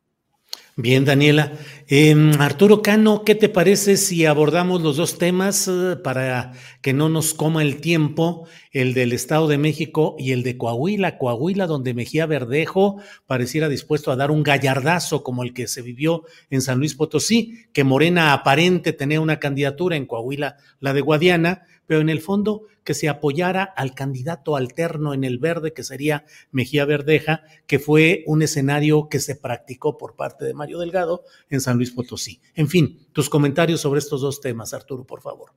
Bien, 0.80 1.06
Daniela. 1.06 1.54
Em, 1.88 2.40
Arturo 2.40 2.84
Cano, 2.84 3.24
¿qué 3.24 3.34
te 3.34 3.50
parece 3.50 3.98
si 3.98 4.28
abordamos 4.28 4.84
los 4.84 4.96
dos 4.98 5.18
temas 5.18 5.68
eh, 5.68 5.96
para 6.04 6.54
que 6.84 6.94
no 6.94 7.10
nos 7.10 7.34
coma 7.34 7.64
el 7.64 7.82
tiempo, 7.82 8.48
el 8.72 8.94
del 8.94 9.12
Estado 9.12 9.48
de 9.48 9.58
México 9.58 10.16
y 10.20 10.34
el 10.34 10.44
de 10.44 10.56
Coahuila? 10.56 11.18
Coahuila, 11.18 11.66
donde 11.66 11.96
Mejía 11.96 12.28
Verdejo 12.28 13.02
pareciera 13.26 13.70
dispuesto 13.70 14.12
a 14.12 14.16
dar 14.16 14.30
un 14.30 14.44
gallardazo 14.44 15.24
como 15.24 15.42
el 15.42 15.52
que 15.52 15.68
se 15.68 15.82
vivió 15.82 16.26
en 16.52 16.62
San 16.62 16.78
Luis 16.78 16.94
Potosí, 16.94 17.66
que 17.74 17.84
Morena 17.84 18.34
aparente 18.34 18.94
tenía 18.94 19.20
una 19.20 19.40
candidatura 19.40 19.96
en 19.96 20.06
Coahuila, 20.06 20.58
la 20.80 20.94
de 20.94 21.02
Guadiana, 21.02 21.64
pero 21.88 22.02
en 22.02 22.10
el 22.10 22.22
fondo 22.22 22.64
que 22.84 22.94
se 22.94 23.10
apoyara 23.10 23.64
al 23.64 23.96
candidato 23.96 24.56
alterno 24.56 25.14
en 25.14 25.24
el 25.24 25.40
verde, 25.40 25.74
que 25.74 25.84
sería 25.84 26.26
Mejía 26.52 26.86
Verdeja, 26.86 27.44
que 27.66 27.80
fue 27.80 28.24
un 28.28 28.44
escenario 28.44 29.10
que 29.10 29.20
se 29.20 29.36
practicó 29.36 29.98
por 29.98 30.16
parte 30.16 30.46
de 30.46 30.54
Mario 30.54 30.80
Delgado 30.80 31.24
en 31.50 31.62
San 31.62 31.78
Luis 31.78 31.92
Potosí. 31.92 32.42
En 32.54 32.68
fin, 32.68 33.08
tus 33.14 33.30
comentarios 33.30 33.82
sobre 33.82 34.00
estos 34.00 34.22
dos 34.22 34.40
temas, 34.40 34.74
Arturo, 34.74 35.06
por 35.06 35.22
favor. 35.22 35.52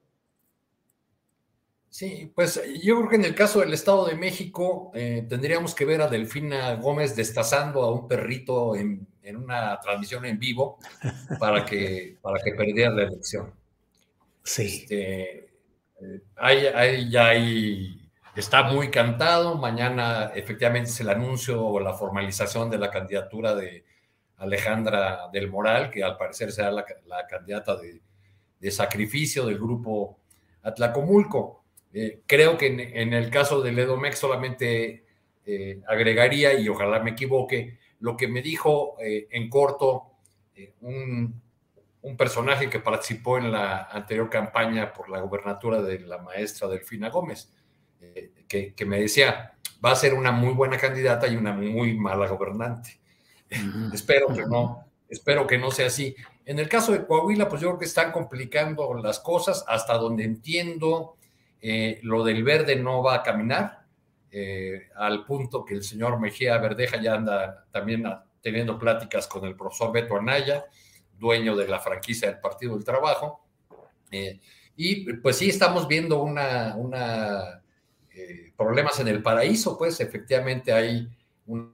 Sí, 1.91 2.33
pues 2.35 2.63
yo 2.83 2.97
creo 2.97 3.09
que 3.09 3.17
en 3.17 3.25
el 3.25 3.35
caso 3.35 3.61
del 3.61 3.75
Estado 3.75 4.07
de 4.07 4.15
México 4.15 4.93
eh, 4.95 5.27
tendríamos 5.29 5.75
que 5.75 5.85
ver 5.85 6.01
a 6.01 6.09
Delfina 6.09 6.75
Gómez 6.77 7.17
destazando 7.17 7.83
a 7.83 7.93
un 7.93 8.07
perrito 8.07 8.77
en, 8.77 9.07
una 9.37 9.79
transmisión 9.81 10.25
en 10.25 10.39
vivo 10.39 10.79
para 11.39 11.65
que, 11.65 12.17
para 12.23 12.43
que 12.43 12.53
perdiera 12.53 12.91
la 12.91 13.03
elección. 13.05 13.53
Sí. 14.43 14.83
Este, 14.83 15.50
Ahí, 16.37 17.11
ya 17.11 17.33
está 18.35 18.63
muy 18.65 18.91
cantado. 18.91 19.57
Mañana 19.57 20.33
efectivamente 20.35 20.91
es 20.91 21.01
el 21.01 21.11
anuncio 21.11 21.65
o 21.65 21.81
la 21.81 21.95
formalización 21.95 22.71
de 22.71 22.79
la 22.79 22.91
candidatura 22.91 23.55
de 23.55 23.85
Alejandra 24.39 25.29
del 25.33 25.51
Moral, 25.51 25.91
que 25.91 26.03
al 26.03 26.17
parecer 26.17 26.51
será 26.53 26.71
la, 26.71 26.85
candidata 27.29 27.77
de, 27.77 28.71
sacrificio 28.71 29.47
del 29.47 29.59
grupo 29.59 30.19
Atlacomulco. 30.63 31.63
Eh, 31.93 32.21
creo 32.27 32.57
que 32.57 32.67
en, 32.67 33.13
el 33.13 33.31
caso 33.31 33.61
del 33.61 33.79
Edomex 33.79 34.19
solamente 34.19 35.05
eh, 35.45 35.81
agregaría, 35.87 36.55
y 36.55 36.69
ojalá 36.69 37.01
me 37.01 37.11
equivoque, 37.11 37.79
lo 38.01 38.17
que 38.17 38.29
me 38.29 38.41
dijo 38.41 38.97
eh, 39.01 39.29
en 39.31 39.51
corto 39.51 40.07
un 40.83 41.41
un 42.03 42.17
personaje 42.17 42.71
que 42.71 42.81
participó 42.81 43.39
en 43.39 43.53
la 43.53 43.85
anterior 43.85 44.31
campaña 44.31 44.93
por 44.93 45.09
la 45.09 45.21
gobernatura 45.21 45.83
de 45.83 46.01
la 46.01 46.19
maestra 46.19 46.69
Delfina 46.69 47.11
Gómez, 47.11 47.53
eh, 48.01 48.33
que, 48.49 48.87
me 48.87 49.01
decía, 49.01 49.55
va 49.85 49.93
a 49.93 49.97
ser 49.97 50.15
una 50.15 50.33
muy 50.33 50.55
buena 50.55 50.79
candidata 50.79 51.29
y 51.29 51.37
una 51.37 51.53
muy 51.53 51.97
mala 51.97 52.27
gobernante. 52.29 53.01
espero 53.93 54.29
que 54.29 54.47
no, 54.47 54.87
espero 55.09 55.47
que 55.47 55.59
no 55.59 55.71
sea 55.71 55.87
así. 55.87 56.17
En 56.47 56.59
el 56.59 56.69
caso 56.69 56.93
de 56.93 57.07
Coahuila, 57.07 57.49
pues 57.49 57.61
yo 57.61 57.69
creo 57.69 57.79
que 57.79 57.85
están 57.85 58.13
complicando 58.13 58.95
las 58.95 59.21
cosas 59.21 59.65
hasta 59.69 59.95
donde 59.95 60.25
entiendo. 60.25 61.17
Eh, 61.61 62.01
lo 62.03 62.25
del 62.25 62.43
verde 62.43 62.77
no 62.77 63.03
va 63.03 63.17
a 63.17 63.23
caminar, 63.23 63.85
eh, 64.33 64.89
al 64.97 65.25
punto 65.25 65.65
que 65.65 65.75
el 65.75 65.83
señor 65.83 66.19
Mejía 66.19 66.57
Verdeja 66.59 67.01
ya 67.01 67.15
anda 67.15 67.67
también 67.71 68.05
teniendo 68.41 68.79
pláticas 68.79 69.27
con 69.27 69.45
el 69.45 69.57
profesor 69.57 69.93
Beto 69.93 70.17
Anaya, 70.17 70.65
dueño 71.21 71.55
de 71.55 71.69
la 71.69 71.79
franquicia 71.79 72.29
del 72.29 72.41
Partido 72.41 72.75
del 72.75 72.85
Trabajo. 72.85 73.47
Eh, 74.11 74.41
y 74.75 75.13
pues 75.15 75.37
sí, 75.37 75.51
estamos 75.51 75.87
viendo 75.87 76.23
una, 76.23 76.75
una 76.77 77.63
problemas 78.57 78.99
en 79.01 79.09
el 79.09 79.23
paraíso, 79.23 79.79
pues 79.79 80.01
efectivamente 80.01 80.73
hay 80.73 81.09
una 81.47 81.73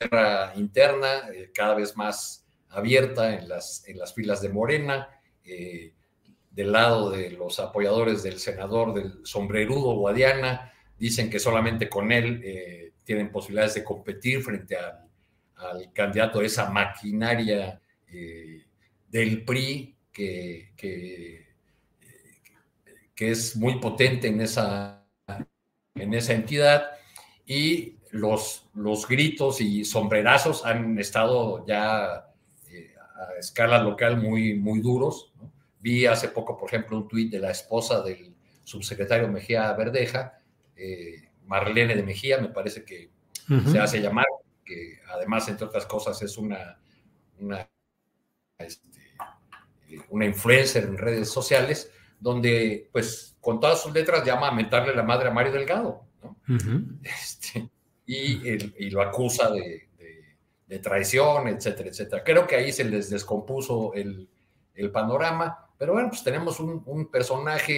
guerra 0.00 0.52
interna 0.56 1.28
cada 1.54 1.74
vez 1.74 1.96
más 1.96 2.46
abierta 2.70 3.34
en 3.34 3.48
las, 3.48 3.86
en 3.86 3.98
las 3.98 4.14
filas 4.14 4.40
de 4.40 4.48
Morena 4.48 5.08
del 6.52 6.72
lado 6.72 7.10
de 7.10 7.30
los 7.30 7.58
apoyadores 7.58 8.22
del 8.22 8.38
senador 8.38 8.92
del 8.94 9.24
sombrerudo 9.24 9.94
Guadiana, 9.96 10.72
dicen 10.98 11.30
que 11.30 11.40
solamente 11.40 11.88
con 11.88 12.12
él 12.12 12.42
eh, 12.44 12.92
tienen 13.04 13.32
posibilidades 13.32 13.74
de 13.74 13.84
competir 13.84 14.42
frente 14.42 14.76
al, 14.76 14.98
candidato 15.92 16.40
de 16.40 16.46
esa 16.46 16.70
maquinaria 16.70 17.80
eh, 18.12 18.64
del 19.08 19.44
PRI 19.44 19.96
que, 20.12 20.72
que, 20.76 21.50
es 23.16 23.54
muy 23.54 23.78
potente 23.78 24.26
en 24.26 24.40
esa, 24.40 25.06
en 25.94 26.12
esa 26.12 26.32
entidad 26.32 26.90
y 27.46 27.98
los, 28.10 28.68
los 28.74 29.06
gritos 29.06 29.60
y 29.60 29.84
sombrerazos 29.84 30.66
han 30.66 30.98
estado 30.98 31.64
ya 31.64 32.32
eh, 32.68 32.94
a 32.98 33.38
escala 33.38 33.80
local 33.80 34.16
muy, 34.20 34.54
muy 34.54 34.80
duros. 34.80 35.32
¿no? 35.36 35.52
Vi 35.78 36.06
hace 36.06 36.28
poco, 36.28 36.56
por 36.56 36.68
ejemplo, 36.68 36.96
un 36.96 37.08
tuit 37.08 37.30
de 37.30 37.38
la 37.38 37.50
esposa 37.50 38.02
del 38.02 38.34
subsecretario 38.64 39.28
Mejía 39.28 39.72
Verdeja, 39.72 40.38
eh, 40.76 41.28
Marlene 41.46 41.96
de 41.96 42.02
Mejía, 42.02 42.38
me 42.38 42.48
parece 42.48 42.84
que 42.84 43.10
se 43.70 43.78
hace 43.78 44.00
llamar, 44.00 44.26
que 44.64 45.00
además, 45.12 45.48
entre 45.48 45.66
otras 45.66 45.84
cosas, 45.86 46.22
es 46.22 46.38
una, 46.38 46.80
una, 47.38 47.68
este, 48.64 48.88
eh, 49.88 49.98
una 50.10 50.26
influencer 50.26 50.84
en 50.84 50.98
redes 50.98 51.30
sociales, 51.30 51.90
donde, 52.20 52.88
pues, 52.92 53.36
con 53.40 53.60
todas 53.60 53.82
sus 53.82 53.92
letras 53.92 54.24
llama 54.24 54.48
a 54.48 54.52
mentarle 54.52 54.94
la 54.94 55.02
madre 55.02 55.28
a 55.28 55.32
Mario 55.32 55.52
Delgado, 55.52 56.04
¿no? 56.22 56.36
este, 57.02 57.68
y, 58.06 58.48
y, 58.84 58.90
lo 58.90 59.02
acusa 59.02 59.50
de, 59.50 59.88
de, 60.66 60.78
traición, 60.78 61.48
etcétera, 61.48 61.88
etcétera. 61.90 62.22
Creo 62.24 62.46
que 62.46 62.56
ahí 62.56 62.72
se 62.72 62.84
les 62.84 63.10
descompuso 63.10 63.92
el, 63.94 64.28
el 64.74 64.90
panorama 64.90 65.62
pero 65.82 65.94
bueno, 65.94 66.10
pues 66.10 66.22
tenemos 66.22 66.60
un, 66.60 67.10
personaje 67.10 67.72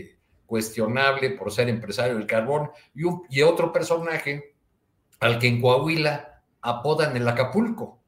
eh, 0.00 0.16
cuestionable 0.46 1.28
por 1.32 1.52
ser 1.52 1.68
empresario 1.68 2.14
del 2.14 2.26
carbón 2.26 2.70
y, 2.94 3.02
y 3.28 3.42
otro 3.42 3.70
personaje 3.70 4.54
al 5.18 5.38
que 5.38 5.48
en 5.48 5.60
Coahuila 5.60 6.42
apodan 6.62 7.14
el 7.18 7.28
Acapulco, 7.28 7.99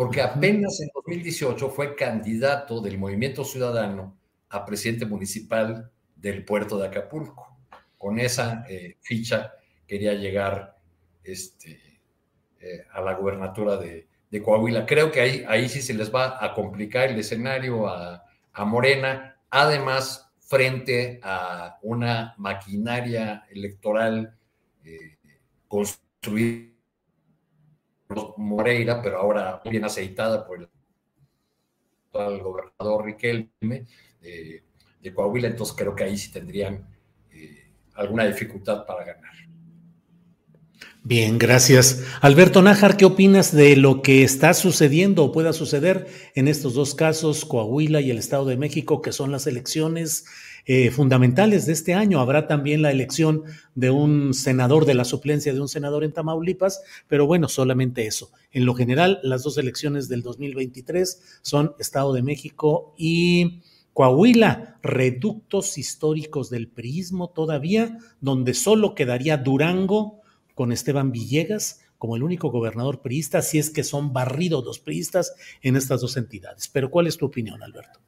porque 0.00 0.22
apenas 0.22 0.80
en 0.80 0.88
2018 0.94 1.68
fue 1.68 1.94
candidato 1.94 2.80
del 2.80 2.96
Movimiento 2.96 3.44
Ciudadano 3.44 4.16
a 4.48 4.64
presidente 4.64 5.04
municipal 5.04 5.90
del 6.16 6.42
puerto 6.42 6.78
de 6.78 6.86
Acapulco. 6.86 7.58
Con 7.98 8.18
esa 8.18 8.64
eh, 8.66 8.96
ficha 9.02 9.52
quería 9.86 10.14
llegar 10.14 10.74
este, 11.22 12.00
eh, 12.60 12.86
a 12.90 13.02
la 13.02 13.12
gubernatura 13.12 13.76
de, 13.76 14.06
de, 14.30 14.42
Coahuila. 14.42 14.86
Creo 14.86 15.12
que 15.12 15.20
ahí, 15.20 15.44
ahí 15.46 15.68
sí 15.68 15.82
se 15.82 15.92
les 15.92 16.10
va 16.10 16.42
a 16.42 16.54
complicar 16.54 17.10
el 17.10 17.18
escenario 17.18 17.86
a, 17.86 18.24
a 18.54 18.64
Morena, 18.64 19.36
además 19.50 20.32
frente 20.38 21.20
a 21.22 21.78
una 21.82 22.34
maquinaria 22.38 23.44
electoral 23.50 24.34
eh, 24.82 25.18
construida 25.68 26.69
Moreira, 28.36 29.00
pero 29.02 29.18
ahora 29.18 29.60
bien 29.70 29.84
aceitada 29.84 30.46
por 30.46 30.58
el, 30.58 30.68
gobernador 32.12 33.04
Riquelme 33.04 33.86
de, 34.20 34.62
Coahuila, 35.14 35.48
entonces 35.48 35.76
creo 35.76 35.94
que 35.94 36.04
ahí 36.04 36.16
sí 36.16 36.32
tendrían 36.32 36.86
eh, 37.30 37.72
alguna 37.94 38.26
dificultad 38.26 38.84
para 38.84 39.04
ganar. 39.04 39.30
Bien, 41.02 41.38
gracias. 41.38 42.04
Alberto 42.20 42.60
Nájar, 42.60 42.96
¿qué 42.98 43.06
opinas 43.06 43.54
de 43.54 43.74
lo 43.76 44.02
que 44.02 44.22
está 44.22 44.52
sucediendo 44.52 45.24
o 45.24 45.32
pueda 45.32 45.54
suceder 45.54 46.06
en 46.34 46.46
estos 46.46 46.74
dos 46.74 46.94
casos, 46.94 47.46
Coahuila 47.46 48.02
y 48.02 48.10
el 48.10 48.18
Estado 48.18 48.44
de 48.44 48.58
México, 48.58 49.00
que 49.00 49.12
son 49.12 49.32
las 49.32 49.46
elecciones 49.46 50.26
eh, 50.66 50.90
fundamentales 50.90 51.66
de 51.66 51.72
este 51.72 51.94
año? 51.94 52.20
Habrá 52.20 52.46
también 52.46 52.82
la 52.82 52.90
elección 52.90 53.42
de 53.74 53.90
un 53.90 54.34
senador, 54.34 54.84
de 54.84 54.94
la 54.94 55.04
suplencia 55.04 55.52
de 55.52 55.60
un 55.60 55.68
senador 55.68 56.04
en 56.04 56.12
Tamaulipas, 56.12 56.82
pero 57.08 57.26
bueno, 57.26 57.48
solamente 57.48 58.06
eso. 58.06 58.30
En 58.52 58.64
lo 58.64 58.74
general, 58.74 59.20
las 59.22 59.42
dos 59.42 59.58
elecciones 59.58 60.08
del 60.08 60.22
2023 60.22 61.40
son 61.42 61.74
Estado 61.78 62.12
de 62.12 62.22
México 62.22 62.94
y... 62.96 63.60
Coahuila, 63.92 64.78
reductos 64.84 65.76
históricos 65.76 66.48
del 66.48 66.68
priismo 66.68 67.30
todavía, 67.30 67.98
donde 68.20 68.54
solo 68.54 68.94
quedaría 68.94 69.36
Durango, 69.36 70.20
con 70.54 70.72
Esteban 70.72 71.10
Villegas 71.10 71.80
como 72.00 72.16
el 72.16 72.22
único 72.22 72.50
gobernador 72.50 73.02
priista, 73.02 73.42
si 73.42 73.58
es 73.58 73.68
que 73.68 73.84
son 73.84 74.14
barridos 74.14 74.64
los 74.64 74.78
priistas 74.78 75.34
en 75.60 75.76
estas 75.76 76.00
dos 76.00 76.16
entidades. 76.16 76.68
Pero 76.68 76.90
¿cuál 76.90 77.06
es 77.06 77.18
tu 77.18 77.26
opinión, 77.26 77.62
Alberto? 77.62 78.00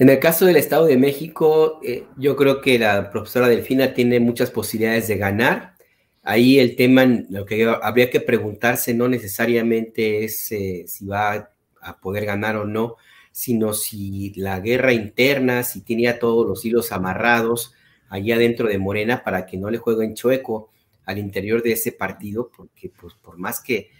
En 0.00 0.08
el 0.08 0.18
caso 0.18 0.46
del 0.46 0.56
Estado 0.56 0.86
de 0.86 0.96
México, 0.96 1.78
eh, 1.84 2.06
yo 2.16 2.34
creo 2.34 2.62
que 2.62 2.78
la 2.78 3.10
profesora 3.10 3.48
Delfina 3.48 3.92
tiene 3.92 4.18
muchas 4.18 4.50
posibilidades 4.50 5.08
de 5.08 5.18
ganar. 5.18 5.74
Ahí 6.22 6.58
el 6.58 6.74
tema, 6.74 7.04
lo 7.28 7.44
que 7.44 7.66
habría 7.82 8.08
que 8.08 8.22
preguntarse 8.22 8.94
no 8.94 9.08
necesariamente 9.08 10.24
es 10.24 10.52
eh, 10.52 10.84
si 10.86 11.04
va 11.06 11.50
a 11.82 12.00
poder 12.00 12.24
ganar 12.24 12.56
o 12.56 12.64
no, 12.64 12.96
sino 13.30 13.74
si 13.74 14.32
la 14.36 14.58
guerra 14.60 14.94
interna, 14.94 15.64
si 15.64 15.82
tiene 15.82 16.10
todos 16.14 16.48
los 16.48 16.64
hilos 16.64 16.92
amarrados 16.92 17.74
allá 18.08 18.38
dentro 18.38 18.68
de 18.68 18.78
Morena 18.78 19.22
para 19.22 19.44
que 19.44 19.58
no 19.58 19.68
le 19.68 19.76
jueguen 19.76 20.14
chueco 20.14 20.70
al 21.04 21.18
interior 21.18 21.62
de 21.62 21.72
ese 21.72 21.92
partido, 21.92 22.50
porque 22.56 22.88
pues 22.88 23.12
por 23.20 23.36
más 23.36 23.60
que, 23.60 23.90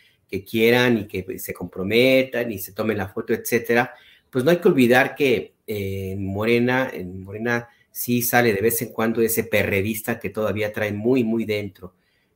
quieran 0.49 0.97
y 0.97 1.07
que 1.07 1.39
se 1.39 1.53
comprometan 1.53 2.51
y 2.51 2.59
se 2.59 2.73
tomen 2.73 2.97
la 2.97 3.09
foto, 3.09 3.35
etcétera, 3.35 3.93
pues 4.31 4.45
no 4.45 4.51
hay 4.53 4.59
que 4.59 4.69
olvidar 4.69 5.15
que 5.15 5.57
en 5.71 6.27
Morena, 6.27 6.91
en 6.93 7.23
Morena 7.23 7.69
sí 7.91 8.23
sale 8.23 8.53
de 8.53 8.61
vez 8.61 8.81
en 8.83 8.93
cuando 8.93 9.21
ese 9.21 9.45
perredista 9.45 10.19
que 10.19 10.31
todavía 10.31 10.73
trae 10.73 10.93
muy, 10.93 11.25
muy 11.25 11.45
dentro. 11.45 11.95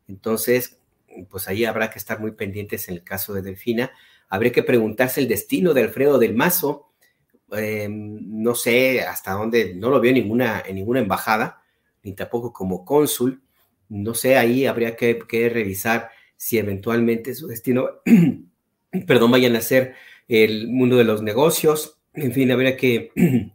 Entonces, 0.09 0.79
pues 1.31 1.49
ahí 1.49 1.65
habrá 1.65 1.91
que 1.91 1.99
estar 1.99 2.21
muy 2.21 2.33
pendientes 2.33 2.89
en 2.89 2.95
el 2.95 3.05
caso 3.05 3.33
de 3.35 3.43
Delfina. 3.43 3.93
Habría 4.29 4.53
que 4.53 4.63
preguntarse 4.63 5.21
el 5.21 5.29
destino 5.29 5.75
de 5.75 5.83
Alfredo 5.83 6.19
del 6.19 6.35
Mazo. 6.35 6.91
Em, 7.53 8.19
no 8.43 8.55
sé 8.55 9.03
hasta 9.03 9.33
dónde, 9.33 9.75
no 9.75 9.91
lo 9.91 10.01
veo 10.01 10.11
en 10.11 10.17
ninguna, 10.17 10.63
en 10.67 10.77
ninguna 10.77 11.01
embajada, 11.01 11.63
ni 12.03 12.13
tampoco 12.15 12.53
como 12.53 12.85
cónsul 12.85 13.45
no 13.89 14.15
sé, 14.15 14.37
ahí 14.37 14.67
habría 14.67 14.97
que, 14.97 15.19
revisar 15.53 16.11
si 16.37 16.59
eventualmente 16.59 17.35
su 17.35 17.47
destino, 17.47 17.89
perdón, 19.07 19.31
vayan 19.31 19.57
a 19.57 19.61
ser 19.61 19.95
el 20.29 20.69
mundo 20.69 20.97
de 20.97 21.05
los 21.05 21.23
negocios. 21.23 21.99
En 22.15 22.33
fin, 22.33 22.51
habría 22.51 22.77
que 22.77 23.11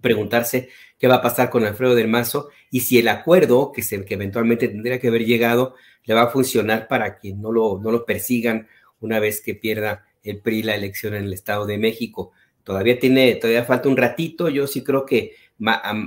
preguntarse 0.00 0.68
qué 0.98 1.08
va 1.08 1.16
a 1.16 1.22
pasar 1.22 1.50
con 1.50 1.64
Alfredo 1.64 1.94
del 1.94 2.08
Mazo 2.08 2.50
y 2.70 2.80
si 2.80 2.98
el 2.98 3.08
acuerdo 3.08 3.72
que, 3.72 3.82
se, 3.82 4.04
que 4.04 4.14
eventualmente 4.14 4.68
tendría 4.68 4.98
que 4.98 5.08
haber 5.08 5.24
llegado 5.24 5.74
le 6.04 6.14
va 6.14 6.22
a 6.22 6.30
funcionar 6.30 6.88
para 6.88 7.18
que 7.18 7.34
no 7.34 7.52
lo, 7.52 7.80
no 7.82 7.90
lo 7.90 8.04
persigan 8.04 8.68
una 9.00 9.18
vez 9.18 9.40
que 9.40 9.54
pierda 9.54 10.06
el 10.22 10.40
PRI 10.40 10.62
la 10.62 10.74
elección 10.74 11.14
en 11.14 11.24
el 11.24 11.32
Estado 11.32 11.66
de 11.66 11.78
México. 11.78 12.32
Todavía 12.64 12.98
tiene, 12.98 13.34
todavía 13.36 13.64
falta 13.64 13.88
un 13.88 13.96
ratito. 13.96 14.48
Yo 14.48 14.66
sí 14.66 14.82
creo 14.82 15.06
que 15.06 15.36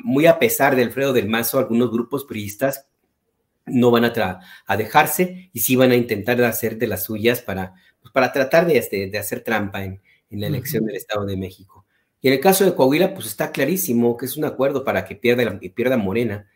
muy 0.03 0.25
a 0.25 0.39
pesar 0.39 0.75
de 0.75 0.83
Alfredo 0.83 1.13
del 1.13 1.29
Mazo, 1.29 1.59
algunos 1.59 1.91
grupos 1.91 2.25
priistas 2.25 2.87
no 3.65 3.91
van 3.91 4.05
a, 4.05 4.39
a 4.65 4.77
dejarse 4.77 5.49
y 5.53 5.59
sí 5.59 5.75
van 5.75 5.91
a 5.91 5.95
intentar 5.95 6.41
hacer 6.43 6.77
de 6.77 6.87
las 6.87 7.03
suyas 7.03 7.41
para, 7.41 7.75
pues, 8.01 8.11
para 8.11 8.31
tratar 8.31 8.65
de, 8.65 8.77
este, 8.77 9.09
de, 9.09 9.17
hacer 9.17 9.41
trampa 9.43 9.83
en, 9.83 10.01
en 10.29 10.41
la 10.41 10.47
elección 10.47 10.85
del 10.85 10.95
Estado 10.95 11.25
de 11.25 11.37
México. 11.37 11.78
Y 12.21 12.27
en 12.27 12.33
el 12.33 12.39
caso 12.39 12.65
de 12.65 12.75
Coahuila, 12.75 13.13
pues 13.13 13.27
está 13.27 13.51
clarísimo 13.51 14.17
que 14.17 14.25
es 14.25 14.37
un 14.37 14.45
acuerdo 14.45 14.83
para 14.83 15.05
que 15.05 15.15
pierda, 15.15 15.59
pierda 15.73 15.97
Morena. 15.97 16.49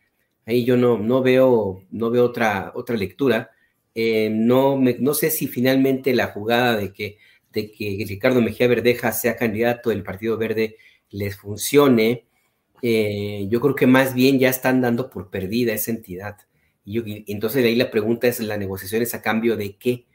Ahí 0.45 0.66
yo 0.66 0.76
no, 0.76 0.97
no, 0.97 1.22
veo, 1.22 1.84
no 1.91 2.09
veo 2.09 2.26
otra, 2.26 2.72
otra 2.76 2.97
lectura. 2.97 3.51
Eh, 3.95 4.30
no, 4.30 4.78
no 4.78 5.14
sé 5.14 5.30
si 5.30 5.47
finalmente 5.47 6.14
la 6.14 6.28
jugada 6.28 6.76
de 6.76 6.91
que, 6.91 7.18
de 7.53 7.72
que 7.72 8.05
Ricardo 8.07 8.41
Mejía 8.41 8.68
Verdeja 8.68 9.11
sea 9.11 9.38
candidato 9.38 9.89
del 9.89 10.03
Partido 10.03 10.38
Verde 10.38 10.78
les 11.11 11.38
funcione. 11.38 12.26
Eh, 12.82 13.47
yo 13.49 13.61
creo 13.61 13.76
que 13.76 13.88
más 13.88 14.14
bien 14.14 14.39
ya 14.39 14.49
están 14.49 14.82
dando 14.82 15.09
por 15.09 15.30
perdida 15.30 15.74
esa 15.74 15.91
entidad. 15.91 16.38
Y, 16.86 17.32
entonces 17.32 17.64
ahí 17.64 17.76
la 17.76 17.91
pregunta 17.91 18.28
es, 18.28 18.39
¿la 18.41 18.57
negociación 18.57 19.01
es 19.01 19.14
a 19.14 19.22
cambio 19.22 19.55
de 19.55 19.78
qué? 19.78 20.05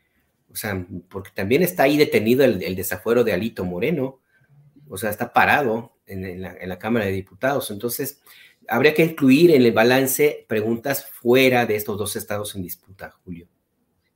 O 0.53 0.57
sea, 0.57 0.87
porque 1.09 1.31
también 1.35 1.63
está 1.63 1.85
ahí 1.85 1.97
detenido 1.97 2.45
el, 2.45 2.77
desafuero 2.77 3.25
de 3.25 3.33
Alito 3.33 3.65
Moreno, 3.65 4.21
o 4.89 4.97
sea, 4.97 5.11
está 5.11 5.33
parado 5.33 5.93
en, 6.07 6.41
la, 6.41 6.79
Cámara 6.79 7.07
de 7.07 7.13
Diputados. 7.13 7.71
Entonces, 7.71 8.21
habría 8.69 8.95
que 8.95 9.05
incluir 9.05 9.51
en 9.51 9.63
el 9.63 9.73
balance 9.73 10.45
preguntas 10.49 11.07
fuera 11.07 11.67
de 11.67 11.77
estos 11.77 11.99
dos 11.99 12.17
estados 12.17 12.55
en 12.55 12.63
disputa, 12.63 13.11
Julio. 13.25 13.49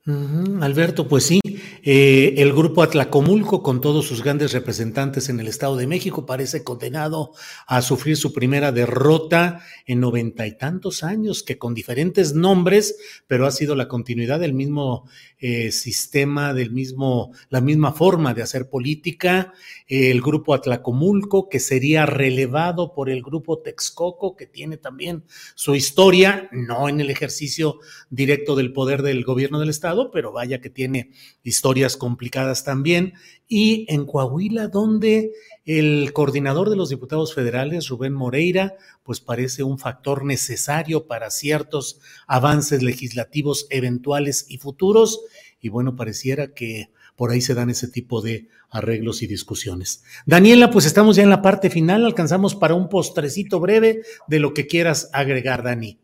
Alberto, 0.05 1.07
pues 1.07 1.23
sí, 1.23 1.41
eh, 1.85 2.35
el 2.39 2.53
grupo 2.53 2.83
Atlacomulco, 2.83 3.63
con 3.63 3.81
todos 3.81 4.05
sus 4.05 4.21
grandes 4.21 4.53
representantes 4.53 5.29
en 5.29 5.39
el 5.39 5.47
Estado 5.47 5.77
de 5.77 5.87
México, 5.87 6.27
parece 6.27 6.65
condenado 6.65 7.35
a 7.69 7.83
sufrir 7.83 8.17
su 8.17 8.33
primera 8.33 8.73
derrota 8.73 9.61
en 9.87 10.01
noventa 10.01 10.45
y 10.49 10.59
tantos 10.59 11.05
años, 11.05 11.45
que 11.45 11.57
con 11.57 11.73
diferentes 11.73 12.35
nombres, 12.35 12.97
pero 13.29 13.47
ha 13.47 13.53
sido 13.53 13.77
la 13.77 13.87
continuidad 13.87 14.41
del 14.41 14.55
mismo 14.55 15.09
eh, 15.39 15.71
sistema, 15.71 16.53
del 16.53 16.73
mismo, 16.73 17.31
la 17.49 17.61
misma 17.61 17.93
forma 17.93 18.35
de 18.35 18.43
hacer 18.43 18.69
política. 18.69 19.53
el 19.87 20.21
grupo 20.21 20.55
Atlacomulco, 20.55 21.49
que 21.49 21.61
sería 21.61 22.07
relevado 22.07 22.93
por 22.93 23.09
el 23.09 23.23
grupo 23.23 23.61
Texcoco, 23.61 24.35
que 24.35 24.47
tiene 24.47 24.79
también 24.79 25.23
su 25.55 25.77
historia, 25.77 26.49
no 26.51 26.89
en 26.89 27.01
el 27.01 27.09
ejercicio 27.09 27.79
directo 28.11 28.57
del 28.57 28.73
poder 28.73 29.03
del 29.03 29.23
gobierno 29.23 29.61
del 29.61 29.69
Estado 29.69 29.92
pero 30.13 30.33
vaya 30.33 30.61
que 30.61 30.71
tiene 30.71 31.11
historias 31.43 31.97
complicadas 31.97 32.65
también. 32.65 33.15
Y 33.49 33.87
en 33.89 34.07
Coahuila, 34.07 34.69
donde 34.69 35.33
el 35.65 36.13
coordinador 36.13 36.71
de 36.71 36.77
los 36.77 36.89
diputados 36.89 37.35
federales, 37.35 37.89
Rubén 37.89 38.13
Moreira, 38.13 38.75
pues 39.03 39.21
parece 39.21 39.63
un 39.63 39.79
factor 39.79 40.25
necesario 40.25 41.07
para 41.07 41.31
ciertos 41.31 42.01
avances 42.27 42.83
legislativos 42.83 43.67
eventuales 43.71 44.47
y 44.49 44.59
futuros. 44.59 45.21
Y 45.61 45.69
bueno, 45.69 45.97
pareciera 45.97 46.55
que 46.55 46.91
por 47.17 47.31
ahí 47.31 47.41
se 47.41 47.55
dan 47.55 47.71
ese 47.71 47.89
tipo 47.89 48.21
de 48.21 48.49
arreglos 48.71 49.23
y 49.23 49.27
discusiones. 49.27 50.03
Daniela, 50.27 50.71
pues 50.71 50.87
estamos 50.87 51.17
ya 51.17 51.23
en 51.23 51.31
la 51.31 51.43
parte 51.43 51.71
final, 51.71 52.05
alcanzamos 52.05 52.55
para 52.55 52.75
un 52.75 52.89
postrecito 52.89 53.61
breve 53.61 54.03
de 54.27 54.41
lo 54.41 54.55
que 54.55 54.67
quieras 54.67 55.11
agregar, 55.13 55.63
Dani. 55.63 56.02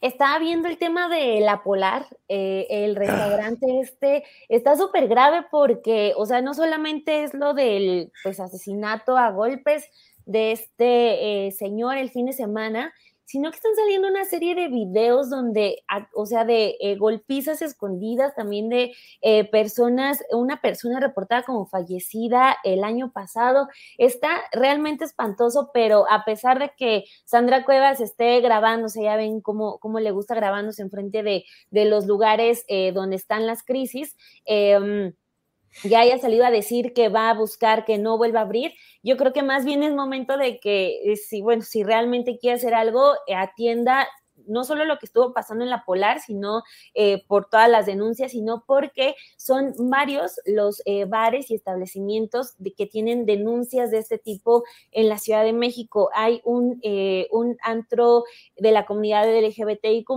Estaba 0.00 0.38
viendo 0.38 0.68
el 0.68 0.78
tema 0.78 1.08
de 1.08 1.40
la 1.40 1.62
Polar, 1.62 2.06
eh, 2.28 2.66
el 2.70 2.96
restaurante 2.96 3.80
este, 3.80 4.24
está 4.48 4.76
súper 4.76 5.08
grave 5.08 5.46
porque, 5.50 6.12
o 6.16 6.26
sea, 6.26 6.42
no 6.42 6.54
solamente 6.54 7.24
es 7.24 7.34
lo 7.34 7.54
del 7.54 8.12
pues, 8.22 8.40
asesinato 8.40 9.16
a 9.16 9.30
golpes 9.30 9.90
de 10.26 10.52
este 10.52 11.46
eh, 11.46 11.52
señor 11.52 11.96
el 11.96 12.10
fin 12.10 12.26
de 12.26 12.32
semana, 12.32 12.92
sino 13.26 13.50
que 13.50 13.56
están 13.56 13.74
saliendo 13.74 14.08
una 14.08 14.24
serie 14.24 14.54
de 14.54 14.68
videos 14.68 15.28
donde, 15.28 15.82
o 16.14 16.26
sea, 16.26 16.44
de 16.44 16.76
eh, 16.80 16.96
golpizas 16.96 17.60
escondidas, 17.60 18.34
también 18.34 18.68
de 18.68 18.94
eh, 19.20 19.44
personas, 19.50 20.24
una 20.30 20.60
persona 20.60 21.00
reportada 21.00 21.42
como 21.42 21.66
fallecida 21.66 22.56
el 22.64 22.84
año 22.84 23.12
pasado. 23.12 23.68
Está 23.98 24.42
realmente 24.52 25.04
espantoso, 25.04 25.70
pero 25.74 26.10
a 26.10 26.24
pesar 26.24 26.60
de 26.60 26.70
que 26.76 27.04
Sandra 27.24 27.64
Cuevas 27.64 28.00
esté 28.00 28.40
grabándose, 28.40 29.02
ya 29.02 29.16
ven 29.16 29.40
cómo, 29.40 29.78
cómo 29.78 29.98
le 29.98 30.12
gusta 30.12 30.36
grabándose 30.36 30.82
enfrente 30.82 31.24
de, 31.24 31.44
de 31.70 31.84
los 31.84 32.06
lugares 32.06 32.64
eh, 32.68 32.92
donde 32.92 33.16
están 33.16 33.46
las 33.46 33.64
crisis. 33.64 34.16
Eh, 35.84 35.88
ya 35.88 36.00
haya 36.00 36.18
salido 36.18 36.44
a 36.44 36.50
decir 36.50 36.92
que 36.92 37.08
va 37.08 37.30
a 37.30 37.34
buscar 37.34 37.84
que 37.84 37.98
no 37.98 38.18
vuelva 38.18 38.40
a 38.40 38.42
abrir, 38.42 38.72
yo 39.02 39.16
creo 39.16 39.32
que 39.32 39.44
más 39.44 39.64
bien 39.64 39.84
es 39.84 39.94
momento 39.94 40.36
de 40.36 40.58
que 40.58 41.00
eh, 41.04 41.16
si, 41.16 41.40
bueno, 41.40 41.62
si 41.62 41.84
realmente 41.84 42.38
quiere 42.38 42.56
hacer 42.56 42.74
algo, 42.74 43.14
eh, 43.28 43.36
atienda 43.36 44.08
no 44.48 44.64
solo 44.64 44.84
lo 44.84 44.98
que 44.98 45.06
estuvo 45.06 45.32
pasando 45.32 45.64
en 45.64 45.70
la 45.70 45.84
Polar, 45.84 46.20
sino 46.20 46.62
eh, 46.92 47.24
por 47.26 47.48
todas 47.48 47.70
las 47.70 47.86
denuncias, 47.86 48.32
sino 48.32 48.64
porque 48.66 49.14
son 49.38 49.72
varios 49.78 50.40
los 50.44 50.82
bares 51.08 51.50
y 51.50 51.54
establecimientos 51.54 52.54
de, 52.58 52.74
que 52.74 52.86
tienen 52.86 53.24
denuncias 53.24 53.90
de 53.90 53.98
este 53.98 54.18
tipo 54.18 54.62
en 54.92 55.08
la 55.08 55.16
Ciudad 55.16 55.42
de 55.42 55.54
México. 55.54 56.10
Hay 56.14 56.42
un, 56.44 56.80
un 57.30 57.56
antro 57.62 58.24
de 58.58 58.72
la 58.72 58.84
comunidad 58.84 59.24
LGBTIQ 59.26 60.10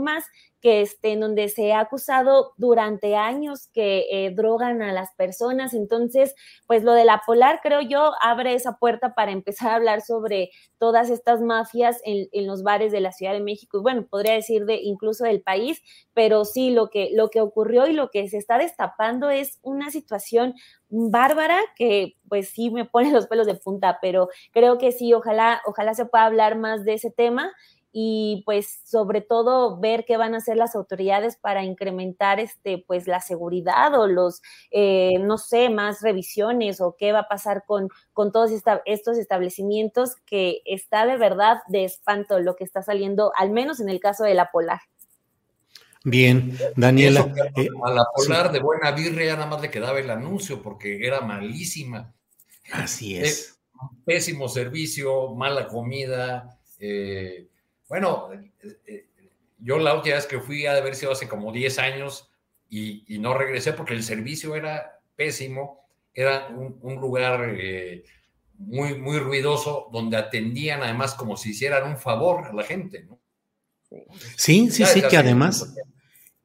que 0.61 0.81
este, 0.81 1.13
en 1.13 1.21
donde 1.21 1.47
se 1.49 1.73
ha 1.73 1.79
acusado 1.79 2.53
durante 2.57 3.15
años 3.15 3.69
que 3.73 4.05
eh, 4.11 4.31
drogan 4.31 4.81
a 4.81 4.91
las 4.91 5.13
personas. 5.15 5.73
Entonces, 5.73 6.35
pues 6.67 6.83
lo 6.83 6.93
de 6.93 7.05
la 7.05 7.21
Polar, 7.25 7.59
creo 7.61 7.81
yo, 7.81 8.11
abre 8.21 8.53
esa 8.53 8.77
puerta 8.77 9.13
para 9.15 9.31
empezar 9.31 9.71
a 9.71 9.75
hablar 9.75 10.01
sobre 10.01 10.51
todas 10.77 11.09
estas 11.09 11.41
mafias 11.41 12.01
en, 12.03 12.27
los 12.47 12.63
bares 12.63 12.91
de 12.91 13.01
la 13.01 13.11
Ciudad 13.11 13.33
de 13.33 13.41
México 13.41 13.77
y 13.77 13.81
bueno, 13.81 14.07
podría 14.09 14.33
decir 14.33 14.65
de 14.65 14.75
incluso 14.81 15.25
del 15.25 15.41
país, 15.41 15.81
pero 16.13 16.45
sí, 16.45 16.71
lo 16.71 16.89
que, 16.89 17.09
lo 17.13 17.29
que 17.29 17.41
ocurrió 17.41 17.85
y 17.87 17.93
lo 17.93 18.09
que 18.09 18.27
se 18.27 18.37
está 18.37 18.57
destapando 18.57 19.29
es 19.29 19.59
una 19.61 19.91
situación 19.91 20.55
bárbara 20.89 21.59
que 21.75 22.15
pues 22.27 22.49
sí 22.49 22.71
me 22.71 22.85
pone 22.85 23.11
los 23.11 23.27
pelos 23.27 23.45
de 23.45 23.55
punta, 23.55 23.99
pero 24.01 24.29
creo 24.51 24.77
que 24.77 24.91
sí, 24.91 25.13
ojalá, 25.13 25.61
ojalá 25.65 25.93
se 25.93 26.05
pueda 26.05 26.25
hablar 26.25 26.57
más 26.57 26.85
de 26.85 26.93
ese 26.93 27.11
tema 27.11 27.51
y 27.91 28.43
pues 28.45 28.81
sobre 28.85 29.21
todo 29.21 29.79
ver 29.79 30.05
qué 30.05 30.17
van 30.17 30.35
a 30.35 30.37
hacer 30.37 30.57
las 30.57 30.75
autoridades 30.75 31.37
para 31.37 31.63
incrementar 31.63 32.39
este 32.39 32.83
pues 32.85 33.07
la 33.07 33.19
seguridad 33.19 33.99
o 33.99 34.07
los 34.07 34.41
eh, 34.71 35.17
no 35.19 35.37
sé 35.37 35.69
más 35.69 36.01
revisiones 36.01 36.81
o 36.81 36.95
qué 36.97 37.11
va 37.11 37.19
a 37.19 37.27
pasar 37.27 37.63
con, 37.65 37.89
con 38.13 38.31
todos 38.31 38.51
estos 38.85 39.17
establecimientos 39.17 40.15
que 40.25 40.61
está 40.65 41.05
de 41.05 41.17
verdad 41.17 41.57
de 41.67 41.85
espanto 41.85 42.39
lo 42.39 42.55
que 42.55 42.63
está 42.63 42.83
saliendo 42.83 43.31
al 43.35 43.49
menos 43.51 43.79
en 43.79 43.89
el 43.89 43.99
caso 43.99 44.23
de 44.23 44.33
la 44.35 44.51
Polar. 44.51 44.79
Bien, 46.03 46.57
Daniela. 46.77 47.33
Eh, 47.57 47.67
a 47.83 47.91
la 47.91 48.05
Polar 48.15 48.51
de 48.51 48.59
buena 48.59 48.91
birria 48.91 49.33
nada 49.33 49.47
más 49.47 49.61
le 49.61 49.69
quedaba 49.69 49.99
el 49.99 50.09
anuncio 50.09 50.61
porque 50.61 51.05
era 51.05 51.21
malísima. 51.21 52.13
Así 52.71 53.17
es. 53.17 53.59
pésimo 54.05 54.47
servicio, 54.47 55.33
mala 55.35 55.67
comida, 55.67 56.59
eh, 56.79 57.49
bueno, 57.89 58.29
eh, 58.31 58.51
eh, 58.85 59.07
yo 59.57 59.77
la 59.79 59.95
última 59.95 60.15
vez 60.15 60.27
que 60.27 60.39
fui 60.39 60.65
a 60.65 60.73
de 60.73 60.79
haber 60.79 60.95
sido 60.95 61.11
hace 61.11 61.27
como 61.27 61.51
10 61.51 61.79
años 61.79 62.31
y, 62.69 63.17
no 63.19 63.33
regresé 63.33 63.73
porque 63.73 63.95
el 63.95 64.03
servicio 64.03 64.55
era 64.55 65.01
pésimo, 65.15 65.89
era 66.13 66.47
un, 66.47 66.95
lugar 66.95 67.55
eh, 67.57 68.05
muy, 68.57 68.97
muy 68.97 69.17
ruidoso 69.17 69.89
donde 69.91 70.17
atendían 70.17 70.83
además 70.83 71.15
como 71.15 71.35
si 71.35 71.49
hicieran 71.49 71.89
un 71.89 71.97
favor 71.97 72.45
a 72.45 72.53
la 72.53 72.63
gente, 72.63 73.03
¿no? 73.03 73.19
Sí, 74.37 74.69
sí, 74.69 74.85
sí, 74.85 75.01
que 75.01 75.17
además 75.17 75.73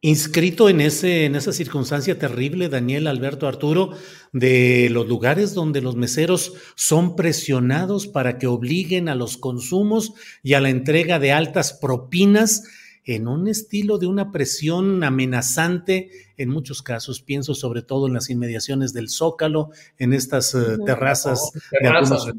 inscrito 0.05 0.69
en, 0.69 0.83
ese, 0.83 1.25
en 1.25 1.35
esa 1.35 1.55
circunstancia 1.55 2.19
terrible, 2.19 2.69
Daniel 2.69 3.07
Alberto 3.07 3.49
Arturo, 3.49 3.93
de 4.33 4.91
los 4.91 5.09
lugares 5.09 5.55
donde 5.55 5.81
los 5.81 5.97
meseros 5.97 6.53
son 6.75 7.17
presionados 7.17 8.07
para 8.07 8.37
que 8.37 8.47
obliguen 8.47 9.09
a 9.09 9.15
los 9.15 9.39
consumos 9.39 10.13
y 10.43 10.53
a 10.53 10.61
la 10.61 10.69
entrega 10.69 11.19
de 11.19 11.33
altas 11.33 11.73
propinas 11.73 12.65
en 13.07 13.29
un 13.29 13.49
estilo 13.49 13.97
de 13.97 14.07
una 14.07 14.31
presión 14.31 15.03
amenazante 15.05 16.11
en 16.37 16.51
muchos 16.51 16.83
casos. 16.83 17.23
Pienso 17.23 17.55
sobre 17.55 17.81
todo 17.81 18.07
en 18.07 18.13
las 18.13 18.29
inmediaciones 18.29 18.93
del 18.93 19.09
Zócalo, 19.09 19.71
en 19.97 20.13
estas 20.13 20.55
eh, 20.55 20.77
terrazas, 20.85 21.51
de, 21.81 22.35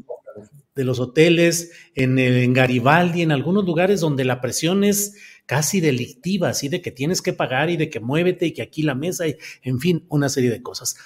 de, 0.76 0.84
los 0.84 1.00
hoteles, 1.00 1.72
en, 1.96 2.16
en 2.20 2.52
Garibaldi, 2.52 3.22
en 3.22 3.32
algunos 3.32 3.64
lugares 3.64 3.98
donde 3.98 4.24
la 4.24 4.40
presión 4.40 4.84
es 4.84 5.14
casi 5.46 5.80
delictiva, 5.80 6.50
así 6.50 6.68
de 6.68 6.82
que 6.82 6.90
tienes 6.90 7.22
que 7.22 7.32
pagar 7.32 7.70
y 7.70 7.76
de 7.76 7.88
que 7.88 8.00
muévete 8.00 8.46
y 8.46 8.52
que 8.52 8.62
aquí 8.62 8.82
la 8.82 8.94
mesa, 8.94 9.26
y, 9.26 9.36
en 9.62 9.80
fin, 9.80 10.04
una 10.08 10.28
serie 10.28 10.50
de 10.50 10.62
cosas. 10.62 10.96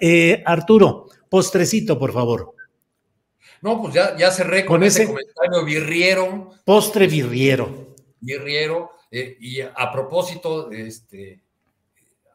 Eh, 0.00 0.42
Arturo, 0.46 1.06
postrecito, 1.28 1.98
por 1.98 2.12
favor. 2.12 2.54
No, 3.62 3.80
pues 3.80 3.94
ya, 3.94 4.16
ya 4.16 4.30
cerré 4.30 4.64
con, 4.64 4.82
ese, 4.82 5.06
comentario 5.06 5.64
birriero. 5.64 6.50
Postre 6.64 7.06
birriero. 7.06 7.94
Birriero. 8.18 8.92
Eh, 9.10 9.36
y 9.40 9.60
a, 9.60 9.90
propósito, 9.92 10.70
este, 10.70 11.40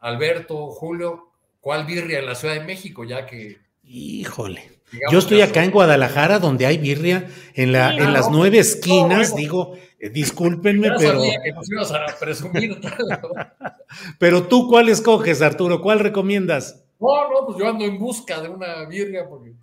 Alberto, 0.00 0.68
Julio, 0.68 1.32
¿cuál 1.60 1.84
birria 1.84 2.20
en 2.20 2.26
la 2.26 2.36
Ciudad 2.36 2.54
de 2.54 2.64
México? 2.64 3.02
Ya 3.04 3.26
que. 3.26 3.58
Híjole. 3.82 4.75
Yo 5.10 5.18
estoy 5.18 5.40
acá 5.40 5.64
en 5.64 5.70
Guadalajara, 5.70 6.38
donde 6.38 6.66
hay 6.66 6.78
birria, 6.78 7.28
en, 7.54 7.72
la, 7.72 7.94
en 7.94 8.12
las 8.12 8.30
nueve 8.30 8.58
esquinas, 8.58 9.34
digo, 9.34 9.76
eh, 9.98 10.10
discúlpenme, 10.10 10.90
pero. 10.96 11.22
pero 14.18 14.42
tú, 14.44 14.68
¿cuál 14.68 14.88
escoges, 14.88 15.42
Arturo? 15.42 15.80
¿Cuál 15.80 16.00
recomiendas? 16.00 16.84
No, 17.00 17.28
no, 17.28 17.46
pues 17.46 17.58
yo 17.58 17.68
ando 17.68 17.84
en 17.84 17.98
busca 17.98 18.40
de 18.40 18.48
una 18.48 18.84
birria, 18.86 19.28
porque 19.28 19.54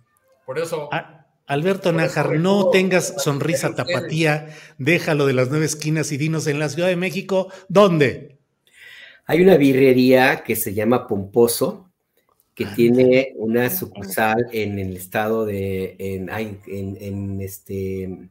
por 0.44 0.58
eso. 0.58 0.88
Alberto 1.46 1.92
Nájar, 1.92 2.38
no 2.38 2.70
tengas 2.70 3.22
sonrisa 3.22 3.74
tapatía, 3.74 4.48
déjalo 4.78 5.26
de 5.26 5.34
las 5.34 5.50
nueve 5.50 5.66
esquinas 5.66 6.10
y 6.10 6.16
dinos 6.16 6.46
en 6.46 6.58
la 6.58 6.70
Ciudad 6.70 6.88
de 6.88 6.96
México, 6.96 7.52
¿dónde? 7.68 8.38
Hay 9.26 9.42
una 9.42 9.56
birrería 9.56 10.42
que 10.42 10.56
se 10.56 10.72
llama 10.72 11.06
Pomposo, 11.06 11.90
que 12.54 12.64
ah, 12.64 12.72
tiene 12.74 13.32
una 13.36 13.68
sucursal 13.68 14.46
en 14.52 14.78
el 14.78 14.96
estado 14.96 15.44
de, 15.44 15.96
en, 15.98 16.28
en, 16.30 16.96
en 17.00 17.40
este, 17.40 18.28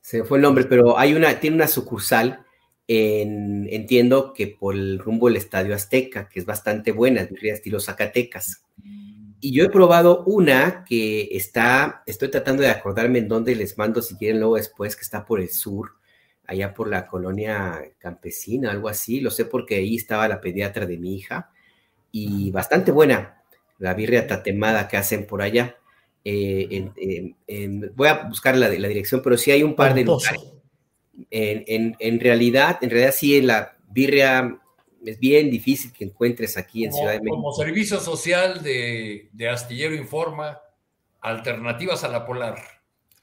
se 0.00 0.24
fue 0.24 0.38
el 0.38 0.42
nombre, 0.42 0.64
pero 0.64 0.98
hay 0.98 1.14
una, 1.14 1.38
tiene 1.40 1.56
una 1.56 1.66
sucursal 1.66 2.46
en, 2.86 3.68
entiendo 3.70 4.32
que 4.32 4.46
por 4.46 4.74
el 4.74 4.98
rumbo 4.98 5.28
del 5.28 5.36
Estadio 5.36 5.74
Azteca, 5.74 6.28
que 6.28 6.40
es 6.40 6.46
bastante 6.46 6.92
buena, 6.92 7.24
diría 7.26 7.52
estilo 7.52 7.80
Zacatecas. 7.80 8.64
Y 9.40 9.52
yo 9.52 9.64
he 9.64 9.68
probado 9.68 10.24
una 10.24 10.84
que 10.88 11.28
está, 11.32 12.02
estoy 12.06 12.28
tratando 12.28 12.62
de 12.62 12.70
acordarme 12.70 13.18
en 13.18 13.28
dónde 13.28 13.54
les 13.54 13.76
mando 13.76 14.02
si 14.02 14.16
quieren 14.16 14.40
luego 14.40 14.56
después, 14.56 14.96
que 14.96 15.02
está 15.02 15.24
por 15.24 15.40
el 15.40 15.50
sur, 15.50 15.92
allá 16.46 16.72
por 16.72 16.88
la 16.88 17.06
colonia 17.06 17.80
campesina, 17.98 18.70
algo 18.70 18.88
así. 18.88 19.20
Lo 19.20 19.30
sé 19.30 19.44
porque 19.44 19.76
ahí 19.76 19.96
estaba 19.96 20.26
la 20.26 20.40
pediatra 20.40 20.86
de 20.86 20.96
mi 20.96 21.16
hija 21.16 21.50
y 22.10 22.50
bastante 22.50 22.90
buena 22.90 23.37
la 23.78 23.94
birria 23.94 24.26
tatemada 24.26 24.88
que 24.88 24.96
hacen 24.96 25.26
por 25.26 25.42
allá. 25.42 25.76
Eh, 26.24 26.92
voy 27.94 28.08
a 28.08 28.24
buscar 28.24 28.56
la, 28.56 28.68
la, 28.68 28.88
dirección, 28.88 29.22
pero 29.22 29.38
sí 29.38 29.50
hay 29.50 29.62
un 29.62 29.74
par 29.74 29.94
de 29.94 30.04
lugares. 30.04 30.40
En, 31.30 32.20
realidad, 32.20 32.78
en 32.82 32.90
realidad 32.90 33.14
sí 33.16 33.40
la 33.40 33.76
birria 33.88 34.58
es 35.04 35.18
bien 35.18 35.50
difícil 35.50 35.92
que 35.92 36.04
encuentres 36.04 36.56
aquí 36.56 36.84
en 36.84 36.92
Ciudad 36.92 37.12
de 37.12 37.20
México. 37.20 37.36
Como 37.36 37.52
servicio 37.52 38.00
social 38.00 38.62
de, 38.62 39.28
de 39.32 39.48
Astillero 39.48 39.94
Informa, 39.94 40.60
alternativas 41.20 42.04
a 42.04 42.08
la 42.08 42.26
polar. 42.26 42.77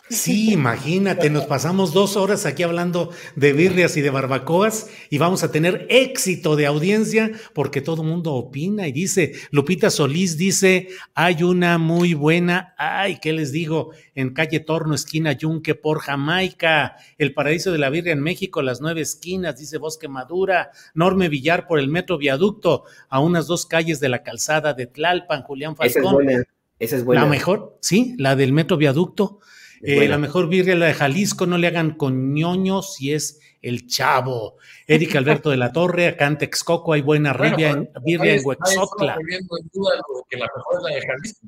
Sí, 0.10 0.52
imagínate, 0.54 1.30
nos 1.30 1.46
pasamos 1.46 1.92
dos 1.92 2.16
horas 2.16 2.46
aquí 2.46 2.62
hablando 2.64 3.12
de 3.36 3.54
birrias 3.54 3.98
y 3.98 4.02
de 4.02 4.12
barbacoas 4.12 4.88
y 5.10 5.18
vamos 5.18 5.44
a 5.44 5.52
tener 5.52 5.88
éxito 5.90 6.56
de 6.56 6.68
audiencia 6.68 7.32
porque 7.54 7.82
todo 7.82 8.04
el 8.04 8.10
mundo 8.10 8.34
opina 8.34 8.88
y 8.88 8.92
dice, 8.92 9.34
Lupita 9.52 9.90
Solís 9.90 10.38
dice, 10.38 10.90
hay 11.16 11.42
una 11.42 11.78
muy 11.80 12.14
buena, 12.14 12.76
ay, 12.78 13.20
¿qué 13.20 13.34
les 13.34 13.52
digo? 13.52 13.92
En 14.14 14.34
calle 14.34 14.60
Torno, 14.60 14.94
esquina 14.94 15.32
Yunque 15.32 15.74
por 15.74 16.00
Jamaica, 16.00 16.98
el 17.18 17.34
paraíso 17.34 17.72
de 17.72 17.80
la 17.80 17.90
birria 17.90 18.14
en 18.14 18.22
México, 18.22 18.62
las 18.62 18.82
nueve 18.82 19.02
esquinas, 19.02 19.58
dice 19.58 19.80
Bosque 19.80 20.08
Madura, 20.08 20.70
Norme 20.94 21.30
Villar 21.30 21.68
por 21.68 21.80
el 21.80 21.88
metro 21.88 22.18
viaducto, 22.18 22.84
a 23.10 23.20
unas 23.20 23.48
dos 23.48 23.66
calles 23.66 24.00
de 24.00 24.10
la 24.10 24.22
calzada 24.22 24.74
de 24.74 24.86
Tlalpan, 24.86 25.42
Julián 25.42 25.76
Falcón. 25.76 25.90
Esa 25.90 26.08
es 26.08 26.14
buena, 26.14 26.44
esa 26.78 26.96
es 26.96 27.04
buena. 27.04 27.24
La 27.24 27.28
mejor, 27.28 27.78
sí, 27.82 28.16
la 28.20 28.36
del 28.36 28.54
metro 28.54 28.78
viaducto. 28.78 29.40
Eh, 29.86 30.08
la 30.08 30.18
mejor 30.18 30.50
birria, 30.50 30.76
la 30.76 30.88
de 30.88 30.94
Jalisco, 30.94 31.46
no 31.46 31.58
le 31.58 31.68
hagan 31.68 31.92
con 31.92 32.34
ñoños 32.34 32.96
si 32.96 33.14
es 33.14 33.40
el 33.62 33.88
chavo. 33.88 34.58
Eric 34.88 35.16
Alberto 35.16 35.50
de 35.50 35.58
la 35.58 35.72
Torre, 35.72 36.08
acá 36.08 36.28
en 36.28 36.38
Texcoco 36.38 36.94
hay 36.94 37.02
buena 37.02 37.34
birria, 37.34 37.72
en, 37.72 37.90
birria 38.04 38.36
en 38.36 38.42
Huexotla. 38.44 39.18
que 40.30 40.38
la 40.38 40.48
mejor 40.56 40.78
es 40.78 40.84
la 40.84 40.90
de 40.90 41.02
Jalisco. 41.02 41.48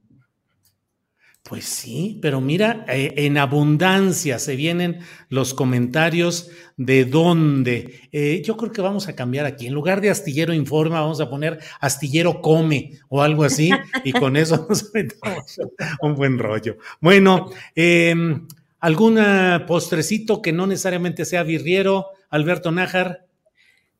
Pues 1.47 1.63
sí, 1.63 2.19
pero 2.21 2.41
mira, 2.41 2.83
eh, 2.89 3.13
en 3.15 3.37
abundancia 3.37 4.37
se 4.37 4.57
vienen 4.57 4.99
los 5.29 5.53
comentarios 5.53 6.49
de 6.75 7.05
dónde. 7.05 8.01
Eh, 8.11 8.41
yo 8.43 8.57
creo 8.57 8.73
que 8.73 8.81
vamos 8.81 9.07
a 9.07 9.15
cambiar 9.15 9.45
aquí. 9.45 9.67
En 9.67 9.73
lugar 9.73 10.01
de 10.01 10.09
astillero 10.09 10.53
informa, 10.53 10.99
vamos 10.99 11.21
a 11.21 11.29
poner 11.29 11.59
astillero 11.79 12.41
come 12.41 12.99
o 13.07 13.21
algo 13.21 13.45
así, 13.45 13.71
y 14.03 14.11
con 14.11 14.35
eso 14.35 14.65
nos 14.69 14.93
metemos 14.93 15.57
un 16.01 16.15
buen 16.15 16.37
rollo. 16.37 16.79
Bueno, 16.99 17.49
em, 17.75 18.45
¿algún 18.81 19.17
postrecito 19.65 20.41
que 20.41 20.51
no 20.51 20.67
necesariamente 20.67 21.23
sea 21.23 21.43
birriero, 21.43 22.07
Alberto 22.29 22.73
Nájar? 22.73 23.25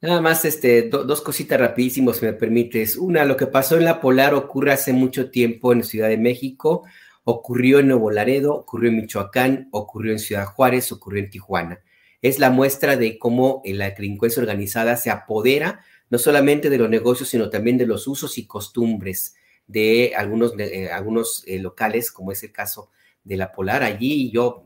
Nada 0.02 0.20
más, 0.20 0.43
este, 0.43 0.89
dos 0.89 1.22
cositas 1.22 1.58
rapidísimos, 1.58 2.18
si 2.18 2.26
me 2.26 2.34
permites. 2.34 2.98
Una, 2.98 3.24
lo 3.24 3.38
que 3.38 3.48
pasó 3.48 3.78
en 3.78 3.86
la 3.86 4.02
Polar 4.02 4.34
ocurre 4.34 4.74
hace 4.74 4.91
mucho 4.91 5.32
tiempo 5.32 5.72
en 5.72 5.86
Ciudad 5.86 6.10
de 6.10 6.18
México 6.18 6.84
ocurrió 7.30 7.80
en 7.80 7.89
Nuevo 7.89 8.09
Laredo, 8.09 8.55
ocurrió 8.55 8.89
en 8.89 8.95
Michoacán, 8.95 9.67
ocurrió 9.71 10.13
en 10.13 10.19
Ciudad 10.19 10.45
Juárez, 10.45 10.93
ocurrió 10.93 11.21
en 11.21 11.30
Tijuana. 11.30 11.84
Es 12.21 12.39
la 12.39 12.51
muestra 12.51 12.95
de 12.95 13.19
cómo 13.19 13.61
la 13.65 13.89
delincuencia 13.89 14.41
organizada 14.41 14.95
se 14.95 15.09
apodera 15.09 15.82
no 16.09 16.19
solamente 16.19 16.69
de 16.69 16.78
los 16.78 16.89
negocios, 16.89 17.28
sino 17.28 17.49
también 17.49 17.78
de 17.78 17.86
los 17.86 18.07
usos 18.07 18.38
y 18.38 18.47
costumbres 18.47 19.36
de 19.67 20.13
algunos, 20.15 20.53
eh, 20.57 20.89
algunos 20.89 21.43
eh, 21.47 21.59
locales, 21.59 22.13
como 22.13 22.32
es 22.32 22.41
el 22.43 22.53
caso 22.53 22.91
de 23.25 23.36
la 23.36 23.51
Polar. 23.51 23.84
Allí 23.84 24.32
yo, 24.32 24.63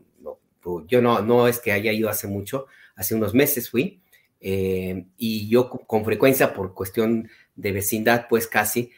yo 0.86 1.02
no, 1.02 1.20
no 1.20 1.48
es 1.48 1.58
que 1.58 1.72
haya 1.72 1.92
ido 1.92 2.08
hace 2.08 2.28
mucho, 2.28 2.66
hace 2.94 3.16
unos 3.16 3.34
meses 3.34 3.70
fui, 3.70 4.00
eh, 4.40 5.06
y 5.16 5.48
yo 5.48 5.68
con 5.68 6.04
frecuencia, 6.04 6.54
por 6.54 6.74
cuestión 6.74 7.28
de 7.56 7.72
vecindad, 7.72 8.26
pues 8.28 8.46
casi, 8.46 8.92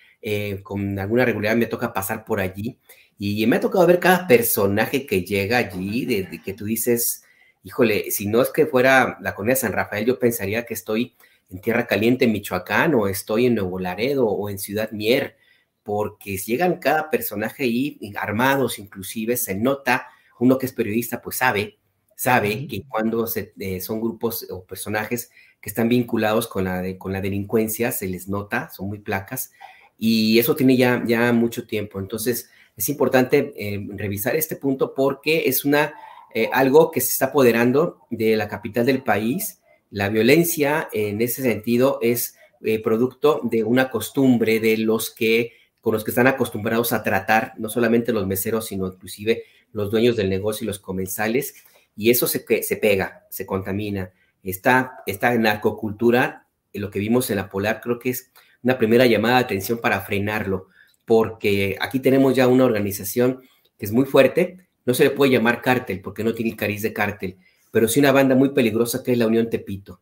con 0.62 0.98
alguna 0.98 1.26
regularidad 1.26 1.56
me 1.56 1.66
toca 1.66 1.92
pasar 1.92 2.24
por 2.24 2.40
allí 2.40 2.78
y 3.18 3.46
me 3.46 3.56
ha 3.56 3.60
tocado 3.60 3.86
ver 3.86 4.00
cada 4.00 4.26
personaje 4.26 5.06
que 5.06 5.22
llega 5.22 5.58
allí, 5.58 6.04
de, 6.04 6.40
que 6.44 6.54
tú 6.54 6.64
dices, 6.64 7.24
híjole, 7.62 8.10
si 8.10 8.26
no 8.26 8.42
es 8.42 8.50
que 8.50 8.66
fuera 8.66 9.18
la 9.20 9.34
colonia 9.34 9.56
San 9.56 9.72
Rafael, 9.72 10.04
yo 10.04 10.18
pensaría 10.18 10.66
que 10.66 10.74
estoy 10.74 11.14
en 11.50 11.60
Tierra 11.60 11.86
Caliente, 11.86 12.24
en 12.24 12.32
Michoacán, 12.32 12.94
o 12.94 13.06
estoy 13.06 13.46
en 13.46 13.54
Nuevo 13.54 13.78
Laredo, 13.78 14.26
o 14.26 14.48
en 14.50 14.58
Ciudad 14.58 14.90
Mier, 14.90 15.36
porque 15.82 16.36
llegan 16.36 16.78
cada 16.78 17.10
personaje 17.10 17.64
ahí, 17.64 18.00
armados 18.16 18.78
inclusive, 18.78 19.36
se 19.36 19.54
nota, 19.54 20.08
uno 20.40 20.58
que 20.58 20.66
es 20.66 20.72
periodista, 20.72 21.22
pues 21.22 21.36
sabe, 21.36 21.78
sabe 22.16 22.66
que 22.66 22.84
cuando 22.88 23.28
eh, 23.58 23.80
son 23.80 24.00
grupos 24.00 24.46
o 24.50 24.64
personajes 24.64 25.30
que 25.60 25.68
están 25.68 25.88
vinculados 25.88 26.48
con 26.48 26.64
la, 26.64 26.82
con 26.98 27.12
la 27.12 27.20
delincuencia, 27.20 27.92
se 27.92 28.08
les 28.08 28.28
nota, 28.28 28.70
son 28.70 28.88
muy 28.88 28.98
placas, 28.98 29.52
y 29.96 30.38
eso 30.38 30.56
tiene 30.56 30.76
ya, 30.76 31.02
ya 31.06 31.32
mucho 31.32 31.66
tiempo. 31.66 32.00
Entonces, 32.00 32.50
es 32.76 32.88
importante 32.88 33.52
eh, 33.56 33.86
revisar 33.94 34.34
este 34.36 34.56
punto 34.56 34.94
porque 34.94 35.48
es 35.48 35.64
una, 35.64 35.94
eh, 36.34 36.50
algo 36.52 36.90
que 36.90 37.00
se 37.00 37.10
está 37.10 37.26
apoderando 37.26 38.00
de 38.10 38.36
la 38.36 38.48
capital 38.48 38.84
del 38.84 39.02
país. 39.02 39.60
La 39.90 40.08
violencia 40.08 40.88
en 40.92 41.22
ese 41.22 41.42
sentido 41.42 41.98
es 42.02 42.36
eh, 42.62 42.82
producto 42.82 43.40
de 43.44 43.62
una 43.62 43.90
costumbre 43.90 44.58
de 44.58 44.78
los 44.78 45.10
que 45.10 45.52
con 45.80 45.92
los 45.92 46.02
que 46.02 46.12
están 46.12 46.26
acostumbrados 46.26 46.94
a 46.94 47.02
tratar, 47.02 47.52
no 47.58 47.68
solamente 47.68 48.10
los 48.10 48.26
meseros, 48.26 48.68
sino 48.68 48.86
inclusive 48.86 49.44
los 49.72 49.90
dueños 49.90 50.16
del 50.16 50.30
negocio 50.30 50.64
y 50.64 50.66
los 50.66 50.78
comensales, 50.78 51.56
y 51.94 52.08
eso 52.08 52.26
se, 52.26 52.42
se 52.62 52.76
pega, 52.76 53.26
se 53.28 53.44
contamina. 53.44 54.10
Esta, 54.42 55.02
esta 55.04 55.34
narcocultura, 55.34 56.46
lo 56.72 56.90
que 56.90 57.00
vimos 57.00 57.28
en 57.28 57.36
la 57.36 57.50
Polar, 57.50 57.82
creo 57.82 57.98
que 57.98 58.08
es 58.10 58.32
una 58.62 58.78
primera 58.78 59.04
llamada 59.04 59.36
de 59.36 59.44
atención 59.44 59.78
para 59.78 60.00
frenarlo 60.00 60.68
porque 61.04 61.76
aquí 61.80 62.00
tenemos 62.00 62.34
ya 62.34 62.48
una 62.48 62.64
organización 62.64 63.42
que 63.78 63.86
es 63.86 63.92
muy 63.92 64.04
fuerte, 64.04 64.66
no 64.84 64.94
se 64.94 65.04
le 65.04 65.10
puede 65.10 65.32
llamar 65.32 65.62
cártel 65.62 66.00
porque 66.00 66.24
no 66.24 66.34
tiene 66.34 66.50
el 66.52 66.56
cariz 66.56 66.82
de 66.82 66.92
cártel, 66.92 67.38
pero 67.70 67.88
sí 67.88 68.00
una 68.00 68.12
banda 68.12 68.34
muy 68.34 68.50
peligrosa 68.50 69.02
que 69.02 69.12
es 69.12 69.18
la 69.18 69.26
Unión 69.26 69.50
Tepito 69.50 70.00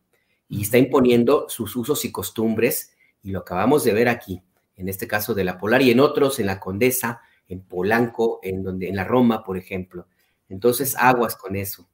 y 0.49 0.61
está 0.61 0.77
imponiendo 0.77 1.47
sus 1.49 1.75
usos 1.75 2.05
y 2.05 2.11
costumbres 2.11 2.93
y 3.23 3.31
lo 3.31 3.39
acabamos 3.39 3.83
de 3.83 3.93
ver 3.93 4.09
aquí, 4.09 4.41
en 4.75 4.89
este 4.89 5.07
caso 5.07 5.33
de 5.33 5.43
la 5.43 5.57
Polar 5.57 5.81
y 5.81 5.91
en 5.91 5.99
otros, 5.99 6.39
en 6.39 6.45
la 6.45 6.59
Condesa, 6.59 7.21
en 7.47 7.61
Polanco, 7.61 8.39
en 8.43 8.63
donde 8.63 8.89
en 8.89 8.95
la 8.95 9.03
Roma, 9.03 9.43
por 9.43 9.57
ejemplo. 9.57 10.07
Entonces, 10.49 10.95
aguas 10.97 11.35
con 11.35 11.55
eso. 11.55 11.87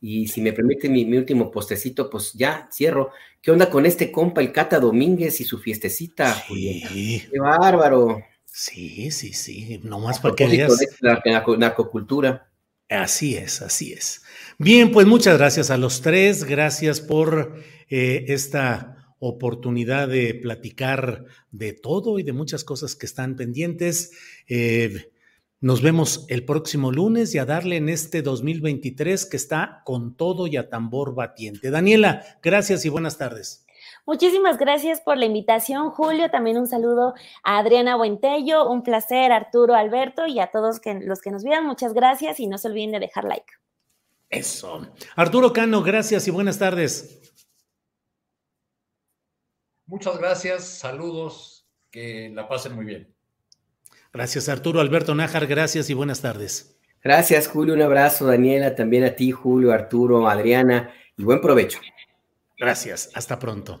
Y 0.00 0.28
si 0.28 0.40
me 0.40 0.52
permite 0.52 0.88
mi, 0.88 1.04
último 1.16 1.50
postecito, 1.50 2.08
pues 2.08 2.32
ya 2.34 2.68
cierro. 2.72 3.10
¿Qué 3.40 3.50
onda 3.50 3.68
con 3.68 3.86
este 3.86 4.12
compa, 4.12 4.40
el 4.40 4.52
Cata 4.52 4.78
Domínguez 4.78 5.40
y 5.40 5.44
su 5.44 5.58
fiestecita, 5.58 6.32
sí. 6.46 7.26
Qué 7.30 7.40
bárbaro. 7.40 8.22
Sí, 8.58 9.10
sí, 9.10 9.34
sí, 9.34 9.80
nomás 9.82 10.18
para 10.18 10.34
que 10.34 10.46
veas. 10.46 10.80
La 11.00 11.22
narcocultura. 11.58 12.50
Así 12.88 13.36
es, 13.36 13.60
así 13.60 13.92
es. 13.92 14.22
Bien, 14.56 14.92
pues 14.92 15.06
muchas 15.06 15.36
gracias 15.36 15.70
a 15.70 15.76
los 15.76 16.00
tres, 16.00 16.44
gracias 16.44 17.02
por 17.02 17.60
eh, 17.90 18.24
esta 18.28 19.14
oportunidad 19.18 20.08
de 20.08 20.32
platicar 20.32 21.26
de 21.50 21.74
todo 21.74 22.18
y 22.18 22.22
de 22.22 22.32
muchas 22.32 22.64
cosas 22.64 22.96
que 22.96 23.04
están 23.04 23.36
pendientes. 23.36 24.12
Eh, 24.48 25.12
nos 25.60 25.82
vemos 25.82 26.24
el 26.30 26.46
próximo 26.46 26.92
lunes 26.92 27.34
y 27.34 27.38
a 27.38 27.44
darle 27.44 27.76
en 27.76 27.90
este 27.90 28.22
2023 28.22 29.26
que 29.26 29.36
está 29.36 29.82
con 29.84 30.16
todo 30.16 30.46
y 30.46 30.56
a 30.56 30.70
tambor 30.70 31.14
batiente. 31.14 31.68
Daniela, 31.68 32.24
gracias 32.42 32.86
y 32.86 32.88
buenas 32.88 33.18
tardes. 33.18 33.65
Muchísimas 34.06 34.56
gracias 34.56 35.00
por 35.00 35.18
la 35.18 35.24
invitación, 35.24 35.90
Julio. 35.90 36.30
También 36.30 36.58
un 36.58 36.68
saludo 36.68 37.14
a 37.42 37.58
Adriana 37.58 37.96
Buentello. 37.96 38.70
Un 38.70 38.84
placer, 38.84 39.32
Arturo, 39.32 39.74
Alberto 39.74 40.26
y 40.26 40.38
a 40.38 40.46
todos 40.46 40.80
los 40.84 41.20
que 41.20 41.30
nos 41.32 41.42
vean. 41.42 41.66
Muchas 41.66 41.92
gracias 41.92 42.38
y 42.38 42.46
no 42.46 42.56
se 42.56 42.68
olviden 42.68 42.92
de 42.92 43.00
dejar 43.00 43.24
like. 43.24 43.52
Eso. 44.30 44.86
Arturo 45.16 45.52
Cano, 45.52 45.82
gracias 45.82 46.28
y 46.28 46.30
buenas 46.30 46.58
tardes. 46.58 47.20
Muchas 49.86 50.18
gracias, 50.18 50.64
saludos, 50.64 51.66
que 51.90 52.30
la 52.32 52.48
pasen 52.48 52.74
muy 52.74 52.84
bien. 52.84 53.12
Gracias, 54.12 54.48
Arturo. 54.48 54.80
Alberto 54.80 55.14
Nájar, 55.14 55.46
gracias 55.46 55.90
y 55.90 55.94
buenas 55.94 56.22
tardes. 56.22 56.78
Gracias, 57.02 57.48
Julio. 57.48 57.74
Un 57.74 57.82
abrazo, 57.82 58.26
Daniela, 58.26 58.74
también 58.74 59.04
a 59.04 59.14
ti, 59.14 59.30
Julio, 59.32 59.72
Arturo, 59.72 60.28
Adriana, 60.28 60.92
y 61.16 61.24
buen 61.24 61.40
provecho. 61.40 61.80
Gracias. 62.58 63.10
Hasta 63.14 63.38
pronto. 63.38 63.80